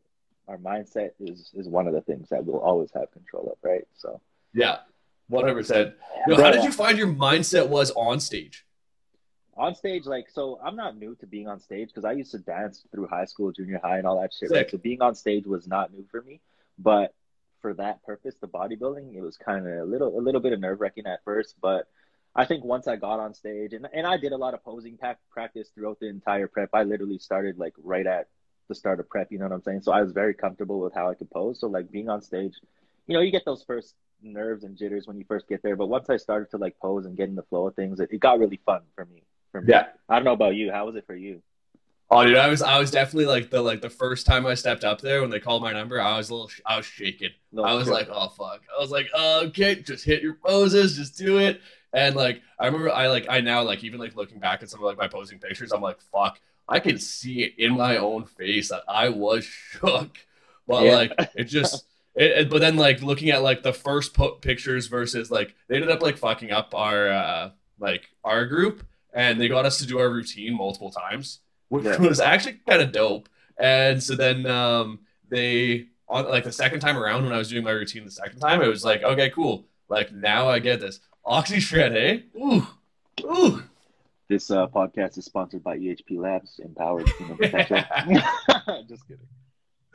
our 0.47 0.57
mindset 0.57 1.11
is 1.19 1.51
is 1.53 1.67
one 1.67 1.85
of 1.87 1.93
the 1.93 2.01
things 2.01 2.29
that 2.29 2.45
we'll 2.45 2.61
always 2.61 2.91
have 2.93 3.11
control 3.11 3.51
of, 3.51 3.57
right? 3.61 3.83
So 3.93 4.21
yeah, 4.53 4.77
one 5.27 5.43
hundred 5.43 5.55
percent. 5.55 5.93
How 6.27 6.51
did 6.51 6.63
you 6.63 6.71
find 6.71 6.97
your 6.97 7.07
mindset 7.07 7.67
was 7.67 7.91
on 7.91 8.19
stage? 8.19 8.65
On 9.57 9.73
stage, 9.73 10.05
like 10.05 10.29
so, 10.29 10.59
I'm 10.63 10.75
not 10.75 10.97
new 10.97 11.15
to 11.15 11.27
being 11.27 11.47
on 11.47 11.59
stage 11.59 11.87
because 11.87 12.03
I 12.03 12.11
used 12.11 12.31
to 12.31 12.39
dance 12.39 12.83
through 12.91 13.07
high 13.07 13.25
school, 13.25 13.51
junior 13.51 13.79
high, 13.81 13.97
and 13.97 14.05
all 14.07 14.19
that 14.21 14.33
shit. 14.33 14.51
Right? 14.51 14.69
So 14.69 14.77
being 14.77 15.01
on 15.01 15.15
stage 15.15 15.45
was 15.45 15.67
not 15.67 15.93
new 15.93 16.05
for 16.11 16.21
me, 16.21 16.41
but 16.77 17.13
for 17.61 17.73
that 17.75 18.03
purpose, 18.03 18.35
the 18.41 18.47
bodybuilding, 18.47 19.15
it 19.15 19.21
was 19.21 19.37
kind 19.37 19.65
of 19.65 19.79
a 19.79 19.85
little 19.85 20.19
a 20.19 20.21
little 20.21 20.41
bit 20.41 20.53
of 20.53 20.59
nerve 20.59 20.81
wracking 20.81 21.05
at 21.07 21.23
first, 21.23 21.55
but 21.61 21.87
I 22.35 22.45
think 22.45 22.65
once 22.65 22.85
I 22.87 22.97
got 22.97 23.19
on 23.19 23.33
stage 23.33 23.71
and 23.73 23.87
and 23.93 24.05
I 24.05 24.17
did 24.17 24.33
a 24.33 24.37
lot 24.37 24.53
of 24.53 24.63
posing 24.63 24.99
practice 25.31 25.69
throughout 25.73 25.99
the 25.99 26.07
entire 26.07 26.47
prep. 26.47 26.69
I 26.73 26.83
literally 26.83 27.17
started 27.17 27.57
like 27.57 27.73
right 27.81 28.05
at 28.05 28.27
the 28.67 28.75
start 28.75 28.99
of 28.99 29.07
prep. 29.07 29.31
You 29.31 29.39
know 29.39 29.45
what 29.45 29.53
I'm 29.53 29.63
saying? 29.63 29.81
So 29.83 29.93
I 29.93 30.01
was 30.01 30.11
very 30.11 30.33
comfortable 30.33 30.79
with 30.79 30.93
how 30.93 31.09
I 31.09 31.13
could 31.13 31.31
pose. 31.31 31.61
So 31.61 31.67
like 31.67 31.89
being 31.91 32.09
on 32.09 32.21
stage, 32.21 32.55
you 33.07 33.13
know, 33.13 33.21
you 33.21 33.31
get 33.31 33.45
those 33.45 33.63
first 33.63 33.95
nerves 34.21 34.63
and 34.63 34.77
jitters 34.77 35.07
when 35.07 35.17
you 35.17 35.25
first 35.27 35.47
get 35.47 35.61
there, 35.63 35.75
but 35.75 35.87
once 35.87 36.09
I 36.09 36.17
started 36.17 36.49
to 36.51 36.57
like 36.57 36.77
pose 36.79 37.05
and 37.05 37.15
get 37.15 37.29
in 37.29 37.35
the 37.35 37.43
flow 37.43 37.67
of 37.67 37.75
things, 37.75 37.99
it, 37.99 38.09
it 38.11 38.19
got 38.19 38.39
really 38.39 38.59
fun 38.65 38.81
for 38.95 39.05
me. 39.05 39.23
For 39.51 39.61
me. 39.61 39.71
Yeah. 39.71 39.87
I 40.09 40.15
don't 40.15 40.25
know 40.25 40.33
about 40.33 40.55
you. 40.55 40.71
How 40.71 40.85
was 40.85 40.95
it 40.95 41.05
for 41.05 41.15
you? 41.15 41.41
Oh, 42.11 42.23
dude, 42.23 42.37
I 42.37 42.49
was 42.49 42.61
I 42.61 42.77
was 42.77 42.91
definitely 42.91 43.25
like 43.25 43.49
the 43.49 43.61
like 43.61 43.81
the 43.81 43.89
first 43.89 44.27
time 44.27 44.45
I 44.45 44.53
stepped 44.53 44.83
up 44.83 45.01
there 45.01 45.21
when 45.21 45.31
they 45.31 45.39
called 45.39 45.63
my 45.63 45.73
number, 45.73 45.99
I 45.99 46.17
was 46.17 46.29
a 46.29 46.35
little 46.35 46.51
I 46.65 46.77
was 46.77 46.85
shaking. 46.85 47.31
No, 47.51 47.63
I 47.63 47.73
was 47.73 47.85
sure. 47.85 47.93
like, 47.93 48.09
oh 48.11 48.29
fuck. 48.29 48.61
I 48.77 48.79
was 48.79 48.91
like, 48.91 49.09
oh, 49.15 49.45
okay, 49.47 49.75
just 49.75 50.05
hit 50.05 50.21
your 50.21 50.35
poses, 50.35 50.95
just 50.95 51.17
do 51.17 51.39
it. 51.39 51.61
And 51.93 52.15
like 52.15 52.43
I 52.59 52.67
remember 52.67 52.91
I 52.91 53.07
like 53.07 53.25
I 53.27 53.41
now 53.41 53.63
like 53.63 53.83
even 53.83 53.99
like 53.99 54.15
looking 54.15 54.39
back 54.39 54.61
at 54.61 54.69
some 54.69 54.81
of 54.81 54.85
like 54.85 54.97
my 54.97 55.07
posing 55.07 55.39
pictures, 55.39 55.71
I'm 55.71 55.81
like, 55.81 55.99
fuck, 55.99 56.39
I 56.67 56.79
can 56.79 56.99
see 56.99 57.41
it 57.41 57.53
in 57.57 57.75
my 57.75 57.97
own 57.97 58.25
face 58.25 58.69
that 58.69 58.83
I 58.87 59.09
was 59.09 59.43
shook. 59.43 60.15
But 60.67 60.83
yeah. 60.83 60.95
like 60.95 61.13
it 61.35 61.45
just 61.45 61.85
it, 62.15 62.31
it, 62.31 62.49
but 62.49 62.61
then 62.61 62.77
like 62.77 63.01
looking 63.01 63.29
at 63.29 63.41
like 63.41 63.63
the 63.63 63.73
first 63.73 64.13
po- 64.13 64.35
pictures 64.35 64.87
versus 64.87 65.29
like 65.29 65.55
they 65.67 65.75
ended 65.75 65.91
up 65.91 66.01
like 66.01 66.17
fucking 66.17 66.51
up 66.51 66.73
our 66.73 67.09
uh 67.09 67.49
like 67.79 68.09
our 68.23 68.45
group 68.45 68.85
and 69.13 69.39
they 69.39 69.47
got 69.47 69.65
us 69.65 69.77
to 69.77 69.85
do 69.85 69.99
our 69.99 70.09
routine 70.09 70.55
multiple 70.55 70.91
times 70.91 71.39
which 71.69 71.85
yeah. 71.85 71.97
was 71.97 72.19
actually 72.19 72.59
kind 72.67 72.81
of 72.81 72.91
dope. 72.91 73.29
And 73.57 74.01
so 74.01 74.15
then 74.15 74.45
um, 74.45 74.99
they 75.29 75.87
on 76.07 76.25
like 76.29 76.43
the 76.43 76.51
second 76.51 76.79
time 76.79 76.97
around 76.97 77.23
when 77.23 77.33
I 77.33 77.37
was 77.37 77.49
doing 77.49 77.63
my 77.63 77.71
routine 77.71 78.05
the 78.05 78.11
second 78.11 78.39
time, 78.39 78.61
it 78.61 78.67
was 78.67 78.85
like, 78.85 79.03
okay, 79.03 79.29
cool. 79.29 79.65
Like 79.89 80.11
now 80.11 80.49
I 80.49 80.59
get 80.59 80.79
this. 80.79 80.99
OxyShred, 81.25 81.95
eh? 81.95 82.39
Ooh. 82.39 82.67
Ooh. 83.23 83.63
This 84.27 84.49
uh, 84.51 84.67
podcast 84.67 85.17
is 85.17 85.25
sponsored 85.25 85.63
by 85.63 85.77
EHP 85.77 86.17
Labs, 86.17 86.59
empowered 86.63 87.07
human 87.09 87.37
potential. 87.37 87.77
Just 88.87 89.07
kidding. 89.07 89.27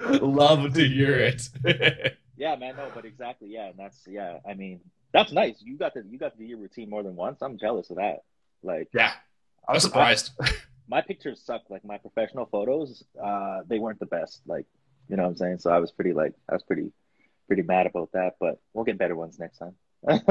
Love 0.01 0.73
to 0.75 0.89
hear 0.89 1.19
it. 1.19 2.17
yeah, 2.37 2.57
man. 2.57 2.77
No, 2.77 2.91
but 2.95 3.05
exactly. 3.05 3.49
Yeah, 3.53 3.67
and 3.67 3.79
that's 3.79 3.99
yeah. 4.07 4.39
I 4.49 4.55
mean, 4.55 4.81
that's 5.13 5.33
nice. 5.33 5.57
You 5.61 5.77
got 5.77 5.95
to 5.95 6.03
you 6.09 6.19
got 6.19 6.33
to 6.33 6.39
do 6.39 6.45
your 6.45 6.59
routine 6.59 6.91
more 6.91 7.03
than 7.03 7.17
once. 7.17 7.43
I'm 7.43 7.59
jealous 7.59 7.91
of 7.91 7.97
that. 7.97 8.23
Like, 8.63 8.89
yeah, 8.95 9.13
I 9.69 9.75
was 9.75 9.83
surprised. 9.83 10.33
I, 10.41 10.51
my 10.89 11.01
pictures 11.01 11.41
suck. 11.45 11.63
Like 11.69 11.85
my 11.85 11.99
professional 11.99 12.47
photos, 12.47 13.05
uh, 13.23 13.61
they 13.67 13.79
weren't 13.79 14.01
the 14.01 14.07
best. 14.07 14.41
Like, 14.47 14.67
you 15.09 15.17
know 15.17 15.25
what 15.25 15.31
I'm 15.31 15.37
saying? 15.37 15.59
So 15.59 15.71
I 15.71 15.79
was 15.79 15.91
pretty 15.91 16.13
like 16.13 16.35
I 16.49 16.55
was 16.55 16.63
pretty 16.63 16.93
pretty 17.47 17.63
mad 17.63 17.87
about 17.87 18.11
that. 18.13 18.37
But 18.41 18.59
we'll 18.73 18.85
get 18.85 18.99
better 18.99 19.17
ones 19.17 19.39
next 19.39 19.59
time. 19.59 19.75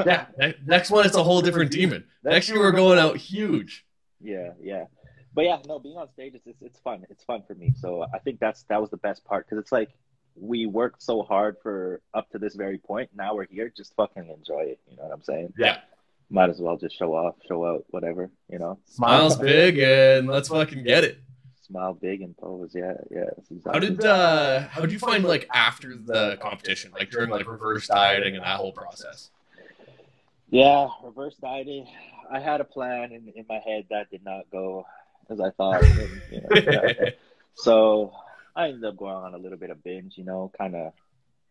yeah, 0.06 0.26
next 0.66 0.90
one 0.90 1.06
it's 1.06 1.16
a 1.16 1.24
whole 1.24 1.42
different 1.42 1.72
demon. 1.72 2.06
Next 2.24 2.50
year 2.50 2.60
we're 2.60 2.72
going 2.72 3.00
out 3.00 3.18
huge. 3.18 3.86
Yeah, 4.22 4.52
yeah, 4.62 4.86
but 5.34 5.46
yeah, 5.46 5.58
no, 5.68 5.80
being 5.80 5.98
on 5.98 6.12
stage 6.12 6.34
it's 6.36 6.62
it's 6.62 6.80
fun. 6.80 7.06
It's 7.10 7.24
fun 7.24 7.44
for 7.48 7.56
me. 7.56 7.74
So 7.78 8.06
I 8.14 8.20
think 8.20 8.40
that's 8.40 8.64
that 8.64 8.82
was 8.82 8.90
the 8.90 8.98
best 8.98 9.24
part 9.26 9.46
because 9.46 9.62
it's 9.62 9.72
like 9.72 9.90
we 10.36 10.66
worked 10.66 11.02
so 11.02 11.24
hard 11.24 11.58
for 11.62 12.02
up 12.14 12.30
to 12.32 12.40
this 12.40 12.56
very 12.56 12.78
point. 12.78 13.10
Now 13.16 13.36
we're 13.36 13.48
here. 13.48 13.72
Just 13.76 13.94
fucking 13.96 14.28
enjoy 14.28 14.62
it. 14.62 14.80
You 14.90 14.98
know 14.98 15.04
what 15.04 15.14
I'm 15.14 15.24
saying? 15.24 15.54
Yeah 15.58 15.80
might 16.30 16.50
as 16.50 16.60
well 16.60 16.78
just 16.78 16.98
show 16.98 17.14
off, 17.14 17.36
show 17.48 17.66
out, 17.66 17.86
whatever, 17.90 18.30
you 18.50 18.60
know. 18.60 18.80
Smiles 18.86 19.38
big 19.38 19.80
and 19.80 20.28
let's 20.28 20.50
fucking 20.50 20.84
get 20.84 21.04
it. 21.04 21.20
Smile 21.62 21.94
big 21.94 22.22
and 22.22 22.36
pose, 22.38 22.72
yeah, 22.74 22.94
yeah. 23.12 23.26
Exactly 23.52 23.72
how 23.72 23.80
did 23.80 24.04
uh 24.04 24.68
how 24.70 24.82
did 24.82 24.92
you 24.92 25.00
find 25.00 25.24
like 25.24 25.48
after 25.54 25.96
the 25.96 26.38
competition, 26.42 26.92
like 26.92 27.12
during 27.12 27.30
like 27.30 27.48
reverse 27.48 27.88
dieting 27.88 28.36
and 28.36 28.44
that 28.44 28.58
whole 28.58 28.72
process? 28.72 29.30
Yeah, 30.50 30.88
reverse 31.04 31.36
dieting. 31.36 31.88
I 32.32 32.40
had 32.40 32.62
a 32.62 32.64
plan 32.64 33.12
in 33.12 33.32
in 33.36 33.46
my 33.48 33.60
head 33.60 33.86
that 33.92 34.10
did 34.10 34.24
not 34.24 34.50
go 34.52 34.86
as 35.30 35.40
I 35.40 35.52
thought. 35.52 35.84
and, 35.84 36.22
you 36.32 36.42
know, 36.42 36.94
so 37.56 38.14
I 38.56 38.68
ended 38.68 38.86
up 38.86 38.98
going 38.98 39.16
on 39.16 39.34
a 39.34 39.38
little 39.38 39.58
bit 39.58 39.70
of 39.70 39.84
binge, 39.84 40.18
you 40.18 40.24
know, 40.24 40.52
kind 40.58 40.76
of 40.76 40.94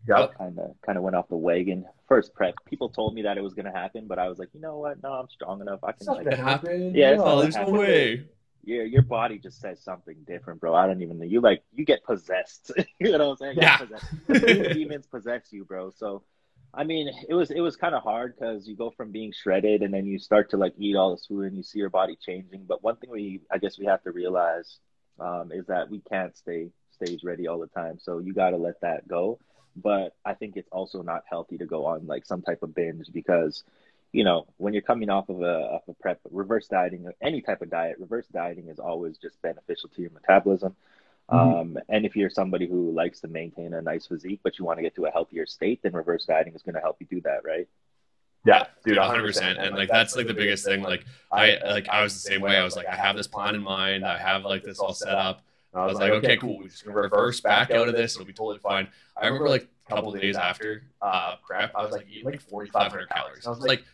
Yep. 0.07 0.39
Kind 0.39 0.59
of 0.59 0.75
kind 0.83 0.97
of 0.97 1.05
went 1.05 1.17
off 1.17 1.29
the 1.29 1.37
wagon. 1.37 1.87
First 2.07 2.35
prep, 2.35 2.55
people 2.65 2.89
told 2.89 3.15
me 3.15 3.23
that 3.23 3.37
it 3.37 3.43
was 3.43 3.55
gonna 3.55 3.73
happen, 3.73 4.07
but 4.07 4.19
I 4.19 4.29
was 4.29 4.39
like, 4.39 4.49
you 4.55 4.61
know 4.61 4.79
what? 4.79 5.03
No, 5.03 5.13
I'm 5.13 5.29
strong 5.29 5.61
enough. 5.61 5.81
I 5.83 5.93
can. 5.93 5.97
It's 5.99 6.07
not 6.07 6.17
like, 6.19 6.25
gonna 6.25 6.37
happen. 6.37 6.95
Yeah, 6.95 7.17
no, 7.17 7.43
there's 7.43 7.57
no 7.57 7.71
way. 7.71 8.27
Yeah, 8.65 8.83
your 8.83 9.03
body 9.03 9.39
just 9.39 9.61
says 9.61 9.81
something 9.81 10.17
different, 10.27 10.61
bro. 10.61 10.75
I 10.75 10.87
don't 10.87 11.03
even 11.03 11.19
know. 11.19 11.25
You 11.25 11.41
like 11.41 11.63
you 11.75 11.85
get 11.85 12.05
possessed. 12.05 12.71
you 12.99 13.13
know 13.13 13.31
what 13.31 13.43
I'm 13.43 13.57
saying? 13.57 13.87
Yeah. 14.29 14.73
demons 14.73 15.07
possess 15.07 15.49
you, 15.51 15.65
bro. 15.65 15.91
So, 15.91 16.23
I 16.75 16.85
mean, 16.85 17.11
it 17.29 17.35
was 17.35 17.51
it 17.51 17.61
was 17.61 17.77
kind 17.77 17.95
of 17.95 18.03
hard 18.03 18.35
because 18.39 18.69
you 18.69 18.77
go 18.77 18.91
from 18.91 19.11
being 19.11 19.33
shredded 19.33 19.83
and 19.83 19.93
then 19.93 20.07
you 20.07 20.19
start 20.19 20.51
to 20.51 20.57
like 20.57 20.75
eat 20.79 20.97
all 20.97 21.13
this 21.13 21.27
food 21.27 21.47
and 21.47 21.57
you 21.57 21.63
see 21.63 21.79
your 21.79 21.91
body 21.91 22.17
changing. 22.21 22.65
But 22.67 22.83
one 22.83 22.97
thing 22.97 23.11
we, 23.11 23.41
I 23.51 23.59
guess, 23.59 23.79
we 23.79 23.87
have 23.87 24.03
to 24.05 24.13
realize 24.13 24.79
um, 25.19 25.51
is 25.53 25.67
that 25.67 25.91
we 25.91 26.01
can't 26.01 26.37
stay 26.37 26.69
stage 26.93 27.25
ready 27.25 27.47
all 27.49 27.59
the 27.59 27.69
time. 27.69 27.99
So 27.99 28.19
you 28.19 28.35
got 28.35 28.51
to 28.51 28.57
let 28.57 28.81
that 28.83 29.09
go 29.09 29.39
but 29.83 30.15
I 30.25 30.35
think 30.35 30.57
it's 30.57 30.69
also 30.73 31.03
not 31.03 31.23
healthy 31.29 31.59
to 31.59 31.67
go 31.67 31.87
on 31.87 32.07
like 32.07 32.27
some 32.27 32.43
type 32.43 32.63
of 32.63 32.75
binge 32.75 33.07
because, 33.13 33.63
you 34.13 34.25
know, 34.25 34.47
when 34.57 34.73
you're 34.73 34.83
coming 34.83 35.11
off 35.11 35.29
of 35.29 35.41
a, 35.43 35.45
of 35.45 35.83
a 35.89 35.95
prep, 35.95 36.21
reverse 36.31 36.67
dieting, 36.67 37.11
any 37.23 37.41
type 37.41 37.63
of 37.63 37.71
diet, 37.71 37.97
reverse 37.99 38.27
dieting 38.33 38.69
is 38.69 38.79
always 38.79 39.19
just 39.19 39.41
beneficial 39.43 39.89
to 39.91 40.03
your 40.03 40.11
metabolism. 40.11 40.75
Mm-hmm. 41.31 41.77
Um, 41.77 41.79
and 41.89 42.07
if 42.07 42.17
you're 42.17 42.31
somebody 42.31 42.67
who 42.67 42.93
likes 42.93 43.21
to 43.21 43.29
maintain 43.29 43.75
a 43.75 43.83
nice 43.83 44.07
physique, 44.07 44.41
but 44.43 44.59
you 44.59 44.65
want 44.65 44.79
to 44.79 44.83
get 44.83 44.95
to 44.97 45.07
a 45.07 45.11
healthier 45.11 45.47
state, 45.47 45.81
then 45.83 45.93
reverse 45.93 46.25
dieting 46.25 46.55
is 46.55 46.63
going 46.63 46.75
to 46.75 46.81
help 46.81 46.97
you 47.01 47.07
do 47.07 47.21
that, 47.23 47.45
right? 47.45 47.69
Yeah, 48.45 48.67
dude, 48.85 48.97
100. 48.97 49.23
percent 49.23 49.59
And 49.59 49.75
like 49.75 49.89
that's 49.91 50.17
like 50.17 50.27
the 50.27 50.33
biggest 50.33 50.65
thing. 50.65 50.81
Like 50.81 51.05
I 51.31 51.59
like 51.65 51.89
I 51.89 52.03
was 52.03 52.15
the 52.15 52.21
same 52.21 52.41
way. 52.41 52.57
I 52.57 52.65
was 52.65 52.77
like, 52.77 52.87
I 52.87 52.95
have 52.95 53.17
this 53.17 53.27
plan 53.27 53.55
in 53.55 53.63
mind. 53.63 54.07
I 54.07 54.17
have 54.17 54.45
like 54.45 54.63
this 54.63 54.79
all 54.79 54.95
set 54.95 55.15
up. 55.15 55.43
I 55.75 55.85
was 55.85 55.99
like, 55.99 56.13
okay, 56.13 56.37
cool. 56.37 56.59
We're 56.59 56.69
just 56.69 56.85
gonna 56.85 56.97
reverse 56.97 57.41
back 57.41 57.71
out 57.71 57.89
of 57.89 57.95
this. 57.95 58.15
It'll 58.15 58.27
be 58.27 58.33
totally 58.33 58.59
fine. 58.59 58.89
I 59.17 59.27
remember 59.27 59.49
like 59.49 59.69
a 59.87 59.95
couple 59.95 60.13
days 60.13 60.37
after 60.37 60.85
uh, 61.03 61.37
prep, 61.47 61.73
I 61.75 61.83
was 61.83 61.93
like 61.93 62.07
eating 62.09 62.25
like 62.25 62.41
4,500 62.41 63.09
calories. 63.11 63.47
I 63.47 63.51
was 63.51 63.61
like, 63.61 63.85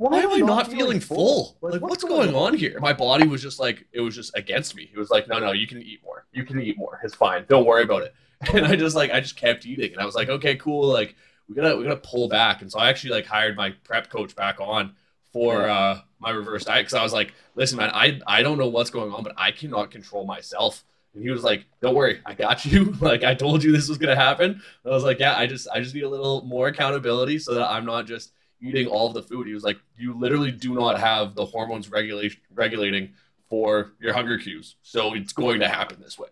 why 0.00 0.20
am 0.20 0.32
I 0.32 0.38
not 0.38 0.70
feeling 0.70 0.98
full? 0.98 1.58
Like, 1.60 1.82
what's 1.82 2.04
going 2.04 2.34
on 2.34 2.56
here? 2.56 2.78
My 2.80 2.94
body 2.94 3.28
was 3.28 3.42
just 3.42 3.60
like, 3.60 3.86
it 3.92 4.00
was 4.00 4.14
just 4.14 4.34
against 4.34 4.74
me. 4.74 4.90
It 4.90 4.98
was 4.98 5.10
like, 5.10 5.28
no, 5.28 5.38
no, 5.38 5.52
you 5.52 5.66
can 5.66 5.82
eat 5.82 6.00
more. 6.02 6.24
You 6.32 6.42
can 6.44 6.58
eat 6.58 6.78
more. 6.78 6.98
It's 7.04 7.14
fine. 7.14 7.44
Don't 7.50 7.66
worry 7.66 7.82
about 7.82 8.02
it. 8.04 8.14
And 8.54 8.64
I 8.64 8.76
just 8.76 8.96
like, 8.96 9.10
I 9.10 9.20
just 9.20 9.36
kept 9.36 9.66
eating, 9.66 9.92
and 9.92 10.00
I 10.00 10.06
was 10.06 10.14
like, 10.14 10.30
okay, 10.30 10.56
cool. 10.56 10.88
Like, 10.88 11.14
we 11.46 11.54
gotta, 11.54 11.76
we 11.76 11.84
gotta 11.84 11.96
pull 11.96 12.26
back. 12.30 12.62
And 12.62 12.72
so 12.72 12.78
I 12.78 12.88
actually 12.88 13.10
like 13.10 13.26
hired 13.26 13.54
my 13.54 13.74
prep 13.84 14.08
coach 14.08 14.34
back 14.34 14.58
on 14.58 14.94
for 15.34 15.68
uh, 15.68 16.00
my 16.18 16.30
reverse 16.30 16.64
diet 16.64 16.86
because 16.86 16.94
I 16.98 17.02
was 17.02 17.12
like, 17.12 17.34
listen, 17.54 17.76
man, 17.76 17.90
I 17.92 18.18
I 18.26 18.42
don't 18.42 18.56
know 18.56 18.68
what's 18.68 18.88
going 18.88 19.12
on, 19.12 19.22
but 19.22 19.34
I 19.36 19.50
cannot 19.50 19.90
control 19.90 20.24
myself. 20.24 20.82
And 21.12 21.22
he 21.22 21.28
was 21.28 21.42
like, 21.42 21.66
"Don't 21.82 21.94
worry, 21.94 22.22
I 22.24 22.32
got 22.32 22.64
you. 22.72 22.92
like 23.02 23.22
I 23.22 23.34
told 23.34 23.62
you 23.62 23.72
this 23.72 23.90
was 23.90 23.98
gonna 23.98 24.16
happen." 24.16 24.62
I 24.86 24.88
was 24.88 25.04
like, 25.04 25.18
"Yeah, 25.18 25.36
I 25.36 25.46
just 25.46 25.68
I 25.68 25.80
just 25.80 25.94
need 25.94 26.04
a 26.04 26.08
little 26.08 26.40
more 26.46 26.68
accountability 26.68 27.38
so 27.40 27.52
that 27.52 27.70
I'm 27.70 27.84
not 27.84 28.06
just 28.06 28.32
eating 28.60 28.86
all 28.86 29.08
of 29.08 29.14
the 29.14 29.22
food." 29.22 29.46
He 29.46 29.54
was 29.54 29.64
like, 29.64 29.78
"You 29.96 30.14
literally 30.14 30.50
do 30.52 30.74
not 30.74 30.98
have 31.00 31.34
the 31.34 31.44
hormones 31.46 31.90
regulation 31.90 32.40
regulating 32.54 33.14
for 33.48 33.92
your 34.00 34.12
hunger 34.12 34.38
cues, 34.38 34.76
so 34.82 35.14
it's 35.14 35.32
going 35.32 35.60
to 35.60 35.68
happen 35.68 35.98
this 36.00 36.18
way." 36.18 36.28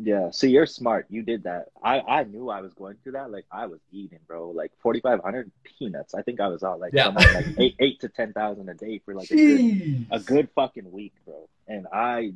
Yeah, 0.00 0.30
so 0.30 0.46
you're 0.46 0.66
smart. 0.66 1.06
You 1.10 1.22
did 1.22 1.42
that. 1.42 1.66
I 1.82 1.98
I 2.00 2.22
knew 2.22 2.50
I 2.50 2.60
was 2.60 2.72
going 2.74 2.96
through 3.02 3.12
that. 3.12 3.32
Like 3.32 3.46
I 3.50 3.66
was 3.66 3.80
eating, 3.90 4.20
bro. 4.28 4.50
Like 4.50 4.70
forty 4.80 5.00
five 5.00 5.20
hundred 5.24 5.50
peanuts. 5.64 6.14
I 6.14 6.22
think 6.22 6.40
I 6.40 6.46
was 6.46 6.62
out 6.62 6.78
like 6.78 6.92
Yeah. 6.92 7.08
like 7.08 7.46
eight 7.58 7.74
eight 7.80 8.00
to 8.02 8.08
ten 8.08 8.32
thousand 8.32 8.68
a 8.68 8.74
day 8.74 9.00
for 9.04 9.12
like 9.14 9.28
a 9.32 9.34
good, 9.34 10.06
a 10.12 10.20
good 10.20 10.48
fucking 10.54 10.90
week, 10.92 11.14
bro. 11.26 11.48
And 11.66 11.88
I 11.92 12.34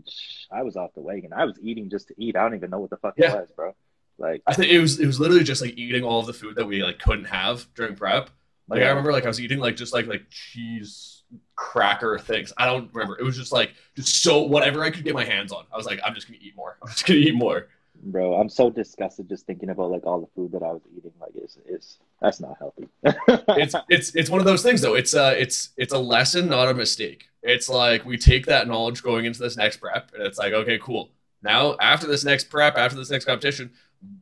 I 0.51 0.65
was 0.65 0.77
off 0.77 0.93
the 0.95 1.03
wagon. 1.03 1.33
I 1.33 1.45
was 1.45 1.57
eating 1.63 1.89
just 1.89 2.09
to 2.09 2.15
eat. 2.19 2.35
I 2.35 2.43
don't 2.43 2.57
even 2.57 2.71
know 2.71 2.81
what 2.81 2.91
the 2.91 2.97
fuck 2.97 3.15
Yeah. 3.17 3.33
it 3.33 3.41
was, 3.43 3.51
bro. 3.55 3.77
Like 4.19 4.43
I 4.45 4.55
think 4.55 4.73
it 4.73 4.81
was 4.81 4.99
it 4.99 5.07
was 5.07 5.21
literally 5.21 5.45
just 5.45 5.63
like 5.63 5.79
eating 5.79 6.03
all 6.03 6.19
of 6.19 6.27
the 6.27 6.33
food 6.33 6.57
that 6.57 6.67
we 6.67 6.83
like 6.83 6.99
couldn't 6.99 7.27
have 7.27 7.69
during 7.77 7.95
prep. 7.95 8.29
Like 8.69 8.83
I 8.83 8.89
remember 8.89 9.13
like 9.13 9.25
I 9.25 9.29
was 9.29 9.41
eating 9.41 9.59
like 9.59 9.77
just 9.77 9.93
like 9.93 10.07
like 10.07 10.25
cheese 10.31 11.23
cracker 11.57 12.19
things. 12.19 12.53
I 12.57 12.67
don't 12.67 12.93
remember. 12.93 13.19
It 13.19 13.25
was 13.25 13.37
just 13.37 13.53
like 13.53 13.75
just 13.97 14.23
so 14.23 14.43
whatever 14.43 14.83
I 14.83 14.91
could 14.91 15.05
get 15.05 15.15
my 15.15 15.25
hands 15.25 15.53
on. 15.53 15.65
I 15.73 15.77
was 15.77 15.87
like, 15.87 16.01
I'm 16.05 16.15
just 16.15 16.27
gonna 16.27 16.39
eat 16.41 16.57
more. 16.57 16.79
I'm 16.83 16.89
just 16.89 17.07
gonna 17.07 17.21
eat 17.21 17.35
more. 17.35 17.69
bro, 18.03 18.35
I'm 18.35 18.49
so 18.49 18.71
disgusted 18.71 19.29
just 19.29 19.47
thinking 19.47 19.71
about 19.71 19.91
like 19.91 20.07
all 20.07 20.21
the 20.21 20.27
food 20.35 20.53
that 20.53 20.63
I 20.63 20.73
was 20.73 20.83
eating. 20.97 21.13
Like 21.21 21.33
it's 21.35 21.59
it's 21.67 21.99
that's 22.21 22.41
not 22.41 22.57
healthy. 22.59 22.89
It's 23.59 23.75
it's 23.89 24.15
it's 24.15 24.31
one 24.31 24.41
of 24.41 24.47
those 24.47 24.63
things 24.63 24.81
though. 24.81 24.95
It's 24.95 25.15
uh 25.15 25.35
it's 25.37 25.71
it's 25.77 25.93
a 25.93 25.99
lesson, 25.99 26.49
not 26.49 26.69
a 26.69 26.75
mistake. 26.75 27.29
It's 27.43 27.69
like 27.69 28.05
we 28.05 28.17
take 28.19 28.47
that 28.47 28.69
knowledge 28.69 29.03
going 29.03 29.25
into 29.25 29.41
this 29.41 29.57
next 29.57 29.79
prep, 29.79 30.13
and 30.15 30.23
it's 30.25 30.39
like, 30.39 30.53
okay, 30.53 30.79
cool. 30.79 31.11
Now 31.43 31.77
after 31.81 32.07
this 32.07 32.25
next 32.25 32.45
prep, 32.45 32.77
after 32.77 32.97
this 32.97 33.11
next 33.11 33.25
competition, 33.25 33.73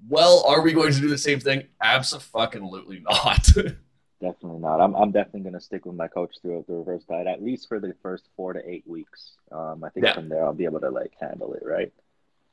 well, 0.09 0.45
are 0.47 0.63
we 0.63 0.73
going 0.73 0.93
to 0.93 1.01
do 1.01 1.09
the 1.09 1.19
same 1.19 1.41
thing? 1.41 1.65
Absolutely 1.83 3.01
not. 3.01 3.49
Definitely 4.21 4.61
not. 4.61 4.81
I'm 4.81 4.95
I'm 4.95 5.13
definitely 5.13 5.41
gonna 5.41 5.61
stick 5.61 5.87
with 5.87 5.97
my 5.97 6.07
coach 6.07 6.37
throughout 6.43 6.67
the 6.67 6.75
reverse 6.75 7.05
diet 7.05 7.27
at 7.27 7.43
least 7.43 7.69
for 7.69 7.81
the 7.81 7.95
first 8.03 8.29
four 8.37 8.53
to 8.53 8.71
eight 8.71 8.87
weeks. 8.87 9.33
Um, 9.51 9.83
I 9.83 9.89
think 9.89 10.05
Yeah. 10.05 10.13
from 10.15 10.29
there 10.29 10.45
I'll 10.45 10.53
be 10.53 10.65
able 10.67 10.81
to 10.81 10.91
like 10.91 11.13
handle 11.19 11.55
it, 11.55 11.63
right? 11.65 11.91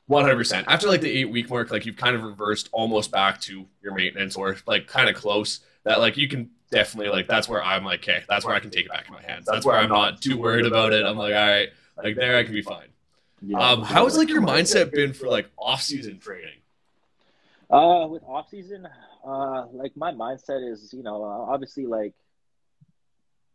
One 0.06 0.24
hundred 0.24 0.36
percent. 0.38 0.66
After 0.66 0.88
like 0.88 1.02
the 1.02 1.10
eight 1.10 1.26
week 1.30 1.50
mark, 1.50 1.70
like 1.70 1.84
you've 1.84 1.96
kind 1.96 2.16
of 2.16 2.22
reversed 2.22 2.70
almost 2.72 3.10
back 3.12 3.40
to 3.42 3.66
your 3.82 3.94
maintenance, 3.94 4.34
or 4.36 4.56
like 4.66 4.86
kind 4.86 5.10
of 5.10 5.14
close. 5.14 5.60
That 5.84 6.00
like 6.00 6.16
you 6.16 6.26
can 6.26 6.50
definitely 6.70 7.12
like 7.12 7.28
that's 7.28 7.48
where 7.50 7.62
I'm 7.62 7.84
like, 7.84 8.00
okay, 8.00 8.24
that's 8.28 8.46
where 8.46 8.54
I 8.54 8.60
can 8.60 8.70
take 8.70 8.86
it 8.86 8.90
back 8.90 9.06
in 9.06 9.12
my 9.12 9.22
hands. 9.22 9.44
That's 9.44 9.66
where 9.66 9.76
I'm 9.76 9.90
not 9.90 10.22
too 10.22 10.38
worried 10.38 10.64
about 10.64 10.94
it. 10.94 11.04
I'm 11.04 11.18
like, 11.18 11.34
all 11.34 11.46
right, 11.46 11.68
like 12.02 12.16
there 12.16 12.38
I 12.38 12.44
can 12.44 12.54
be 12.54 12.62
fine. 12.62 12.88
Yeah. 13.42 13.58
Um, 13.58 13.82
how 13.82 14.04
has 14.04 14.16
like 14.16 14.30
your 14.30 14.40
mindset 14.40 14.90
been 14.90 15.12
for 15.12 15.28
like 15.28 15.50
off 15.58 15.82
season 15.82 16.18
training? 16.18 16.56
Uh, 17.70 18.06
with 18.08 18.22
off 18.24 18.48
season, 18.48 18.88
uh, 19.28 19.66
like 19.72 19.96
my 19.96 20.12
mindset 20.12 20.68
is, 20.70 20.92
you 20.92 21.02
know, 21.02 21.22
uh, 21.22 21.52
obviously 21.52 21.86
like 21.86 22.14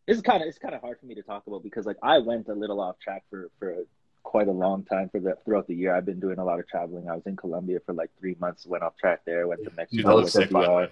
it's 0.08 0.22
kind 0.22 0.42
of 0.42 0.48
it's 0.48 0.58
kind 0.58 0.76
of 0.76 0.82
hard 0.82 1.00
for 1.00 1.06
me 1.06 1.16
to 1.16 1.24
talk 1.24 1.48
about 1.48 1.64
because 1.64 1.86
like 1.86 1.98
I 2.04 2.20
went 2.20 2.48
a 2.50 2.54
little 2.54 2.80
off 2.80 3.00
track 3.00 3.24
for 3.30 3.50
for 3.60 3.86
quite 4.22 4.48
a 4.48 4.52
long 4.52 4.84
time 4.84 5.10
for 5.10 5.20
the 5.20 5.38
throughout 5.44 5.68
the 5.68 5.76
year. 5.76 5.96
I've 5.96 6.06
been 6.06 6.20
doing 6.20 6.38
a 6.38 6.46
lot 6.46 6.60
of 6.60 6.68
traveling. 6.68 7.10
I 7.10 7.16
was 7.16 7.26
in 7.26 7.36
Colombia 7.36 7.80
for 7.86 7.94
like 7.94 8.12
three 8.20 8.36
months. 8.40 8.66
Went 8.66 8.84
off 8.84 8.96
track 8.98 9.22
there. 9.26 9.48
Went 9.48 9.64
to 9.64 9.72
Mexico. 9.76 10.08
that 10.10 10.16
went 10.16 10.26
to 10.28 10.32
sick, 10.32 10.50
by 10.52 10.62
the 10.62 10.68
DR. 10.68 10.76
way. 10.76 10.88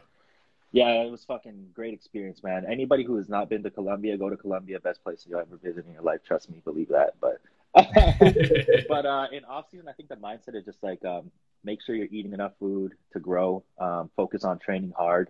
Yeah, 0.74 1.04
it 1.04 1.12
was 1.12 1.26
fucking 1.26 1.68
great 1.74 1.94
experience, 1.94 2.42
man. 2.44 2.66
Anybody 2.66 3.04
who 3.04 3.18
has 3.18 3.28
not 3.28 3.50
been 3.50 3.62
to 3.64 3.70
Colombia, 3.70 4.18
go 4.18 4.30
to 4.30 4.38
Colombia. 4.38 4.80
Best 4.80 5.04
place 5.04 5.26
you'll 5.30 5.40
ever 5.40 5.58
visit 5.58 5.86
in 5.86 5.94
your 5.94 6.02
life. 6.02 6.22
Trust 6.26 6.50
me, 6.50 6.62
believe 6.64 6.88
that. 6.90 7.16
But 7.20 7.42
but 8.88 9.06
uh, 9.06 9.28
in 9.32 9.44
off 9.46 9.66
season, 9.70 9.90
I 9.90 9.94
think 9.94 10.10
the 10.10 10.16
mindset 10.16 10.56
is 10.56 10.64
just 10.64 10.82
like 10.82 11.04
um, 11.04 11.30
make 11.64 11.82
sure 11.82 11.96
you're 11.96 12.08
eating 12.12 12.34
enough 12.34 12.54
food 12.60 12.94
to 13.14 13.20
grow. 13.20 13.64
Um, 13.80 14.10
focus 14.16 14.44
on 14.44 14.60
training 14.60 14.94
hard, 14.98 15.30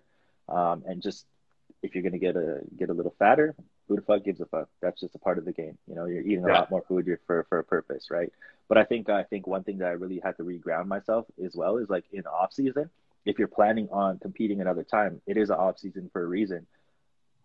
um, 0.49 0.83
and 0.87 1.01
just 1.01 1.25
if 1.83 1.95
you're 1.95 2.03
gonna 2.03 2.19
get 2.19 2.35
a 2.35 2.61
get 2.77 2.89
a 2.89 2.93
little 2.93 3.15
fatter, 3.19 3.55
who 3.87 3.95
the 3.95 4.01
fuck 4.01 4.23
gives 4.23 4.39
a 4.41 4.45
fuck? 4.45 4.69
That's 4.81 4.99
just 4.99 5.15
a 5.15 5.19
part 5.19 5.37
of 5.37 5.45
the 5.45 5.51
game. 5.51 5.77
You 5.87 5.95
know, 5.95 6.05
you're 6.05 6.21
eating 6.21 6.45
a 6.45 6.47
Yeah. 6.47 6.59
lot 6.59 6.71
more 6.71 6.81
food 6.83 7.17
for 7.27 7.43
for 7.49 7.59
a 7.59 7.63
purpose, 7.63 8.09
right? 8.11 8.31
But 8.67 8.77
I 8.77 8.83
think 8.83 9.09
I 9.09 9.23
think 9.23 9.47
one 9.47 9.63
thing 9.63 9.79
that 9.79 9.87
I 9.87 9.91
really 9.91 10.19
had 10.19 10.37
to 10.37 10.43
reground 10.43 10.87
myself 10.87 11.25
as 11.43 11.55
well 11.55 11.77
is 11.77 11.89
like 11.89 12.05
in 12.11 12.25
off 12.25 12.53
season, 12.53 12.89
if 13.25 13.37
you're 13.39 13.47
planning 13.47 13.89
on 13.91 14.19
competing 14.19 14.61
another 14.61 14.83
time, 14.83 15.21
it 15.27 15.37
is 15.37 15.49
an 15.49 15.57
off 15.57 15.79
season 15.79 16.09
for 16.13 16.23
a 16.23 16.27
reason. 16.27 16.65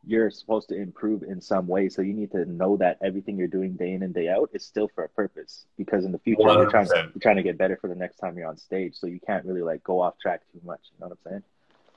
You're 0.06 0.30
supposed 0.30 0.68
to 0.68 0.76
improve 0.76 1.24
in 1.24 1.40
some 1.40 1.66
way, 1.66 1.88
so 1.88 2.00
you 2.00 2.12
need 2.12 2.30
to 2.32 2.44
know 2.44 2.76
that 2.76 2.98
everything 3.02 3.36
you're 3.36 3.48
doing 3.48 3.72
day 3.72 3.92
in 3.92 4.02
and 4.02 4.14
day 4.14 4.28
out 4.28 4.50
is 4.52 4.64
still 4.64 4.88
for 4.94 5.04
a 5.04 5.08
purpose. 5.08 5.66
Because 5.76 6.04
in 6.04 6.12
the 6.12 6.18
future, 6.18 6.42
you're 6.42 6.70
trying, 6.70 6.86
100%. 6.86 7.14
you're 7.14 7.20
trying 7.20 7.36
to 7.36 7.42
get 7.42 7.58
better 7.58 7.76
for 7.76 7.88
the 7.88 7.96
next 7.96 8.16
time 8.16 8.38
you're 8.38 8.48
on 8.48 8.56
stage, 8.56 8.94
so 8.96 9.06
you 9.06 9.18
can't 9.18 9.44
really 9.44 9.62
like 9.62 9.82
go 9.82 10.00
off 10.00 10.18
track 10.18 10.42
too 10.52 10.60
much. 10.64 10.80
You 10.92 11.00
know 11.00 11.08
what 11.08 11.18
I'm 11.26 11.30
saying? 11.30 11.42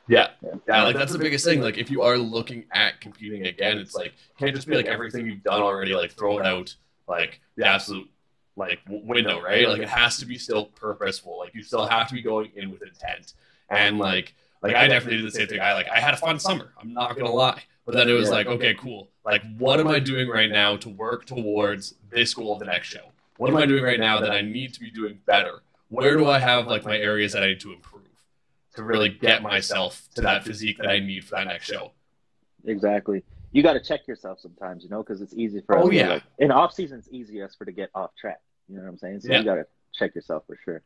Yeah. 0.09 0.29
Yeah, 0.67 0.83
like 0.83 0.95
that's 0.95 1.11
the 1.11 1.19
biggest 1.19 1.45
thing. 1.45 1.61
Like 1.61 1.77
if 1.77 1.91
you 1.91 2.01
are 2.01 2.17
looking 2.17 2.65
at 2.71 2.99
competing 2.99 3.45
again, 3.45 3.77
it's 3.77 3.95
like 3.95 4.13
can't 4.39 4.55
just 4.55 4.67
be 4.67 4.75
like 4.75 4.87
everything 4.87 5.27
you've 5.27 5.43
done 5.43 5.61
already, 5.61 5.93
like 5.93 6.11
throw 6.11 6.39
it 6.39 6.45
out 6.45 6.75
like 7.07 7.39
the 7.55 7.67
absolute 7.67 8.09
like 8.55 8.83
w- 8.85 9.05
window, 9.05 9.39
right? 9.39 9.67
Like 9.69 9.81
it 9.81 9.89
has 9.89 10.17
to 10.17 10.25
be 10.25 10.39
still 10.39 10.65
purposeful. 10.65 11.37
Like 11.37 11.53
you 11.53 11.61
still 11.61 11.85
have 11.85 12.07
to 12.07 12.15
be 12.15 12.23
going 12.23 12.51
in 12.55 12.71
with 12.71 12.81
intent. 12.81 13.33
And 13.69 13.99
like 13.99 14.33
like 14.61 14.75
I 14.75 14.87
definitely 14.87 15.17
did 15.21 15.27
the 15.27 15.31
same 15.31 15.47
thing. 15.47 15.61
I 15.61 15.73
like 15.73 15.87
I 15.89 15.99
had 15.99 16.13
a 16.13 16.17
fun 16.17 16.39
summer. 16.39 16.73
I'm 16.79 16.93
not 16.93 17.17
gonna 17.17 17.31
lie. 17.31 17.61
But 17.85 17.95
then 17.95 18.07
it 18.09 18.13
was 18.13 18.27
Yeah. 18.29 18.35
like, 18.35 18.47
okay, 18.47 18.73
cool. 18.75 19.09
Like 19.25 19.41
what 19.57 19.79
am 19.79 19.87
I 19.87 19.99
doing 19.99 20.27
right 20.29 20.49
now 20.51 20.77
to 20.77 20.89
work 20.89 21.25
towards 21.25 21.95
this 22.11 22.33
goal 22.33 22.53
of 22.53 22.59
the 22.59 22.65
next 22.65 22.87
show? 22.87 23.11
What 23.37 23.49
am 23.49 23.55
I 23.57 23.65
doing 23.65 23.83
right 23.83 23.99
now 23.99 24.19
that 24.19 24.31
I 24.31 24.41
need 24.41 24.73
to 24.73 24.79
be 24.79 24.91
doing 24.91 25.19
better? 25.25 25.61
Where 25.87 26.17
do 26.17 26.27
I 26.29 26.39
have 26.39 26.67
like 26.67 26.85
my 26.85 26.97
areas 26.97 27.33
that 27.33 27.43
I 27.43 27.47
need 27.47 27.59
to 27.61 27.73
improve 27.73 28.03
to 28.75 28.83
really 28.83 29.09
get 29.09 29.41
myself 29.41 30.07
to 30.15 30.21
that 30.21 30.43
physique 30.43 30.77
that 30.77 30.87
I 30.89 30.99
need 30.99 31.23
for 31.23 31.35
that 31.35 31.47
next 31.47 31.65
show? 31.65 31.93
Exactly. 32.65 33.23
You 33.51 33.63
got 33.63 33.73
to 33.73 33.79
check 33.79 34.07
yourself 34.07 34.39
sometimes, 34.39 34.83
you 34.83 34.89
know, 34.89 35.01
because 35.01 35.21
it's 35.21 35.33
easy 35.33 35.61
for 35.61 35.77
Oh, 35.77 35.83
us 35.85 35.89
to, 35.89 35.95
yeah. 35.95 36.07
like, 36.09 36.23
in 36.37 36.51
off 36.51 36.73
season. 36.73 36.99
It's 36.99 37.09
easiest 37.11 37.57
for 37.57 37.65
to 37.65 37.71
get 37.71 37.89
off 37.95 38.11
track. 38.15 38.39
You 38.67 38.75
know 38.75 38.83
what 38.83 38.89
I'm 38.89 38.97
saying? 38.99 39.21
So 39.21 39.31
Yeah. 39.31 39.39
you 39.39 39.45
got 39.45 39.55
to 39.55 39.65
check 39.95 40.13
yourself 40.13 40.43
for 40.45 40.55
sure. 40.63 40.83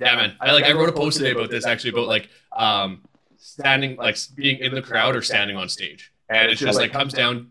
Yeah, 0.00 0.16
man. 0.16 0.36
I 0.40 0.52
like 0.52 0.64
I 0.64 0.72
wrote 0.72 0.88
a 0.88 0.92
post 0.92 1.18
today 1.18 1.32
about 1.32 1.50
this 1.50 1.66
actually 1.66 1.90
about 1.90 2.08
like 2.08 2.28
um 2.52 3.02
standing 3.36 3.96
like 3.96 4.16
being 4.34 4.58
in 4.58 4.74
the 4.74 4.82
crowd 4.82 5.14
or 5.16 5.22
standing 5.22 5.56
on 5.56 5.68
stage. 5.68 6.12
And 6.28 6.50
it's 6.50 6.60
just 6.60 6.78
like 6.78 6.92
comes 6.92 7.12
down 7.12 7.50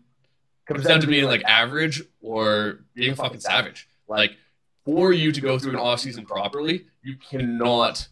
comes 0.66 0.84
down 0.84 1.00
to 1.00 1.06
being 1.06 1.24
like 1.24 1.42
average 1.44 2.02
or 2.20 2.80
being 2.94 3.12
a 3.12 3.16
fucking 3.16 3.40
savage. 3.40 3.88
Like 4.08 4.36
for 4.84 5.12
you 5.12 5.32
to 5.32 5.40
go 5.40 5.58
through 5.58 5.72
an 5.72 5.78
off 5.78 6.00
season 6.00 6.26
properly, 6.26 6.86
you 7.02 7.16
cannot 7.16 8.08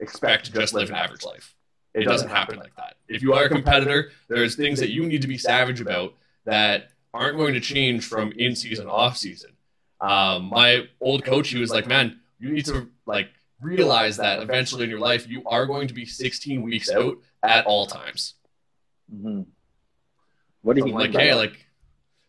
expect 0.00 0.46
to 0.46 0.52
just 0.52 0.74
live 0.74 0.88
an 0.90 0.96
average 0.96 1.24
life. 1.24 1.54
It 1.94 2.04
doesn't 2.04 2.28
happen 2.28 2.58
like 2.58 2.74
that. 2.76 2.96
If 3.08 3.22
you 3.22 3.34
are 3.34 3.44
a 3.44 3.48
competitor, 3.48 4.12
there's 4.28 4.54
things 4.54 4.78
that 4.80 4.90
you 4.90 5.06
need 5.06 5.22
to 5.22 5.28
be 5.28 5.38
savage 5.38 5.80
about 5.80 6.14
that 6.44 6.90
aren't 7.12 7.36
going 7.36 7.54
to 7.54 7.60
change 7.60 8.06
from 8.06 8.32
in 8.32 8.54
season 8.54 8.86
off 8.86 9.16
season. 9.16 9.50
Um, 10.00 10.44
my 10.44 10.88
old 11.00 11.24
coach, 11.24 11.48
he 11.48 11.58
was 11.58 11.70
like, 11.70 11.86
"Man, 11.86 12.20
you 12.38 12.50
need 12.50 12.66
to 12.66 12.88
like 13.06 13.30
realize 13.60 14.16
that 14.18 14.42
eventually 14.42 14.84
in 14.84 14.90
your 14.90 15.00
life 15.00 15.28
you 15.28 15.42
are 15.46 15.66
going 15.66 15.88
to 15.88 15.94
be 15.94 16.04
16 16.04 16.62
weeks 16.62 16.90
out 16.90 17.18
at 17.42 17.66
all 17.66 17.86
times." 17.86 18.34
hmm 19.10 19.42
What 20.62 20.74
did 20.74 20.82
So 20.82 20.86
mean 20.86 20.94
like, 20.94 21.12
"Hey, 21.12 21.30
that? 21.30 21.36
like." 21.36 21.66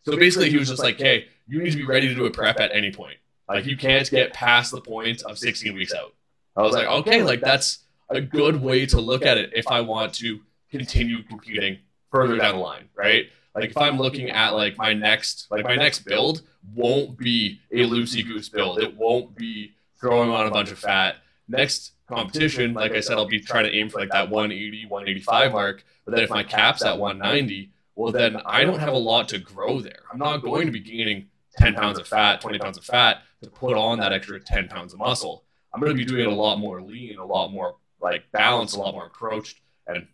So 0.02 0.16
basically, 0.16 0.50
he 0.50 0.56
was 0.56 0.68
just 0.68 0.82
like, 0.82 0.98
"Hey, 0.98 1.28
you 1.46 1.62
need 1.62 1.70
to 1.72 1.76
be 1.76 1.84
ready 1.84 2.08
to 2.08 2.14
do 2.14 2.24
a 2.24 2.30
prep 2.30 2.58
at 2.60 2.70
any 2.74 2.90
point. 2.90 3.18
Like, 3.48 3.66
you 3.66 3.76
can't 3.76 4.08
get 4.10 4.32
past 4.32 4.70
the 4.70 4.80
point 4.80 5.22
of 5.22 5.38
16 5.38 5.74
weeks 5.74 5.92
out." 5.94 6.14
I 6.56 6.62
was 6.62 6.74
like, 6.74 6.86
"Okay, 6.86 7.22
like 7.22 7.40
that's 7.40 7.80
a 8.08 8.20
good 8.20 8.60
way 8.60 8.86
to 8.86 9.00
look 9.00 9.24
at 9.24 9.38
it 9.38 9.52
if 9.54 9.68
I 9.68 9.80
want 9.82 10.14
to 10.14 10.40
continue 10.70 11.22
competing 11.22 11.78
further 12.10 12.36
down 12.36 12.56
the 12.56 12.60
line, 12.60 12.88
right?" 12.94 13.26
Like 13.54 13.70
if 13.70 13.76
I'm 13.76 13.98
looking 13.98 14.30
at 14.30 14.54
like 14.54 14.78
my 14.78 14.94
next 14.94 15.48
like 15.50 15.64
my 15.64 15.76
next 15.76 16.00
build 16.04 16.42
won't 16.74 17.18
be 17.18 17.60
a 17.72 17.78
loosey 17.78 18.26
goose 18.26 18.48
build. 18.48 18.78
It 18.80 18.96
won't 18.96 19.34
be 19.36 19.74
throwing 20.00 20.30
on 20.30 20.46
a 20.46 20.50
bunch 20.50 20.70
of 20.70 20.78
fat. 20.78 21.16
Next 21.48 21.92
competition, 22.08 22.74
like 22.74 22.92
I 22.92 23.00
said, 23.00 23.16
I'll 23.16 23.26
be 23.26 23.40
trying 23.40 23.64
to 23.64 23.74
aim 23.74 23.88
for 23.88 24.00
like 24.00 24.10
that 24.10 24.30
180, 24.30 24.86
185 24.86 25.52
mark. 25.52 25.84
But 26.04 26.14
then 26.14 26.24
if 26.24 26.30
my 26.30 26.42
cap's 26.42 26.82
at 26.84 26.98
190, 26.98 27.70
well 27.94 28.12
then 28.12 28.36
I 28.46 28.64
don't 28.64 28.80
have 28.80 28.92
a 28.92 28.98
lot 28.98 29.28
to 29.30 29.38
grow 29.38 29.80
there. 29.80 30.02
I'm 30.12 30.18
not 30.18 30.38
going 30.38 30.66
to 30.66 30.72
be 30.72 30.80
gaining 30.80 31.26
10 31.58 31.74
pounds 31.74 31.98
of 31.98 32.06
fat, 32.06 32.40
20 32.40 32.58
pounds 32.58 32.78
of 32.78 32.84
fat 32.84 33.22
to 33.42 33.50
put 33.50 33.76
on 33.76 33.98
that 33.98 34.12
extra 34.12 34.40
10 34.40 34.68
pounds 34.68 34.92
of 34.92 34.98
muscle. 34.98 35.44
I'm 35.72 35.80
going 35.80 35.92
to 35.92 35.98
be 35.98 36.04
doing 36.04 36.26
a 36.26 36.34
lot 36.34 36.58
more 36.58 36.82
lean, 36.82 37.18
a 37.18 37.24
lot 37.24 37.52
more 37.52 37.76
like 38.00 38.30
balanced, 38.32 38.76
a 38.76 38.80
lot 38.80 38.94
more 38.94 39.06
approached, 39.06 39.60
and 39.86 40.06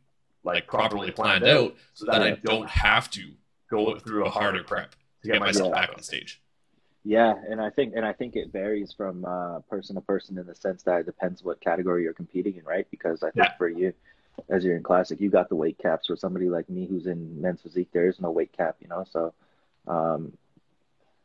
like 0.44 0.66
properly 0.66 1.10
planned 1.10 1.44
out 1.44 1.74
so 1.94 2.06
that 2.06 2.22
I 2.22 2.32
don't 2.32 2.68
have 2.68 3.10
to 3.12 3.32
go 3.70 3.98
through 3.98 4.26
a 4.26 4.30
harder 4.30 4.62
prep 4.62 4.94
to 5.22 5.32
get 5.32 5.40
myself 5.40 5.72
back 5.72 5.90
on 5.94 6.02
stage. 6.02 6.40
Yeah, 7.06 7.34
and 7.48 7.60
I 7.60 7.70
think 7.70 7.94
and 7.94 8.04
I 8.04 8.12
think 8.12 8.34
it 8.34 8.50
varies 8.50 8.92
from 8.92 9.24
uh, 9.24 9.60
person 9.70 9.94
to 9.94 10.00
person 10.00 10.36
in 10.38 10.44
the 10.44 10.56
sense 10.56 10.82
that 10.82 11.00
it 11.00 11.06
depends 11.06 11.44
what 11.44 11.60
category 11.60 12.02
you're 12.02 12.12
competing 12.12 12.56
in, 12.56 12.64
right? 12.64 12.84
Because 12.90 13.22
I 13.22 13.30
think 13.30 13.46
Yeah. 13.46 13.56
for 13.56 13.68
you, 13.68 13.92
as 14.48 14.64
you're 14.64 14.76
in 14.76 14.82
classic, 14.82 15.20
you 15.20 15.30
got 15.30 15.48
the 15.48 15.54
weight 15.54 15.78
caps. 15.78 16.08
For 16.08 16.16
somebody 16.16 16.48
like 16.48 16.68
me 16.68 16.84
who's 16.84 17.06
in 17.06 17.40
men's 17.40 17.62
physique, 17.62 17.90
there 17.92 18.08
is 18.08 18.20
no 18.20 18.32
weight 18.32 18.52
cap, 18.52 18.78
you 18.80 18.88
know. 18.88 19.04
So 19.08 19.32
Um, 19.86 20.36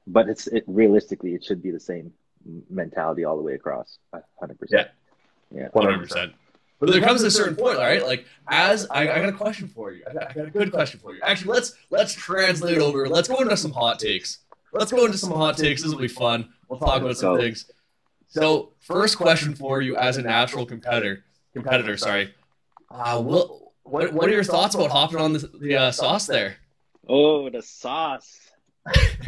but 0.05 0.29
it's 0.29 0.45
it 0.45 0.63
realistically 0.67 1.33
it 1.33 1.43
should 1.43 1.63
be 1.63 1.71
the 1.71 1.79
same 1.79 2.13
mentality 2.69 3.23
all 3.23 3.35
the 3.35 3.41
way 3.41 3.55
across, 3.55 3.97
hundred 4.39 4.59
percent. 4.59 4.87
Yeah, 5.49 5.69
one 5.71 5.85
hundred 5.85 6.07
percent. 6.07 6.33
But 6.79 6.91
there 6.91 7.01
comes 7.01 7.23
a 7.23 7.31
certain 7.31 7.55
point, 7.55 7.77
all 7.77 7.85
right? 7.85 8.05
Like, 8.05 8.25
as 8.47 8.87
I, 8.89 9.01
I 9.01 9.19
got 9.19 9.29
a 9.29 9.33
question 9.33 9.67
for 9.67 9.91
you. 9.91 10.03
I 10.07 10.13
got, 10.13 10.29
I 10.29 10.33
got, 10.33 10.45
a 10.47 10.49
good 10.51 10.71
question 10.71 10.99
for 10.99 11.15
you. 11.15 11.21
Actually, 11.23 11.53
let's 11.53 11.73
let's 11.89 12.13
translate 12.13 12.77
over. 12.77 13.09
Let's 13.09 13.27
go 13.27 13.37
into 13.37 13.57
some 13.57 13.71
hot 13.71 13.97
takes. 13.97 14.39
Let's 14.73 14.91
go 14.91 15.05
into 15.05 15.17
some 15.17 15.31
hot 15.31 15.57
takes. 15.57 15.81
This 15.83 15.91
will 15.91 15.99
be 15.99 16.07
fun. 16.07 16.49
We'll 16.67 16.79
talk 16.79 17.01
about 17.01 17.17
some 17.17 17.37
things. 17.37 17.69
So, 18.27 18.71
first 18.79 19.17
question 19.17 19.55
for 19.55 19.81
you 19.81 19.97
as 19.97 20.17
a 20.17 20.21
natural 20.21 20.65
competitor. 20.65 21.25
Competitor, 21.53 21.97
sorry. 21.97 22.33
Uh, 22.89 23.21
what 23.21 23.49
what 23.83 24.13
what 24.13 24.29
are 24.29 24.33
your 24.33 24.43
thoughts 24.43 24.75
about 24.75 24.91
hopping 24.91 25.17
on 25.17 25.33
the, 25.33 25.51
the 25.59 25.75
uh, 25.75 25.91
sauce 25.91 26.27
there? 26.27 26.55
Oh, 27.07 27.49
the 27.49 27.61
sauce. 27.61 28.51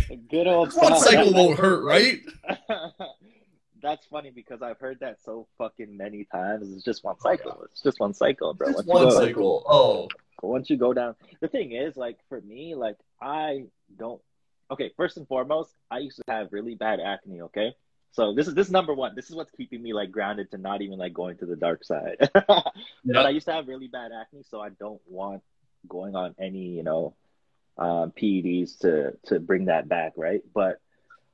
A 0.09 0.15
good 0.15 0.47
old 0.47 0.73
One 0.75 0.97
cycle 0.97 1.33
won't 1.33 1.59
hurt, 1.59 1.83
right? 1.83 2.21
That's 3.81 4.05
funny 4.07 4.31
because 4.31 4.61
I've 4.61 4.79
heard 4.79 5.01
that 5.01 5.17
so 5.21 5.47
fucking 5.57 5.97
many 5.97 6.23
times. 6.23 6.73
It's 6.73 6.85
just 6.85 7.03
one 7.03 7.19
cycle. 7.19 7.61
It's 7.69 7.81
just 7.81 7.99
one 7.99 8.13
cycle, 8.13 8.53
bro. 8.53 8.71
Just 8.71 8.87
one 8.87 9.09
go, 9.09 9.09
cycle. 9.09 9.63
Oh. 9.67 10.07
Once 10.41 10.69
you 10.69 10.77
go 10.77 10.93
down, 10.93 11.15
the 11.41 11.47
thing 11.47 11.73
is, 11.73 11.97
like 11.97 12.17
for 12.29 12.39
me, 12.41 12.75
like 12.75 12.97
I 13.21 13.65
don't. 13.97 14.21
Okay, 14.73 14.91
first 14.97 15.17
and 15.17 15.27
foremost, 15.27 15.71
I 15.91 15.99
used 15.99 16.17
to 16.17 16.23
have 16.27 16.51
really 16.51 16.75
bad 16.75 16.99
acne. 16.99 17.41
Okay, 17.43 17.73
so 18.11 18.33
this 18.33 18.47
is 18.47 18.55
this 18.55 18.67
is 18.67 18.71
number 18.71 18.93
one. 18.93 19.13
This 19.15 19.29
is 19.29 19.35
what's 19.35 19.51
keeping 19.51 19.81
me 19.81 19.93
like 19.93 20.11
grounded 20.11 20.51
to 20.51 20.57
not 20.57 20.81
even 20.81 20.97
like 20.97 21.13
going 21.13 21.37
to 21.37 21.45
the 21.45 21.55
dark 21.55 21.83
side. 21.83 22.17
yep. 22.35 22.73
But 23.05 23.25
I 23.25 23.29
used 23.29 23.45
to 23.45 23.53
have 23.53 23.67
really 23.67 23.87
bad 23.87 24.11
acne, 24.11 24.43
so 24.49 24.61
I 24.61 24.69
don't 24.69 25.01
want 25.07 25.43
going 25.87 26.15
on 26.15 26.33
any 26.39 26.69
you 26.69 26.83
know 26.83 27.13
um, 27.77 28.11
PEDs 28.11 28.79
to 28.79 29.17
to 29.25 29.39
bring 29.39 29.65
that 29.65 29.87
back, 29.87 30.13
right? 30.15 30.41
But 30.53 30.79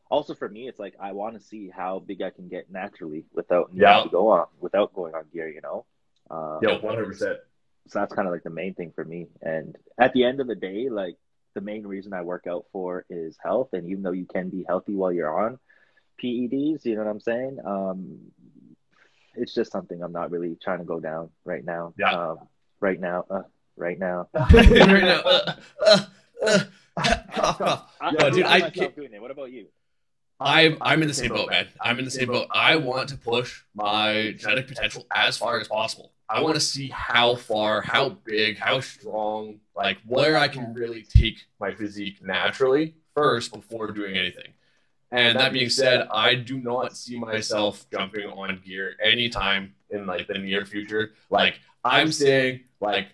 also 0.09 0.33
for 0.33 0.49
me, 0.49 0.67
it's 0.67 0.79
like 0.79 0.95
I 0.99 1.13
want 1.13 1.37
to 1.37 1.45
see 1.45 1.69
how 1.69 1.99
big 1.99 2.21
I 2.21 2.31
can 2.31 2.49
get 2.49 2.69
naturally 2.69 3.25
without 3.33 3.71
needing 3.71 3.87
yeah. 3.87 4.03
to 4.03 4.09
go 4.09 4.29
on 4.31 4.47
without 4.59 4.93
going 4.93 5.15
on 5.15 5.23
gear, 5.31 5.47
you 5.47 5.61
know. 5.61 5.85
Um, 6.29 6.59
yeah, 6.61 6.77
one 6.77 6.95
hundred 6.95 7.07
percent. 7.07 7.39
So 7.87 7.99
that's 7.99 8.13
kind 8.13 8.27
of 8.27 8.33
like 8.33 8.43
the 8.43 8.49
main 8.49 8.73
thing 8.73 8.91
for 8.93 9.03
me. 9.03 9.27
And 9.41 9.75
at 9.97 10.13
the 10.13 10.23
end 10.23 10.39
of 10.41 10.47
the 10.47 10.55
day, 10.55 10.89
like 10.89 11.15
the 11.60 11.66
main 11.66 11.86
reason 11.86 12.14
I 12.14 12.22
work 12.22 12.47
out 12.47 12.66
for 12.72 13.05
is 13.10 13.38
health. 13.43 13.70
And 13.74 13.86
even 13.89 14.01
though 14.01 14.14
you 14.14 14.26
can 14.26 14.49
be 14.49 14.66
healthy 14.68 14.95
while 14.95 15.12
you're 15.12 15.38
on 15.45 15.60
PEDs, 16.24 16.86
you 16.86 16.95
know 16.95 17.03
what 17.03 17.10
I'm 17.10 17.20
saying? 17.20 17.57
Um, 17.66 18.20
it's 19.36 19.53
just 19.53 19.72
something 19.72 20.01
I'm 20.01 20.14
not 20.14 20.32
really 20.32 20.57
trying 20.62 20.80
to 20.80 20.86
go 20.86 20.99
down 20.99 21.30
right 21.43 21.64
now. 21.64 21.93
Yeah. 21.97 22.12
Um, 22.12 22.39
right 22.80 22.99
now. 22.99 23.26
Uh, 23.30 23.41
right 23.76 23.99
now. 23.99 24.30
right 24.34 24.70
now. 24.72 25.22
Uh, 25.26 25.53
uh, 25.86 25.99
uh, 26.45 26.60
cough, 27.34 27.57
cough. 27.57 27.91
Yo, 28.18 28.30
dude, 28.30 28.45
I 28.45 28.70
can't. 28.70 28.95
Doing 28.95 29.14
it. 29.14 29.22
What 29.22 29.32
about 29.32 29.51
you? 29.51 29.68
I'm 30.39 30.78
I'm 30.80 31.01
in 31.01 31.10
the 31.10 31.14
same 31.14 31.30
boat, 31.30 31.49
man. 31.49 31.68
I'm 31.82 31.99
in 31.99 32.05
the 32.05 32.12
same 32.12 32.30
boat. 32.30 32.47
I 32.51 32.78
want 32.78 33.10
to 33.10 33.18
push 33.18 33.64
my 33.76 34.34
genetic 34.38 34.70
potential 34.70 35.05
as 35.14 35.38
far 35.38 35.60
as 35.60 35.68
possible. 35.68 36.14
I 36.30 36.41
want 36.41 36.55
to 36.55 36.61
see 36.61 36.89
how 36.89 37.36
far, 37.36 37.82
how 37.82 38.09
big, 38.09 38.59
how 38.59 38.82
strong, 38.82 39.59
like 39.75 39.97
where 40.05 40.38
I 40.38 40.47
can 40.47 40.73
really 40.75 41.01
take 41.01 41.47
my 41.59 41.73
physique 41.73 42.21
naturally 42.21 42.93
first 43.15 43.51
before 43.51 43.91
doing 43.91 44.15
anything. 44.15 44.53
And 45.11 45.39
that 45.39 45.53
being 45.53 45.69
said, 45.69 46.07
I 46.11 46.36
do 46.36 46.59
not 46.59 46.95
see 46.95 47.17
myself 47.17 47.88
jumping 47.91 48.27
on 48.27 48.61
gear 48.63 48.95
anytime 49.03 49.73
in 49.89 50.05
like 50.05 50.27
the 50.27 50.38
near 50.38 50.65
future. 50.65 51.13
Like 51.32 51.55
I'm 51.84 52.11
saying 52.11 52.59
like 52.80 53.07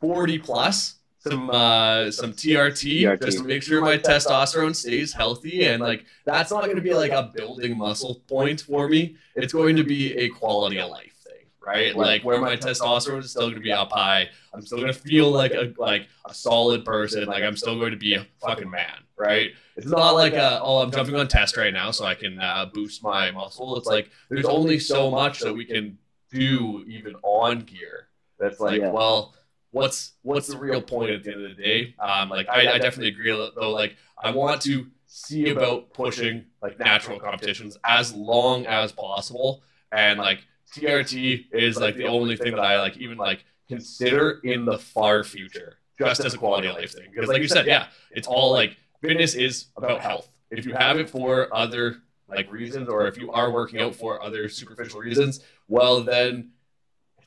40 0.00 0.38
plus 0.38 0.96
some 1.18 1.50
uh, 1.50 2.10
some 2.10 2.32
TRT, 2.32 3.02
TRT, 3.02 3.22
just 3.22 3.36
to 3.36 3.44
make 3.44 3.62
sure 3.62 3.82
my 3.82 3.98
testosterone 3.98 4.74
stays 4.74 5.12
healthy. 5.12 5.66
And 5.66 5.82
like 5.82 6.06
that's 6.24 6.50
not 6.50 6.64
going 6.64 6.76
to 6.76 6.82
be 6.82 6.94
like 6.94 7.12
a 7.12 7.30
building 7.34 7.76
muscle 7.76 8.22
point 8.26 8.62
for 8.62 8.88
me. 8.88 9.16
It's 9.36 9.52
going 9.52 9.76
to 9.76 9.84
be 9.84 10.16
a 10.16 10.30
quality 10.30 10.78
of 10.78 10.90
life 10.90 11.19
right? 11.64 11.94
Like 11.96 12.24
where 12.24 12.40
my 12.40 12.56
testosterone 12.56 13.20
is 13.20 13.30
still 13.30 13.42
going 13.42 13.54
to 13.54 13.60
be 13.60 13.72
up 13.72 13.92
high. 13.92 14.28
I'm 14.52 14.62
still 14.62 14.78
going 14.78 14.92
to 14.92 14.98
feel 14.98 15.30
like 15.30 15.52
a 15.52 15.72
like 15.78 16.08
a 16.26 16.34
solid 16.34 16.84
person. 16.84 17.26
Like 17.26 17.42
I'm 17.42 17.56
still 17.56 17.78
going 17.78 17.92
to 17.92 17.98
be 17.98 18.14
a 18.14 18.26
fucking 18.40 18.70
man, 18.70 19.04
right? 19.18 19.50
It's 19.76 19.86
not 19.86 20.12
like 20.12 20.34
a, 20.34 20.60
oh 20.62 20.78
I'm 20.78 20.90
jumping 20.90 21.14
on 21.16 21.28
test 21.28 21.56
right 21.56 21.72
now 21.72 21.90
so 21.90 22.04
I 22.04 22.14
can 22.14 22.38
uh, 22.38 22.66
boost 22.72 23.02
my 23.02 23.30
muscle. 23.30 23.76
It's 23.76 23.86
like 23.86 24.10
there's 24.28 24.46
only 24.46 24.78
so 24.78 25.10
much 25.10 25.40
that 25.40 25.54
we 25.54 25.64
can 25.64 25.98
do 26.30 26.84
even 26.86 27.14
on 27.22 27.60
gear. 27.60 28.08
That's 28.38 28.60
like 28.60 28.80
yeah. 28.80 28.90
well 28.90 29.34
what's 29.72 30.12
what's 30.22 30.48
the 30.48 30.58
real 30.58 30.82
point 30.82 31.10
at 31.10 31.22
the 31.22 31.32
end 31.32 31.44
of 31.44 31.56
the 31.56 31.62
day? 31.62 31.94
Um, 31.98 32.28
like 32.28 32.48
I, 32.48 32.72
I 32.72 32.78
definitely 32.78 33.08
agree 33.08 33.30
though. 33.30 33.70
Like 33.70 33.96
I 34.18 34.30
want 34.30 34.62
to 34.62 34.86
see 35.06 35.50
about 35.50 35.92
pushing 35.92 36.44
like 36.62 36.78
natural 36.78 37.18
competitions 37.18 37.76
as 37.84 38.14
long 38.14 38.66
as 38.66 38.92
possible, 38.92 39.62
and 39.92 40.18
like 40.18 40.40
TRT 40.74 41.46
is 41.52 41.76
like 41.76 41.96
the 41.96 42.06
only 42.06 42.36
thing 42.36 42.52
that 42.52 42.60
I 42.60 42.80
like 42.80 42.96
even 42.98 43.18
like 43.18 43.44
consider 43.68 44.40
in 44.44 44.64
the 44.64 44.78
far 44.78 45.24
future, 45.24 45.78
just 45.98 46.24
as 46.24 46.34
a 46.34 46.38
quality 46.38 46.68
of 46.68 46.74
life 46.74 46.92
thing. 46.92 47.08
Because 47.12 47.28
like 47.28 47.42
you 47.42 47.48
said, 47.48 47.66
yeah, 47.66 47.86
it's 48.10 48.26
all 48.26 48.52
like 48.52 48.76
fitness 49.00 49.34
is 49.34 49.66
about 49.76 50.00
health. 50.00 50.30
If 50.50 50.66
you 50.66 50.74
have 50.74 50.98
it 50.98 51.08
for 51.08 51.54
other 51.54 51.96
like 52.28 52.50
reasons, 52.52 52.88
or 52.88 53.06
if 53.06 53.18
you 53.18 53.30
are 53.32 53.50
working 53.50 53.80
out 53.80 53.94
for 53.94 54.22
other 54.22 54.48
superficial 54.48 55.00
reasons, 55.00 55.40
well 55.68 56.02
then 56.02 56.50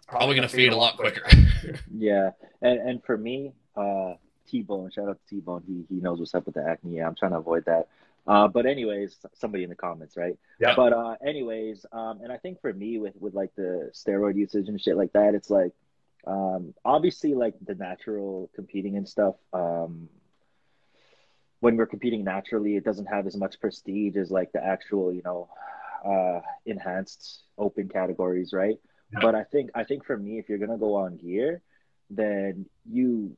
probably 0.08 0.36
going 0.36 0.48
to 0.48 0.54
fade 0.54 0.72
a 0.72 0.76
lot 0.76 0.98
quicker. 0.98 1.26
yeah, 1.94 2.32
and 2.62 2.80
and 2.80 3.04
for 3.04 3.18
me, 3.18 3.54
uh, 3.76 4.14
T 4.48 4.62
Bone, 4.62 4.92
shout 4.92 5.10
out 5.10 5.20
to 5.28 5.36
T 5.36 5.42
Bone. 5.42 5.64
He 5.66 5.86
he 5.94 6.02
knows 6.02 6.20
what's 6.20 6.36
up 6.36 6.46
with 6.46 6.56
the 6.56 6.66
acne. 6.68 6.98
Yeah, 6.98 7.08
I'm 7.08 7.16
trying 7.16 7.32
to 7.32 7.38
avoid 7.38 7.66
that. 7.66 7.88
Uh, 8.26 8.48
but 8.48 8.66
anyways, 8.66 9.18
somebody 9.34 9.64
in 9.64 9.70
the 9.70 9.76
comments, 9.76 10.16
right? 10.16 10.38
Yeah. 10.60 10.76
But 10.76 10.94
uh, 10.94 11.16
anyways, 11.26 11.86
um, 11.92 12.22
and 12.22 12.32
I 12.32 12.38
think 12.38 12.62
for 12.62 12.72
me 12.72 12.98
with 12.98 13.16
with 13.20 13.34
like 13.34 13.54
the 13.56 13.92
steroid 13.94 14.36
usage 14.36 14.70
and 14.70 14.80
shit 14.80 14.96
like 14.96 15.12
that, 15.14 15.36
it's 15.36 15.50
like, 15.50 15.74
um, 16.26 16.74
obviously 16.86 17.34
like 17.34 17.56
the 17.62 17.76
natural 17.76 18.50
competing 18.56 18.96
and 18.96 19.08
stuff. 19.08 19.36
Um, 19.52 20.08
when 21.60 21.76
we're 21.76 21.86
competing 21.86 22.24
naturally, 22.24 22.76
it 22.76 22.84
doesn't 22.84 23.06
have 23.08 23.28
as 23.28 23.36
much 23.36 23.60
prestige 23.60 24.16
as 24.16 24.32
like 24.32 24.52
the 24.52 24.64
actual, 24.64 25.14
you 25.14 25.22
know, 25.24 25.50
uh, 26.06 26.42
enhanced 26.66 27.44
open 27.58 27.90
categories, 27.90 28.54
right? 28.54 28.78
But 29.22 29.36
I 29.36 29.44
think 29.44 29.72
I 29.76 29.84
think 29.84 30.06
for 30.06 30.18
me, 30.18 30.40
if 30.40 30.50
you're 30.50 30.58
gonna 30.58 30.78
go 30.78 30.96
on 30.96 31.18
gear, 31.18 31.62
then 32.10 32.66
you 32.90 33.38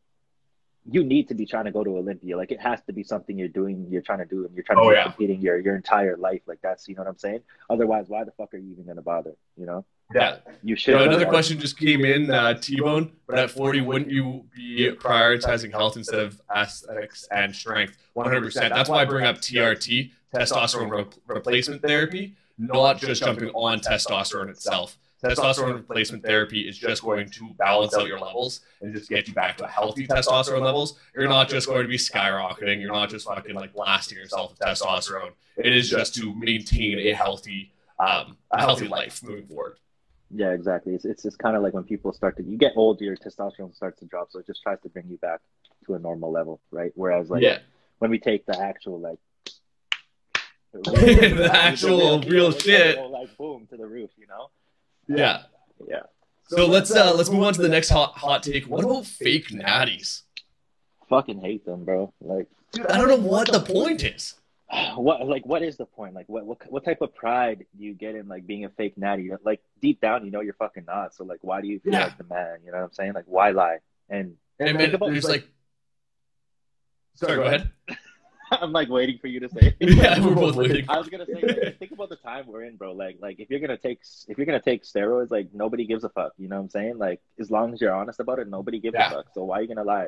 you 0.89 1.03
need 1.03 1.27
to 1.27 1.33
be 1.33 1.45
trying 1.45 1.65
to 1.65 1.71
go 1.71 1.83
to 1.83 1.97
Olympia. 1.97 2.37
Like 2.37 2.51
it 2.51 2.61
has 2.61 2.81
to 2.83 2.93
be 2.93 3.03
something 3.03 3.37
you're 3.37 3.47
doing, 3.47 3.87
you're 3.89 4.01
trying 4.01 4.19
to 4.19 4.25
do, 4.25 4.45
and 4.45 4.53
you're 4.53 4.63
trying 4.63 4.77
to 4.77 4.83
oh, 4.83 4.89
be 4.89 4.95
yeah. 4.95 5.03
competing 5.03 5.41
your 5.41 5.59
your 5.59 5.75
entire 5.75 6.15
life. 6.17 6.41
Like 6.45 6.59
that's 6.61 6.87
you 6.87 6.95
know 6.95 7.01
what 7.01 7.09
I'm 7.09 7.17
saying. 7.17 7.41
Otherwise, 7.69 8.05
why 8.07 8.23
the 8.23 8.31
fuck 8.31 8.53
are 8.53 8.57
you 8.57 8.71
even 8.71 8.85
gonna 8.85 9.01
bother? 9.01 9.35
You 9.57 9.65
know. 9.65 9.85
Yeah. 10.13 10.37
You 10.61 10.75
should. 10.75 11.01
another 11.01 11.25
question 11.25 11.59
just 11.59 11.79
came 11.79 12.05
in, 12.05 12.29
uh, 12.29 12.53
T-Bone. 12.53 13.11
But 13.25 13.39
at 13.39 13.49
40, 13.49 13.81
wouldn't 13.81 14.11
you 14.11 14.45
be 14.55 14.91
prioritizing 14.91 15.71
health 15.71 15.97
instead 15.97 16.19
of 16.19 16.39
aesthetics 16.55 17.27
and 17.31 17.55
strength? 17.55 17.97
100%. 18.15 18.53
That's 18.69 18.87
why 18.87 18.97
I 18.97 19.05
bring 19.05 19.25
up 19.25 19.37
TRT, 19.37 20.11
testosterone 20.31 20.91
re- 20.91 21.05
replacement 21.25 21.81
therapy, 21.81 22.35
not 22.59 22.99
just 22.99 23.23
jumping 23.23 23.49
on 23.49 23.79
testosterone 23.79 24.49
itself 24.49 24.95
testosterone 25.25 25.73
replacement 25.73 26.23
therapy 26.23 26.61
is 26.61 26.77
just 26.77 27.03
going 27.03 27.29
to 27.29 27.53
balance 27.57 27.95
out 27.95 28.07
your 28.07 28.19
levels 28.19 28.61
and 28.81 28.93
just 28.93 29.09
get 29.09 29.27
you 29.27 29.33
back 29.33 29.57
to 29.57 29.67
healthy 29.67 30.07
testosterone 30.07 30.61
levels. 30.61 30.99
You're 31.15 31.27
not 31.27 31.49
just 31.49 31.67
going 31.67 31.83
to 31.83 31.87
be 31.87 31.97
skyrocketing. 31.97 32.81
You're 32.81 32.93
not 32.93 33.09
just 33.09 33.27
fucking 33.27 33.55
like 33.55 33.73
blasting 33.73 34.17
yourself 34.17 34.51
with 34.51 34.59
testosterone. 34.59 35.31
It 35.57 35.75
is 35.75 35.89
just 35.89 36.15
to 36.15 36.33
maintain 36.35 36.99
a 36.99 37.13
healthy, 37.13 37.71
um, 37.99 38.37
a 38.51 38.59
healthy 38.59 38.87
life 38.87 39.23
moving 39.23 39.47
forward. 39.47 39.77
Yeah, 40.31 40.51
exactly. 40.51 40.95
It's 40.95 41.05
it's 41.05 41.23
just 41.23 41.37
kind 41.39 41.55
of 41.55 41.63
like 41.63 41.73
when 41.73 41.83
people 41.83 42.11
start 42.11 42.37
to 42.37 42.43
you 42.43 42.57
get 42.57 42.73
older, 42.75 43.03
your 43.03 43.15
testosterone 43.15 43.75
starts 43.75 43.99
to 43.99 44.05
drop, 44.05 44.31
so 44.31 44.39
it 44.39 44.47
just 44.47 44.61
tries 44.63 44.81
to 44.81 44.89
bring 44.89 45.07
you 45.07 45.17
back 45.17 45.39
to 45.85 45.93
a 45.93 45.99
normal 45.99 46.31
level, 46.31 46.59
right? 46.71 46.91
Whereas 46.95 47.29
like 47.29 47.43
yeah. 47.43 47.59
when 47.99 48.11
we 48.11 48.19
take 48.19 48.45
the 48.45 48.59
actual 48.59 48.99
like 48.99 49.19
the 50.83 51.49
actual 51.53 52.19
real, 52.19 52.29
real 52.29 52.51
shit, 52.51 52.99
like 52.99 53.35
boom 53.37 53.67
to 53.69 53.77
the 53.77 53.85
roof, 53.85 54.09
you 54.17 54.27
know. 54.27 54.49
Yeah. 55.07 55.43
Yeah. 55.87 56.03
So 56.47 56.67
let's 56.67 56.95
uh 56.95 57.13
let's 57.15 57.29
move 57.29 57.43
on 57.43 57.53
to 57.53 57.61
the 57.61 57.69
next 57.69 57.89
hot 57.89 58.17
hot 58.17 58.43
take. 58.43 58.65
What 58.65 58.83
about 58.83 59.05
fake 59.05 59.49
natties? 59.49 60.21
Fucking 61.09 61.41
hate 61.41 61.65
them, 61.65 61.85
bro. 61.85 62.13
Like, 62.21 62.47
dude, 62.71 62.87
I 62.87 62.97
don't 62.97 63.07
know 63.07 63.15
what 63.27 63.51
the 63.51 63.61
point 63.61 64.03
is. 64.03 64.35
What 64.95 65.27
like 65.27 65.45
what 65.45 65.61
is 65.61 65.77
the 65.77 65.85
point? 65.85 66.15
Like 66.15 66.27
what 66.27 66.45
what 66.45 66.71
what 66.71 66.83
type 66.83 67.01
of 67.01 67.13
pride 67.13 67.65
do 67.77 67.83
you 67.83 67.93
get 67.93 68.15
in 68.15 68.27
like 68.27 68.47
being 68.47 68.65
a 68.65 68.69
fake 68.69 68.97
natty? 68.97 69.29
Like 69.43 69.61
deep 69.81 70.01
down, 70.01 70.25
you 70.25 70.31
know 70.31 70.41
you're 70.41 70.55
fucking 70.55 70.85
not. 70.85 71.13
So 71.13 71.23
like, 71.23 71.39
why 71.41 71.61
do 71.61 71.67
you 71.67 71.79
feel 71.79 71.93
yeah. 71.93 72.05
like 72.05 72.17
the 72.17 72.23
man? 72.23 72.57
You 72.65 72.71
know 72.71 72.79
what 72.79 72.85
I'm 72.85 72.93
saying? 72.93 73.13
Like, 73.13 73.25
why 73.27 73.51
lie? 73.51 73.77
And 74.09 74.35
and, 74.59 74.69
and, 74.69 74.81
and 74.81 75.01
there's 75.01 75.23
like, 75.23 75.31
like, 75.31 75.49
sorry, 77.13 77.35
go 77.35 77.43
ahead. 77.43 77.71
I'm 78.51 78.71
like 78.71 78.89
waiting 78.89 79.17
for 79.17 79.27
you 79.27 79.39
to 79.39 79.49
say. 79.49 79.75
yeah, 79.79 80.19
we're 80.19 80.35
both 80.35 80.55
waiting. 80.55 80.85
I 80.89 80.97
was 80.97 81.09
gonna 81.09 81.25
say, 81.25 81.75
think 81.79 81.91
about 81.91 82.09
the 82.09 82.15
time 82.15 82.47
we're 82.47 82.63
in, 82.63 82.75
bro. 82.75 82.93
Like, 82.93 83.17
like 83.21 83.39
if 83.39 83.49
you're 83.49 83.59
gonna 83.59 83.77
take 83.77 84.01
if 84.27 84.37
you're 84.37 84.45
gonna 84.45 84.61
take 84.61 84.83
steroids, 84.83 85.31
like 85.31 85.49
nobody 85.53 85.85
gives 85.85 86.03
a 86.03 86.09
fuck. 86.09 86.33
You 86.37 86.47
know 86.47 86.57
what 86.57 86.63
I'm 86.63 86.69
saying? 86.69 86.97
Like, 86.97 87.21
as 87.39 87.49
long 87.49 87.73
as 87.73 87.81
you're 87.81 87.93
honest 87.93 88.19
about 88.19 88.39
it, 88.39 88.47
nobody 88.47 88.79
gives 88.79 88.95
yeah. 88.95 89.07
a 89.07 89.15
fuck. 89.15 89.25
So 89.33 89.43
why 89.45 89.59
are 89.59 89.61
you 89.61 89.67
gonna 89.67 89.83
lie? 89.83 90.07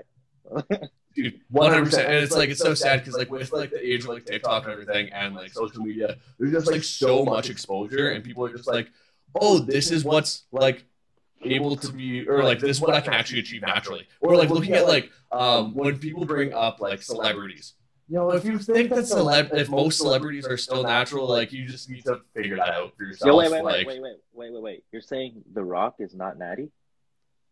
Dude, 1.16 1.42
one 1.50 1.72
hundred 1.72 1.86
percent, 1.86 2.08
and 2.08 2.18
it's 2.18 2.36
like 2.36 2.50
it's 2.50 2.60
so 2.60 2.74
sad 2.74 3.00
because 3.00 3.16
like 3.16 3.32
with 3.32 3.52
like 3.52 3.72
the 3.72 3.86
age 3.86 4.04
of 4.04 4.10
like 4.10 4.26
TikTok 4.26 4.64
and 4.64 4.74
everything, 4.74 5.10
and 5.12 5.36
like 5.36 5.52
social 5.52 5.82
media, 5.82 6.18
there's 6.38 6.52
just 6.52 6.68
like 6.68 6.84
so 6.84 7.26
much 7.26 7.50
exposure, 7.50 8.12
and 8.12 8.24
people 8.24 8.46
are 8.46 8.56
just 8.56 8.68
like, 8.68 8.90
oh, 9.36 9.60
this 9.60 9.92
is 9.92 10.04
what's 10.04 10.44
like 10.52 10.86
able 11.44 11.76
to 11.76 11.92
be, 11.92 12.28
or 12.28 12.44
like 12.44 12.60
this 12.60 12.78
is 12.78 12.82
what 12.82 12.94
I 12.94 13.02
can 13.02 13.14
actually 13.14 13.40
achieve 13.40 13.64
naturally, 13.64 14.08
or 14.22 14.38
like 14.38 14.50
looking 14.50 14.74
at 14.74 14.88
like 14.88 15.12
um 15.32 15.74
when 15.74 15.98
people 15.98 16.24
bring 16.24 16.54
up 16.54 16.80
like 16.80 17.02
celebrities. 17.02 17.74
You 18.10 18.16
know, 18.16 18.32
if 18.32 18.46
you 18.46 18.58
think 18.58 18.90
that 18.92 19.04
celeb, 19.04 19.54
if 19.54 19.70
most 19.70 19.98
celebrities 19.98 20.48
are 20.48 20.56
still 20.56 20.84
natural, 20.84 21.28
like 21.28 21.52
you 21.52 21.68
just 21.68 21.90
need 21.90 22.06
to 22.06 22.22
figure 22.34 22.56
that 22.56 22.70
out 22.70 22.96
for 22.96 23.04
yourself. 23.04 23.28
Yeah, 23.30 23.38
wait, 23.38 23.52
wait, 23.52 23.64
like, 23.64 23.88
wait, 23.88 23.88
wait, 23.88 24.02
wait, 24.02 24.18
wait, 24.34 24.54
wait, 24.54 24.62
wait. 24.64 24.84
You're 24.94 25.02
saying 25.02 25.44
The 25.54 25.64
Rock 25.64 25.96
is 26.00 26.16
not 26.16 26.38
natty? 26.38 26.72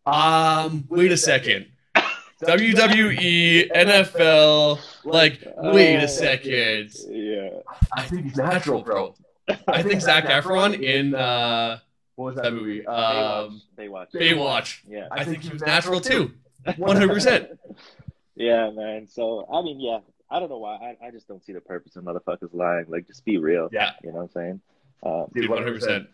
Um, 0.06 0.84
wait 0.88 1.12
a 1.12 1.16
second. 1.16 1.66
WWE, 2.42 3.70
NFL, 3.74 4.78
like, 5.04 5.42
wait 5.56 5.96
a 5.96 6.08
second. 6.08 6.90
Yeah. 7.08 7.50
I 7.92 8.02
think 8.02 8.24
he's 8.24 8.36
natural, 8.36 8.82
bro. 8.82 9.14
I 9.68 9.82
think 9.82 10.00
Zac 10.00 10.24
Efron 10.24 10.80
in 10.82 11.14
uh, 11.14 11.78
what 12.16 12.34
was 12.34 12.36
that 12.36 12.52
movie? 12.52 12.84
Um, 12.86 13.60
Baywatch. 13.78 14.12
Baywatch. 14.12 14.78
Yeah. 14.88 15.08
I 15.10 15.24
think 15.24 15.42
he 15.42 15.50
was 15.50 15.62
natural 15.62 16.00
too. 16.00 16.32
One 16.76 16.96
hundred 16.96 17.12
percent. 17.12 17.48
Yeah, 18.38 18.68
man. 18.68 19.08
So 19.08 19.48
I 19.50 19.62
mean, 19.62 19.80
yeah. 19.80 20.00
I 20.30 20.40
don't 20.40 20.48
know 20.48 20.58
why. 20.58 20.96
I, 21.02 21.06
I 21.06 21.10
just 21.10 21.28
don't 21.28 21.44
see 21.44 21.52
the 21.52 21.60
purpose 21.60 21.96
of 21.96 22.04
motherfuckers 22.04 22.52
lying. 22.52 22.86
Like, 22.88 23.06
just 23.06 23.24
be 23.24 23.38
real. 23.38 23.68
Yeah, 23.72 23.92
You 24.02 24.10
know 24.10 24.16
what 24.16 24.22
I'm 24.22 24.30
saying? 24.30 24.60
Um, 25.02 25.26
dude, 25.34 25.48
one 25.48 25.58
hundred 25.58 25.80
percent. 25.80 26.08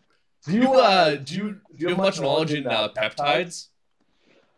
Do 0.47 0.53
you 0.55 0.75
uh 0.75 1.17
do 1.17 1.35
you 1.35 1.51
do 1.77 1.83
you 1.85 1.89
have 1.91 1.99
much 1.99 2.21
knowledge 2.21 2.53
in 2.53 2.67
uh, 2.67 2.89
peptides? 2.89 3.69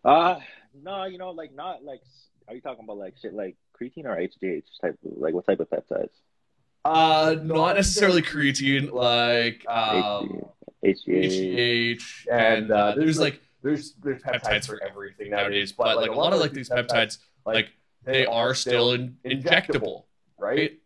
Uh 0.05 0.41
no, 0.83 1.05
you 1.05 1.19
know, 1.19 1.31
like 1.31 1.55
not 1.55 1.85
like. 1.85 2.01
Are 2.49 2.55
you 2.55 2.61
talking 2.61 2.85
about 2.85 2.99
like 2.99 3.15
shit 3.21 3.33
like 3.33 3.57
creatine 3.81 4.05
or 4.05 4.17
HGH 4.17 4.65
type? 4.81 4.99
Like 5.03 5.35
what 5.35 5.47
type 5.47 5.61
of 5.61 5.71
peptides? 5.71 6.11
Uh, 6.85 7.37
not 7.43 7.77
necessarily 7.77 8.21
creatine, 8.21 8.93
like 8.93 9.65
um, 9.67 10.45
HGH. 10.85 11.99
HGH, 11.99 12.27
and 12.31 12.71
uh, 12.71 12.95
there's 12.95 13.19
like 13.19 13.41
there's 13.63 13.95
there's 14.03 14.23
peptides 14.23 14.67
for 14.67 14.83
everything 14.83 15.31
nowadays. 15.31 15.73
But 15.73 15.97
like 15.97 16.11
a 16.11 16.15
lot 16.15 16.35
of 16.35 16.41
like 16.41 16.53
these 16.53 16.69
peptides, 16.69 17.19
like 17.47 17.69
they 18.05 18.27
are 18.27 18.55
still 18.55 18.93
in, 18.93 19.17
injectable, 19.25 20.05
right? 20.39 20.79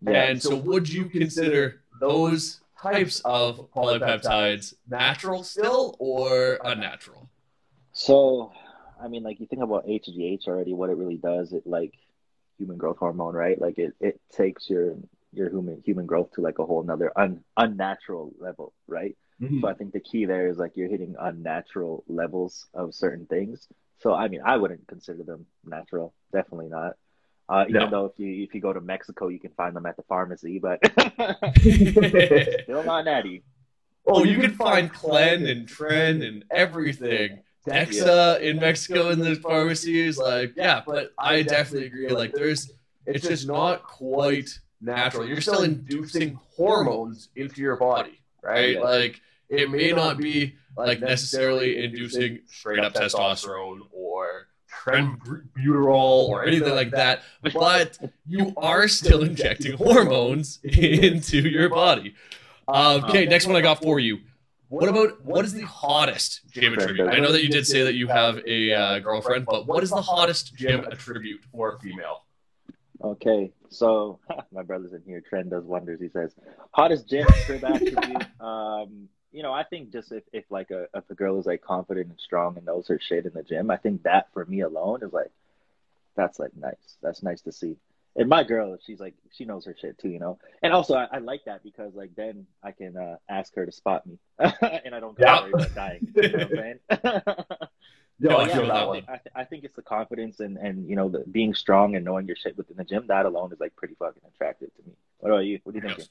Yeah. 0.00 0.24
And 0.24 0.42
so, 0.42 0.56
would 0.56 0.88
you 0.88 1.06
consider 1.06 1.82
those 2.00 2.60
types 2.80 3.20
of 3.24 3.70
polypeptides 3.72 4.74
natural 4.88 5.42
still 5.42 5.96
or 5.98 6.58
unnatural? 6.64 7.28
So, 7.92 8.52
I 9.02 9.08
mean, 9.08 9.22
like 9.22 9.40
you 9.40 9.46
think 9.46 9.62
about 9.62 9.86
HGH 9.86 10.46
already, 10.46 10.74
what 10.74 10.90
it 10.90 10.96
really 10.96 11.16
does, 11.16 11.52
it 11.52 11.66
like 11.66 11.94
human 12.58 12.76
growth 12.76 12.98
hormone, 12.98 13.34
right? 13.34 13.60
Like 13.60 13.78
it, 13.78 13.94
it 14.00 14.20
takes 14.32 14.68
your 14.68 14.96
your 15.32 15.50
human 15.50 15.82
human 15.84 16.06
growth 16.06 16.32
to 16.32 16.40
like 16.40 16.58
a 16.58 16.64
whole 16.64 16.82
another 16.82 17.12
un, 17.16 17.42
unnatural 17.56 18.32
level, 18.38 18.72
right? 18.86 19.16
Mm-hmm. 19.40 19.60
So 19.60 19.68
I 19.68 19.74
think 19.74 19.92
the 19.92 20.00
key 20.00 20.24
there 20.24 20.48
is 20.48 20.56
like 20.56 20.72
you're 20.76 20.88
hitting 20.88 21.14
unnatural 21.18 22.04
levels 22.08 22.66
of 22.72 22.94
certain 22.94 23.26
things. 23.26 23.68
So 23.98 24.14
I 24.14 24.28
mean, 24.28 24.40
I 24.44 24.56
wouldn't 24.56 24.86
consider 24.88 25.22
them 25.22 25.46
natural, 25.64 26.12
definitely 26.32 26.68
not. 26.68 26.94
Uh, 27.48 27.64
even 27.68 27.82
No. 27.82 27.90
though 27.90 28.04
if 28.06 28.18
you 28.18 28.42
if 28.44 28.54
you 28.54 28.60
go 28.60 28.72
to 28.72 28.80
Mexico, 28.80 29.28
you 29.28 29.38
can 29.38 29.50
find 29.52 29.74
them 29.76 29.86
at 29.86 29.96
the 29.96 30.02
pharmacy, 30.04 30.58
but 30.58 30.80
still 31.60 32.84
not 32.84 33.04
natty. 33.04 33.42
oh, 34.06 34.24
you 34.24 34.38
can 34.38 34.52
find 34.52 34.92
Clen 34.92 35.46
and 35.46 35.66
Tren 35.68 36.26
and 36.26 36.44
everything. 36.50 37.40
Dexa 37.66 38.40
in 38.40 38.58
Mexico 38.58 39.08
in 39.10 39.18
the 39.18 39.34
pharmacy 39.34 39.40
pharmacies, 39.42 40.18
like 40.18 40.52
yeah, 40.56 40.82
but 40.86 41.12
I 41.18 41.42
definitely 41.42 41.88
agree. 41.88 42.08
Like 42.10 42.32
there's, 42.32 42.70
it's 43.06 43.26
just 43.26 43.48
not 43.48 43.82
quite 43.82 44.48
natural. 44.80 45.26
You're 45.26 45.40
still 45.40 45.62
inducing 45.64 46.38
hormones 46.56 47.28
into 47.34 47.60
your 47.60 47.74
body, 47.76 48.20
right? 48.40 48.80
Like 48.80 49.20
it 49.48 49.68
may 49.70 49.90
not 49.92 50.18
be 50.18 50.54
like 50.76 51.00
necessarily 51.00 51.84
inducing 51.84 52.40
straight 52.46 52.80
up 52.80 52.94
testosterone 52.94 53.80
or 53.92 54.48
trenbuterol 54.84 56.28
or 56.28 56.44
anything 56.44 56.74
like 56.74 56.90
that, 56.90 57.22
but 57.54 57.98
you 58.26 58.52
are 58.56 58.88
still 58.88 59.22
injecting 59.22 59.76
hormones 59.76 60.60
into 60.62 61.48
your 61.48 61.68
body. 61.68 62.14
Um, 62.68 63.04
okay, 63.04 63.26
next 63.26 63.46
one 63.46 63.56
I 63.56 63.60
got 63.60 63.82
for 63.82 64.00
you. 64.00 64.18
What 64.68 64.88
about 64.88 65.24
what 65.24 65.44
is 65.44 65.52
the 65.52 65.64
hottest 65.64 66.42
gym 66.50 66.74
attribute? 66.74 67.08
I 67.08 67.20
know 67.20 67.30
that 67.30 67.44
you 67.44 67.48
did 67.48 67.66
say 67.66 67.84
that 67.84 67.94
you 67.94 68.08
have 68.08 68.40
a 68.46 68.72
uh, 68.72 68.98
girlfriend, 68.98 69.46
but 69.46 69.66
what 69.66 69.84
is 69.84 69.90
the 69.90 70.02
hottest 70.02 70.56
gym 70.56 70.84
attribute 70.90 71.44
for 71.52 71.76
a 71.76 71.78
female? 71.78 72.24
Okay, 73.02 73.52
so 73.68 74.18
my 74.52 74.62
brother's 74.62 74.92
in 74.92 75.02
here. 75.06 75.22
Tren 75.30 75.48
does 75.48 75.64
wonders. 75.64 76.00
He 76.00 76.08
says, 76.08 76.34
hottest 76.72 77.08
gym 77.08 77.26
attribute. 77.28 78.26
Um, 78.40 79.08
you 79.36 79.42
know, 79.42 79.52
I 79.52 79.64
think 79.64 79.92
just 79.92 80.12
if, 80.12 80.24
if 80.32 80.44
like 80.50 80.70
a 80.70 80.86
if 80.94 81.10
a 81.10 81.14
girl 81.14 81.38
is 81.38 81.44
like 81.44 81.60
confident 81.60 82.08
and 82.08 82.18
strong 82.18 82.56
and 82.56 82.64
knows 82.64 82.88
her 82.88 82.98
shit 82.98 83.26
in 83.26 83.34
the 83.34 83.42
gym, 83.42 83.70
I 83.70 83.76
think 83.76 84.02
that 84.04 84.28
for 84.32 84.46
me 84.46 84.60
alone 84.62 85.02
is 85.02 85.12
like 85.12 85.30
that's 86.16 86.38
like 86.38 86.56
nice. 86.56 86.96
That's 87.02 87.22
nice 87.22 87.42
to 87.42 87.52
see. 87.52 87.76
And 88.16 88.30
my 88.30 88.44
girl, 88.44 88.78
she's 88.86 88.98
like 88.98 89.12
she 89.32 89.44
knows 89.44 89.66
her 89.66 89.76
shit 89.78 89.98
too, 89.98 90.08
you 90.08 90.18
know. 90.18 90.38
And 90.62 90.72
also, 90.72 90.94
I, 90.94 91.06
I 91.12 91.18
like 91.18 91.44
that 91.44 91.62
because 91.62 91.94
like 91.94 92.14
then 92.16 92.46
I 92.62 92.72
can 92.72 92.96
uh, 92.96 93.16
ask 93.28 93.54
her 93.56 93.66
to 93.66 93.72
spot 93.72 94.06
me, 94.06 94.18
and 94.38 94.94
I 94.94 95.00
don't 95.00 95.18
Yeah. 95.20 95.42
worry 95.42 95.52
about 95.52 95.74
dying. 95.74 96.08
You 96.16 96.30
know 96.30 96.38
what 96.48 96.58
I'm 96.58 97.02
saying? 97.02 97.58
No, 98.18 98.38
I 98.38 98.46
yeah, 98.48 98.54
feel 98.54 98.66
no, 98.68 98.68
that 98.68 98.88
I, 98.88 98.92
think, 98.92 99.04
I, 99.08 99.16
th- 99.16 99.32
I 99.34 99.44
think 99.44 99.64
it's 99.64 99.76
the 99.76 99.82
confidence 99.82 100.40
and, 100.40 100.56
and 100.56 100.88
you 100.88 100.96
know 100.96 101.10
the 101.10 101.18
being 101.30 101.52
strong 101.52 101.96
and 101.96 102.04
knowing 102.06 102.26
your 102.26 102.36
shit 102.36 102.56
within 102.56 102.78
the 102.78 102.84
gym. 102.84 103.06
That 103.08 103.26
alone 103.26 103.52
is 103.52 103.60
like 103.60 103.76
pretty 103.76 103.94
fucking 103.98 104.22
attractive 104.26 104.74
to 104.74 104.82
me. 104.86 104.94
What 105.18 105.32
about 105.32 105.44
you? 105.44 105.60
What 105.64 105.74
do 105.74 105.80
you 105.86 105.94
think? 105.94 106.08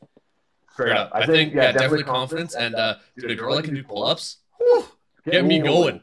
Straight 0.76 0.91
up. 0.91 1.09
I 1.13 1.26
think, 1.26 1.53
yeah, 1.53 1.71
definitely 1.71 2.03
confidence. 2.03 2.53
And, 2.53 2.76
uh, 2.76 2.95
dude, 3.17 3.32
a 3.32 3.36
girl 3.36 3.55
that 3.55 3.63
can 3.63 3.73
do 3.73 3.82
pull 3.84 4.03
ups, 4.03 4.38
get 5.26 5.43
me 5.45 5.59
going. 5.59 6.01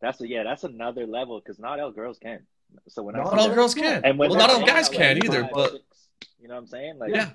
That's 0.00 0.20
a, 0.22 0.28
yeah, 0.28 0.42
that's 0.42 0.64
another 0.64 1.06
level 1.06 1.38
because 1.38 1.58
not 1.58 1.78
all 1.80 1.90
girls 1.90 2.18
can. 2.18 2.40
So 2.88 3.02
when 3.02 3.14
I 3.14 3.18
Not 3.22 3.38
all 3.38 3.48
that- 3.48 3.54
girls 3.54 3.74
can. 3.74 4.02
and 4.04 4.18
when 4.18 4.30
well, 4.30 4.38
not 4.38 4.50
all 4.50 4.64
guys 4.66 4.88
out, 4.88 4.94
can 4.94 5.16
like, 5.16 5.24
either, 5.24 5.42
five, 5.42 5.50
but 5.52 5.70
six, 5.72 5.84
you 6.40 6.48
know 6.48 6.54
what 6.54 6.60
I'm 6.62 6.66
saying? 6.66 6.98
Like, 6.98 7.14
yeah. 7.14 7.30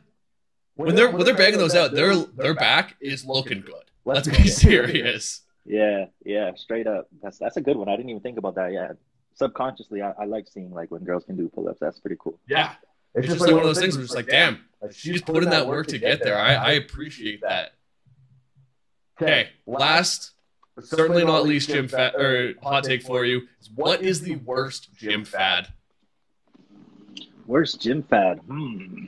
When 0.76 0.96
they're 0.96 1.12
when 1.12 1.24
they're 1.26 1.36
banging 1.36 1.60
those 1.60 1.76
out, 1.76 1.92
their 1.94 2.16
their 2.16 2.56
back 2.56 2.96
is 3.00 3.26
looking 3.26 3.62
good. 3.62 3.84
Let's 4.06 4.28
be 4.28 4.48
serious. 4.48 5.42
yeah, 5.66 6.06
yeah, 6.26 6.52
straight 6.56 6.88
up. 6.88 7.08
That's 7.22 7.38
that's 7.38 7.58
a 7.58 7.62
good 7.62 7.78
one. 7.78 7.90
I 7.90 7.96
didn't 7.96 8.10
even 8.10 8.22
think 8.22 8.38
about 8.40 8.56
that. 8.56 8.72
Yeah, 8.72 8.94
subconsciously, 9.36 10.02
I, 10.02 10.12
I 10.20 10.26
like 10.26 10.48
seeing 10.48 10.72
like 10.72 10.90
when 10.90 11.04
girls 11.04 11.26
can 11.26 11.36
do 11.38 11.48
pull 11.50 11.68
ups. 11.70 11.80
That's 11.80 12.00
pretty 12.00 12.18
cool. 12.20 12.40
Yeah. 12.48 12.74
It's 13.16 13.28
just 13.28 13.42
like 13.42 13.52
one 13.52 13.60
of 13.60 13.66
those 13.66 13.80
things 13.80 13.96
where 13.96 14.04
it's 14.04 14.16
like, 14.16 14.28
damn, 14.28 14.66
like 14.82 14.94
she's 14.94 15.22
put 15.22 15.44
in 15.44 15.50
that 15.50 15.68
work 15.68 15.88
to 15.88 15.98
get 15.98 16.24
there. 16.24 16.38
I, 16.38 16.54
I 16.54 16.72
appreciate 16.74 17.42
that. 17.42 17.74
Okay, 19.22 19.50
last, 19.68 20.32
but 20.76 20.86
certainly 20.86 21.24
not 21.24 21.46
least, 21.46 21.70
gym 21.70 21.88
fad 21.88 22.16
or 22.16 22.54
hot 22.64 22.84
take 22.84 23.04
for 23.04 23.26
you 23.26 23.42
is 23.60 23.70
what 23.70 24.02
is 24.02 24.22
the 24.22 24.38
worst 24.38 24.96
gym 24.96 25.26
fad? 25.26 25.68
Worst 27.46 27.82
gym 27.82 28.02
fad? 28.04 28.40
Hmm. 28.40 29.06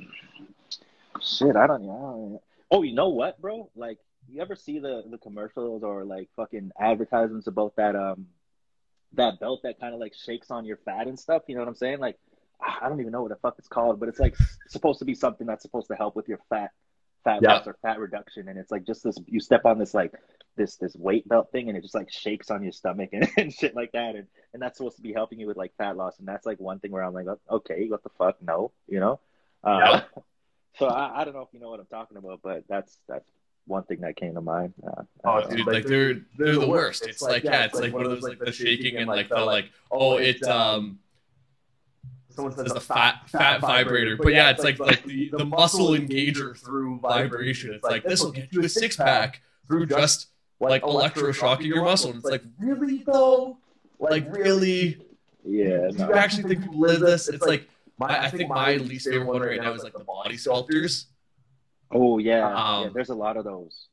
Shit, 1.22 1.56
I 1.56 1.66
don't 1.66 1.84
know. 1.84 2.42
Oh, 2.70 2.84
you 2.84 2.94
know 2.94 3.10
what, 3.10 3.42
bro? 3.42 3.70
Like, 3.76 3.98
you 4.28 4.42
ever 4.42 4.56
see 4.56 4.80
the 4.80 5.04
the 5.10 5.18
commercials 5.18 5.84
or 5.84 6.04
like 6.04 6.30
fucking 6.36 6.72
advertisements 6.80 7.48
about 7.48 7.76
that 7.78 7.96
um 7.96 8.28
that 9.14 9.40
belt 9.40 9.62
that 9.64 9.80
kind 9.80 9.94
of 9.94 10.00
like 10.00 10.14
shakes 10.14 10.52
on 10.52 10.66
your 10.66 10.78
fat 10.78 11.08
and 11.08 11.18
stuff? 11.18 11.44
You 11.48 11.56
know 11.56 11.62
what 11.62 11.70
I'm 11.70 11.76
saying? 11.76 12.00
Like, 12.00 12.18
I 12.82 12.88
don't 12.90 13.00
even 13.00 13.12
know 13.12 13.22
what 13.22 13.30
the 13.30 13.36
fuck 13.38 13.56
it's 13.58 13.68
called, 13.68 14.00
but 14.00 14.10
it's 14.10 14.20
like 14.20 14.36
supposed 14.68 15.00
to 15.00 15.06
be 15.06 15.16
something 15.16 15.46
that's 15.48 15.62
supposed 15.64 15.88
to 15.88 15.96
help 15.96 16.16
with 16.16 16.28
your 16.28 16.40
fat 16.50 16.72
fat 17.24 17.42
Yeah. 17.42 17.54
loss 17.54 17.68
or 17.68 17.78
fat 17.82 18.00
reduction, 18.00 18.48
and 18.48 18.58
it's 18.58 18.72
like 18.72 18.86
just 18.86 19.04
this. 19.04 19.18
You 19.28 19.40
step 19.40 19.66
on 19.66 19.78
this 19.80 19.94
like 19.94 20.14
this 20.56 20.76
this 20.78 20.96
weight 20.96 21.28
belt 21.28 21.52
thing, 21.52 21.70
and 21.70 21.78
it 21.78 21.82
just 21.82 21.96
like 21.96 22.12
shakes 22.12 22.52
on 22.52 22.64
your 22.64 22.72
stomach 22.72 23.10
and, 23.14 23.28
and 23.38 23.54
shit 23.54 23.76
like 23.76 23.92
that, 23.94 24.16
and 24.16 24.28
and 24.54 24.62
that's 24.62 24.78
supposed 24.78 24.98
to 24.98 25.02
be 25.04 25.14
helping 25.14 25.40
you 25.40 25.48
with 25.48 25.58
like 25.58 25.74
fat 25.78 25.98
loss, 25.98 26.20
and 26.20 26.28
that's 26.28 26.46
like 26.46 26.60
one 26.60 26.80
thing 26.80 26.92
where 26.92 27.04
I'm 27.04 27.14
like, 27.14 27.28
okay, 27.50 27.88
what 27.88 28.04
the 28.04 28.10
fuck, 28.18 28.42
no, 28.42 28.72
you 28.88 29.00
know. 29.00 29.20
Uh, 29.64 30.02
So 30.80 30.88
I, 30.88 31.22
I 31.22 31.24
don't 31.24 31.36
know 31.36 31.42
if 31.44 31.50
you 31.54 31.60
know 31.60 31.70
what 31.70 31.80
I'm 31.80 31.86
talking 31.86 32.18
about, 32.18 32.40
but 32.44 32.64
that's 32.68 32.98
that's 33.08 33.30
one 33.68 33.84
thing 33.84 34.02
that 34.02 34.16
came 34.16 34.34
to 34.34 34.42
mind. 34.42 34.74
Uh, 34.86 35.04
Oh, 35.24 35.48
dude, 35.48 35.68
like 35.68 35.86
they're 35.86 36.16
they're 36.36 36.56
the 36.58 36.68
worst. 36.68 37.06
It's 37.06 37.22
like 37.22 37.44
yeah, 37.44 37.66
it's 37.66 37.76
like 37.76 37.94
one 37.94 38.06
of 38.06 38.10
those 38.10 38.24
like 38.24 38.40
the 38.40 38.52
shaking 38.52 38.98
and 38.98 39.08
like 39.08 39.30
the 39.30 39.40
like 39.46 39.70
oh 39.92 40.18
it 40.18 40.42
um 40.44 40.98
someone 42.36 42.54
says 42.56 42.74
the 42.74 42.80
fat 42.82 43.30
fat 43.30 43.62
vibrator, 43.62 44.18
but 44.18 44.34
yeah, 44.34 44.50
it's 44.50 44.64
like 44.64 44.80
like 44.80 45.04
the 45.04 45.30
the 45.32 45.46
muscle 45.46 45.90
engager 45.90 46.58
through 46.58 47.00
vibration. 47.00 47.74
It's 47.74 47.84
like 47.84 48.04
this 48.04 48.22
will 48.22 48.32
get 48.32 48.52
you 48.52 48.64
a 48.64 48.70
six 48.70 48.96
pack 48.96 49.42
through 49.68 49.88
just 49.88 50.28
like 50.60 50.82
electroshocking 50.84 51.66
your 51.66 51.84
muscle. 51.84 52.10
And 52.12 52.20
it's 52.20 52.30
like 52.30 52.44
really 52.60 53.04
though, 53.06 53.58
like 54.00 54.26
really. 54.36 54.98
yeah, 55.46 55.88
Do 55.92 55.98
no. 55.98 56.08
you 56.10 56.14
actually 56.14 56.44
think 56.44 56.62
people 56.64 56.80
live 56.80 57.00
this? 57.00 57.28
It's 57.30 57.46
like 57.46 57.68
my 57.98 58.20
I 58.26 58.30
think 58.30 58.50
my 58.50 58.76
least 58.78 59.08
favorite 59.08 59.28
one 59.28 59.42
right 59.42 59.62
now 59.62 59.74
is 59.74 59.84
like 59.84 59.94
the 59.94 60.04
body 60.04 60.38
sculptors. 60.38 61.08
Oh 61.92 62.18
yeah, 62.18 62.50
yeah, 62.50 62.78
Um, 62.80 62.92
there's 62.94 63.10
a 63.10 63.16
lot 63.16 63.38
of 63.38 63.44
those. 63.46 63.88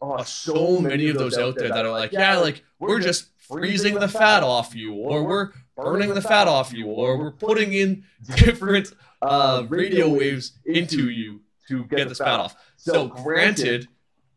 Oh, 0.00 0.22
so 0.22 0.80
many 0.80 1.08
of 1.08 1.16
those 1.16 1.38
out 1.38 1.56
there 1.56 1.68
that 1.68 1.84
are 1.84 1.92
like, 1.92 2.12
yeah, 2.12 2.38
like 2.38 2.64
we're 2.78 3.00
just 3.00 3.28
freezing 3.38 3.94
the 3.94 4.08
fat 4.08 4.42
off 4.42 4.74
you, 4.74 4.94
or 4.94 5.24
we're 5.24 5.50
burning 5.76 6.14
the 6.14 6.22
fat 6.22 6.48
off 6.48 6.72
you, 6.72 6.86
or 6.86 7.18
we're 7.18 7.32
putting 7.32 7.72
in 7.72 8.04
different 8.36 8.92
uh, 9.22 9.64
radio 9.68 10.08
waves 10.08 10.52
into 10.64 11.10
you 11.10 11.40
to 11.68 11.84
get 11.84 12.08
this 12.08 12.18
fat 12.18 12.40
off. 12.40 12.56
So, 12.76 13.08
granted, 13.08 13.88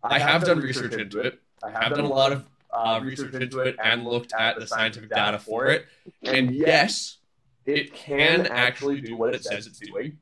I 0.03 0.19
have 0.19 0.43
done 0.43 0.59
research 0.59 0.93
into 0.93 1.19
it. 1.19 1.39
I 1.63 1.69
have 1.71 1.93
done 1.93 2.05
a 2.05 2.07
lot 2.07 2.31
of 2.31 2.45
uh, 2.71 2.99
research 3.03 3.33
into 3.33 3.59
it 3.59 3.75
and 3.83 4.05
looked 4.05 4.33
at 4.33 4.59
the 4.59 4.67
scientific 4.67 5.09
data 5.09 5.39
for 5.39 5.67
it. 5.67 5.85
And 6.23 6.51
yes, 6.51 7.17
it 7.65 7.93
can 7.93 8.47
actually 8.47 9.01
do 9.01 9.15
what 9.15 9.35
it 9.35 9.43
says 9.43 9.67
it's 9.67 9.79
doing, 9.79 10.17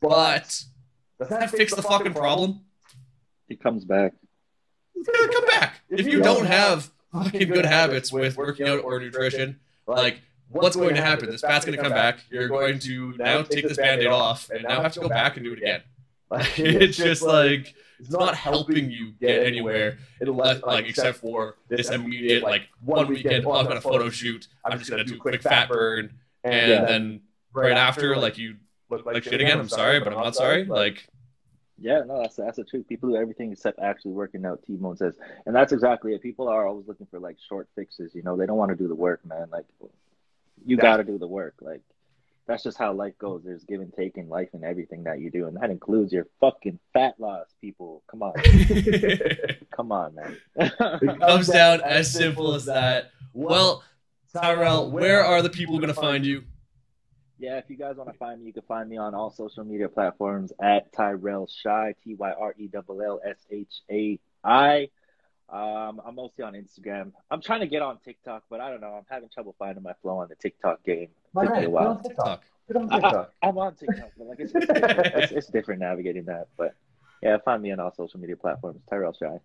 but 0.00 0.64
does 1.18 1.28
that 1.28 1.50
fix 1.50 1.74
the 1.74 1.82
fucking 1.82 2.14
problem? 2.14 2.60
It 3.48 3.60
comes 3.60 3.84
back. 3.84 4.14
It's 5.00 5.08
gonna 5.08 5.32
come 5.32 5.46
back. 5.46 5.80
If 5.88 6.06
you 6.06 6.22
don't 6.22 6.46
have 6.46 6.90
fucking 7.12 7.48
good 7.48 7.66
habits 7.66 8.12
with 8.12 8.36
working 8.36 8.68
out 8.68 8.84
or 8.84 9.00
nutrition, 9.00 9.58
like 9.86 10.20
what's 10.50 10.76
going 10.76 10.94
to 10.94 11.02
happen? 11.02 11.30
This 11.30 11.40
fat's 11.40 11.64
going 11.64 11.76
to 11.76 11.82
come 11.82 11.92
back. 11.92 12.18
You're 12.30 12.48
going 12.48 12.78
to 12.80 13.14
now 13.18 13.42
take 13.42 13.66
this 13.66 13.76
band-aid 13.76 14.08
off 14.08 14.50
and 14.50 14.64
now 14.64 14.82
have 14.82 14.92
to 14.94 15.00
go 15.00 15.08
back 15.08 15.36
and 15.36 15.44
do 15.44 15.52
it 15.52 15.58
again. 15.58 15.82
Like, 16.32 16.60
it's 16.60 16.96
just 16.96 17.22
like 17.22 17.74
it's 17.98 18.10
not 18.10 18.36
helping 18.36 18.88
you 18.88 19.12
get 19.20 19.44
anywhere 19.44 19.98
unless, 20.20 20.62
like 20.62 20.86
except 20.86 21.18
for 21.18 21.56
this 21.68 21.90
immediate 21.90 22.44
like 22.44 22.68
one 22.84 23.08
weekend 23.08 23.44
oh, 23.44 23.50
i've 23.50 23.66
got 23.66 23.76
a 23.76 23.80
photo 23.80 24.08
shoot 24.10 24.46
i'm 24.64 24.78
just 24.78 24.88
gonna 24.88 25.02
do 25.02 25.14
a 25.14 25.18
quick 25.18 25.42
fat 25.42 25.68
burn 25.68 26.12
and 26.44 26.86
then 26.86 27.20
right 27.52 27.76
after 27.76 28.16
like 28.16 28.38
you 28.38 28.54
look 28.90 29.04
like 29.04 29.24
shit 29.24 29.40
again 29.40 29.58
i'm 29.58 29.68
sorry 29.68 29.98
but 29.98 30.12
i'm 30.12 30.22
not 30.22 30.36
sorry 30.36 30.64
like 30.64 31.08
yeah, 31.80 32.02
no, 32.06 32.20
that's 32.20 32.36
that's 32.36 32.58
the 32.58 32.64
truth. 32.64 32.86
People 32.86 33.08
do 33.08 33.16
everything 33.16 33.52
except 33.52 33.78
actually 33.78 34.12
working 34.12 34.44
out. 34.44 34.62
T 34.66 34.76
Bone 34.76 34.96
says, 34.96 35.14
and 35.46 35.54
that's 35.54 35.72
exactly 35.72 36.14
it. 36.14 36.22
People 36.22 36.48
are 36.48 36.66
always 36.66 36.86
looking 36.86 37.06
for 37.10 37.18
like 37.18 37.38
short 37.48 37.68
fixes. 37.74 38.14
You 38.14 38.22
know, 38.22 38.36
they 38.36 38.44
don't 38.44 38.58
want 38.58 38.70
to 38.70 38.76
do 38.76 38.86
the 38.86 38.94
work, 38.94 39.24
man. 39.24 39.48
Like, 39.50 39.64
you 40.64 40.76
got 40.76 40.98
to 40.98 41.04
do 41.04 41.16
the 41.16 41.26
work. 41.26 41.54
Like, 41.62 41.80
that's 42.46 42.62
just 42.62 42.76
how 42.76 42.92
life 42.92 43.16
goes. 43.18 43.42
There's 43.44 43.64
give 43.64 43.80
and 43.80 43.92
take 43.94 44.18
in 44.18 44.28
life 44.28 44.50
and 44.52 44.62
everything 44.62 45.04
that 45.04 45.20
you 45.20 45.30
do, 45.30 45.46
and 45.46 45.56
that 45.56 45.70
includes 45.70 46.12
your 46.12 46.26
fucking 46.38 46.78
fat 46.92 47.14
loss. 47.18 47.46
People, 47.62 48.02
come 48.10 48.22
on, 48.22 48.34
come 49.74 49.90
on, 49.90 50.14
man. 50.14 50.36
it 50.56 51.20
comes 51.20 51.48
down 51.48 51.80
as 51.80 52.12
simple 52.12 52.54
as 52.54 52.66
that. 52.66 53.10
Well, 53.32 53.82
Tyrell, 54.34 54.90
where 54.90 55.24
are 55.24 55.40
the 55.40 55.50
people 55.50 55.78
going 55.78 55.88
to 55.88 55.94
find 55.94 56.26
you? 56.26 56.44
Yeah, 57.40 57.56
if 57.56 57.64
you 57.68 57.76
guys 57.76 57.96
want 57.96 58.12
to 58.12 58.18
find 58.18 58.38
me, 58.38 58.48
you 58.48 58.52
can 58.52 58.62
find 58.64 58.86
me 58.86 58.98
on 58.98 59.14
all 59.14 59.30
social 59.30 59.64
media 59.64 59.88
platforms 59.88 60.52
at 60.60 60.92
Tyrell 60.92 61.46
Shai, 61.46 61.94
T 62.04 62.14
Y 62.14 62.32
R 62.32 62.54
E 62.58 62.68
L 62.74 62.84
L 63.02 63.20
S 63.26 63.38
H 63.50 63.80
A 63.90 64.18
I. 64.44 64.90
Um, 65.48 66.02
I'm 66.04 66.16
mostly 66.16 66.44
on 66.44 66.52
Instagram. 66.52 67.12
I'm 67.30 67.40
trying 67.40 67.60
to 67.60 67.66
get 67.66 67.80
on 67.80 67.98
TikTok, 68.04 68.44
but 68.50 68.60
I 68.60 68.68
don't 68.68 68.82
know. 68.82 68.92
I'm 68.92 69.06
having 69.08 69.30
trouble 69.30 69.56
finding 69.58 69.82
my 69.82 69.94
flow 70.02 70.18
on 70.18 70.28
the 70.28 70.34
TikTok 70.34 70.84
game. 70.84 71.08
Why 71.32 71.44
not? 71.46 71.64
a 71.64 71.70
while. 71.70 71.96
TikTok. 71.96 72.42
on 72.76 72.88
TikTok. 72.90 73.32
I, 73.42 73.48
am 73.48 73.56
on 73.56 73.74
TikTok, 73.74 74.10
but 74.18 74.26
like 74.26 74.40
it's, 74.40 74.52
it's, 74.54 75.32
it's, 75.32 75.46
different 75.46 75.80
navigating 75.80 76.26
that. 76.26 76.48
But 76.58 76.74
yeah, 77.22 77.38
find 77.42 77.62
me 77.62 77.72
on 77.72 77.80
all 77.80 77.94
social 77.94 78.20
media 78.20 78.36
platforms. 78.36 78.82
Tyrell 78.90 79.16
Shai. 79.18 79.40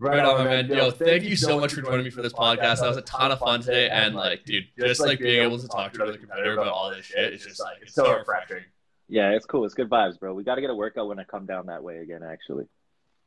Right 0.00 0.24
on, 0.24 0.44
man. 0.44 0.68
Yo, 0.68 0.92
thank 0.92 1.24
you 1.24 1.34
so 1.34 1.58
much 1.58 1.74
for 1.74 1.82
joining 1.82 2.04
me 2.04 2.10
for 2.10 2.22
this 2.22 2.32
podcast. 2.32 2.80
That 2.80 2.88
was 2.88 2.96
a 2.96 3.02
ton 3.02 3.32
of 3.32 3.40
fun 3.40 3.60
today, 3.60 3.88
and 3.90 4.14
like, 4.14 4.44
dude, 4.44 4.66
just 4.78 5.00
like 5.00 5.18
being 5.18 5.42
able 5.42 5.58
to 5.58 5.66
talk 5.66 5.92
to 5.94 6.02
another 6.02 6.18
competitor 6.18 6.52
about 6.52 6.68
all 6.68 6.90
this 6.90 7.06
shit, 7.06 7.32
it's 7.32 7.44
just 7.44 7.60
like 7.60 7.78
it's 7.82 7.94
so 7.94 8.16
refreshing. 8.16 8.64
Yeah, 9.08 9.30
it's 9.30 9.46
cool. 9.46 9.64
It's 9.64 9.74
good 9.74 9.88
vibes, 9.88 10.18
bro. 10.20 10.34
We 10.34 10.44
got 10.44 10.54
to 10.54 10.60
get 10.60 10.70
a 10.70 10.74
workout 10.74 11.08
when 11.08 11.18
I 11.18 11.24
come 11.24 11.46
down 11.46 11.66
that 11.66 11.82
way 11.82 11.98
again. 11.98 12.22
Actually. 12.22 12.66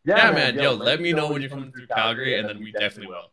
Yeah, 0.05 0.27
yeah 0.27 0.31
man. 0.31 0.55
Yo, 0.55 0.73
let 0.73 1.01
me 1.01 1.11
know 1.11 1.29
when 1.31 1.41
you're 1.41 1.49
coming 1.49 1.71
through 1.73 1.87
Calgary, 1.87 2.39
and 2.39 2.47
then 2.47 2.59
we 2.59 2.71
definitely 2.71 3.07
will. 3.07 3.31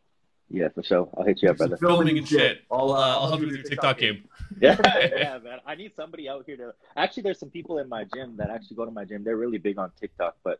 Yeah, 0.49 0.69
for 0.69 0.83
sure. 0.83 1.09
I'll 1.15 1.23
hit 1.23 1.41
you 1.41 1.49
up, 1.49 1.57
brother. 1.57 1.77
Filming 1.77 2.17
and 2.17 2.27
shit. 2.27 2.63
I'll 2.71 2.91
uh, 2.91 3.19
I'll 3.19 3.27
help 3.27 3.39
you 3.39 3.47
with 3.47 3.55
your 3.55 3.63
TikTok 3.63 3.99
game. 3.99 4.23
Yeah, 4.59 4.77
yeah, 4.83 5.37
man. 5.43 5.59
I 5.65 5.75
need 5.75 5.95
somebody 5.95 6.27
out 6.27 6.43
here 6.47 6.57
to. 6.57 6.73
Actually, 6.97 7.23
there's 7.23 7.39
some 7.39 7.51
people 7.51 7.77
in 7.77 7.87
my 7.87 8.03
gym 8.03 8.35
that 8.37 8.49
actually 8.49 8.77
go 8.77 8.83
to 8.83 8.89
my 8.89 9.05
gym. 9.05 9.23
They're 9.23 9.37
really 9.37 9.59
big 9.59 9.77
on 9.77 9.91
TikTok, 9.99 10.37
but 10.43 10.59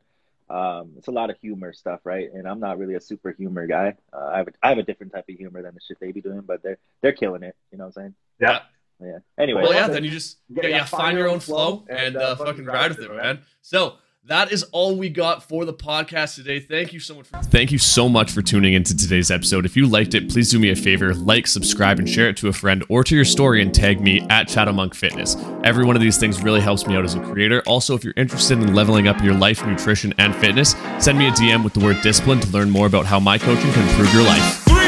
um, 0.50 0.92
it's 0.98 1.08
a 1.08 1.12
lot 1.12 1.30
of 1.30 1.38
humor 1.38 1.74
stuff, 1.74 2.00
right? 2.04 2.30
And 2.34 2.48
I'm 2.48 2.60
not 2.60 2.80
really 2.80 2.96
a 2.96 3.02
super 3.02 3.32
humor 3.32 3.68
guy. 3.68 3.96
Uh, 4.12 4.30
I 4.34 4.38
have 4.38 4.48
a, 4.48 4.52
I 4.64 4.70
have 4.70 4.78
a 4.78 4.84
different 4.84 5.14
type 5.14 5.26
of 5.30 5.36
humor 5.36 5.62
than 5.62 5.74
the 5.74 5.82
shit 5.88 5.98
they 6.00 6.12
be 6.12 6.22
doing, 6.22 6.42
but 6.42 6.64
they're 6.64 6.80
they're 7.02 7.14
killing 7.14 7.44
it. 7.44 7.56
You 7.72 7.78
know 7.78 7.86
what 7.86 7.98
I'm 7.98 8.04
saying? 8.04 8.16
Yeah. 8.40 8.60
Yeah. 9.02 9.20
Anyway. 9.38 9.64
Well, 9.64 9.74
yeah. 9.74 9.88
Then 9.88 10.04
you 10.04 10.10
just 10.10 10.40
yeah, 10.50 10.68
yeah 10.68 10.86
find 10.86 11.18
your 11.18 11.30
own 11.30 11.40
flow 11.40 11.86
and 11.90 12.18
uh, 12.18 12.36
fucking 12.36 12.66
ride 12.66 12.90
with 12.90 13.00
it, 13.00 13.16
man. 13.16 13.42
So 13.62 13.96
that 14.30 14.52
is 14.52 14.64
all 14.72 14.96
we 14.96 15.10
got 15.10 15.44
for 15.44 15.66
the 15.66 15.74
podcast 15.74 16.36
today. 16.36 16.60
Thank 16.60 16.94
you 16.94 17.00
so 17.00 17.16
much. 17.16 17.26
For- 17.28 17.38
Thank 17.42 17.72
you 17.72 17.78
so 17.78 18.08
much 18.08 18.32
for 18.32 18.42
tuning 18.42 18.74
into 18.74 18.96
today's 18.96 19.30
episode. 19.32 19.66
If 19.66 19.76
you 19.76 19.88
liked 19.88 20.14
it, 20.14 20.30
please 20.30 20.50
do 20.52 20.60
me 20.60 20.70
a 20.70 20.76
favor, 20.76 21.14
like, 21.14 21.48
subscribe, 21.48 22.00
and 22.00 22.08
share 22.08 22.30
it 22.30 22.38
to 22.38 22.48
a 22.48 22.54
friend 22.54 22.84
or 22.90 23.04
to 23.04 23.16
your 23.16 23.26
story 23.26 23.62
and 23.62 23.74
tag 23.74 24.02
me 24.02 24.26
at 24.30 24.50
Shadow 24.50 24.72
Monk 24.72 24.94
Fitness. 24.94 25.36
Every 25.64 25.84
one 25.84 25.96
of 25.96 26.02
these 26.02 26.18
things 26.18 26.42
really 26.44 26.62
helps 26.62 26.86
me 26.88 26.96
out 26.96 27.04
as 27.04 27.16
a 27.16 27.20
creator. 27.22 27.62
Also, 27.66 27.96
if 27.96 28.04
you're 28.04 28.14
interested 28.18 28.60
in 28.60 28.74
leveling 28.74 29.08
up 29.08 29.22
your 29.24 29.34
life, 29.34 29.66
nutrition, 29.66 30.14
and 30.18 30.36
fitness, 30.36 30.76
send 31.00 31.18
me 31.18 31.28
a 31.28 31.32
DM 31.32 31.64
with 31.64 31.74
the 31.74 31.80
word 31.80 32.00
discipline 32.02 32.40
to 32.40 32.50
learn 32.52 32.70
more 32.70 32.88
about 32.88 33.06
how 33.06 33.20
my 33.20 33.38
coaching 33.38 33.72
can 33.74 33.88
improve 33.90 34.14
your 34.14 34.24
life. 34.24 34.79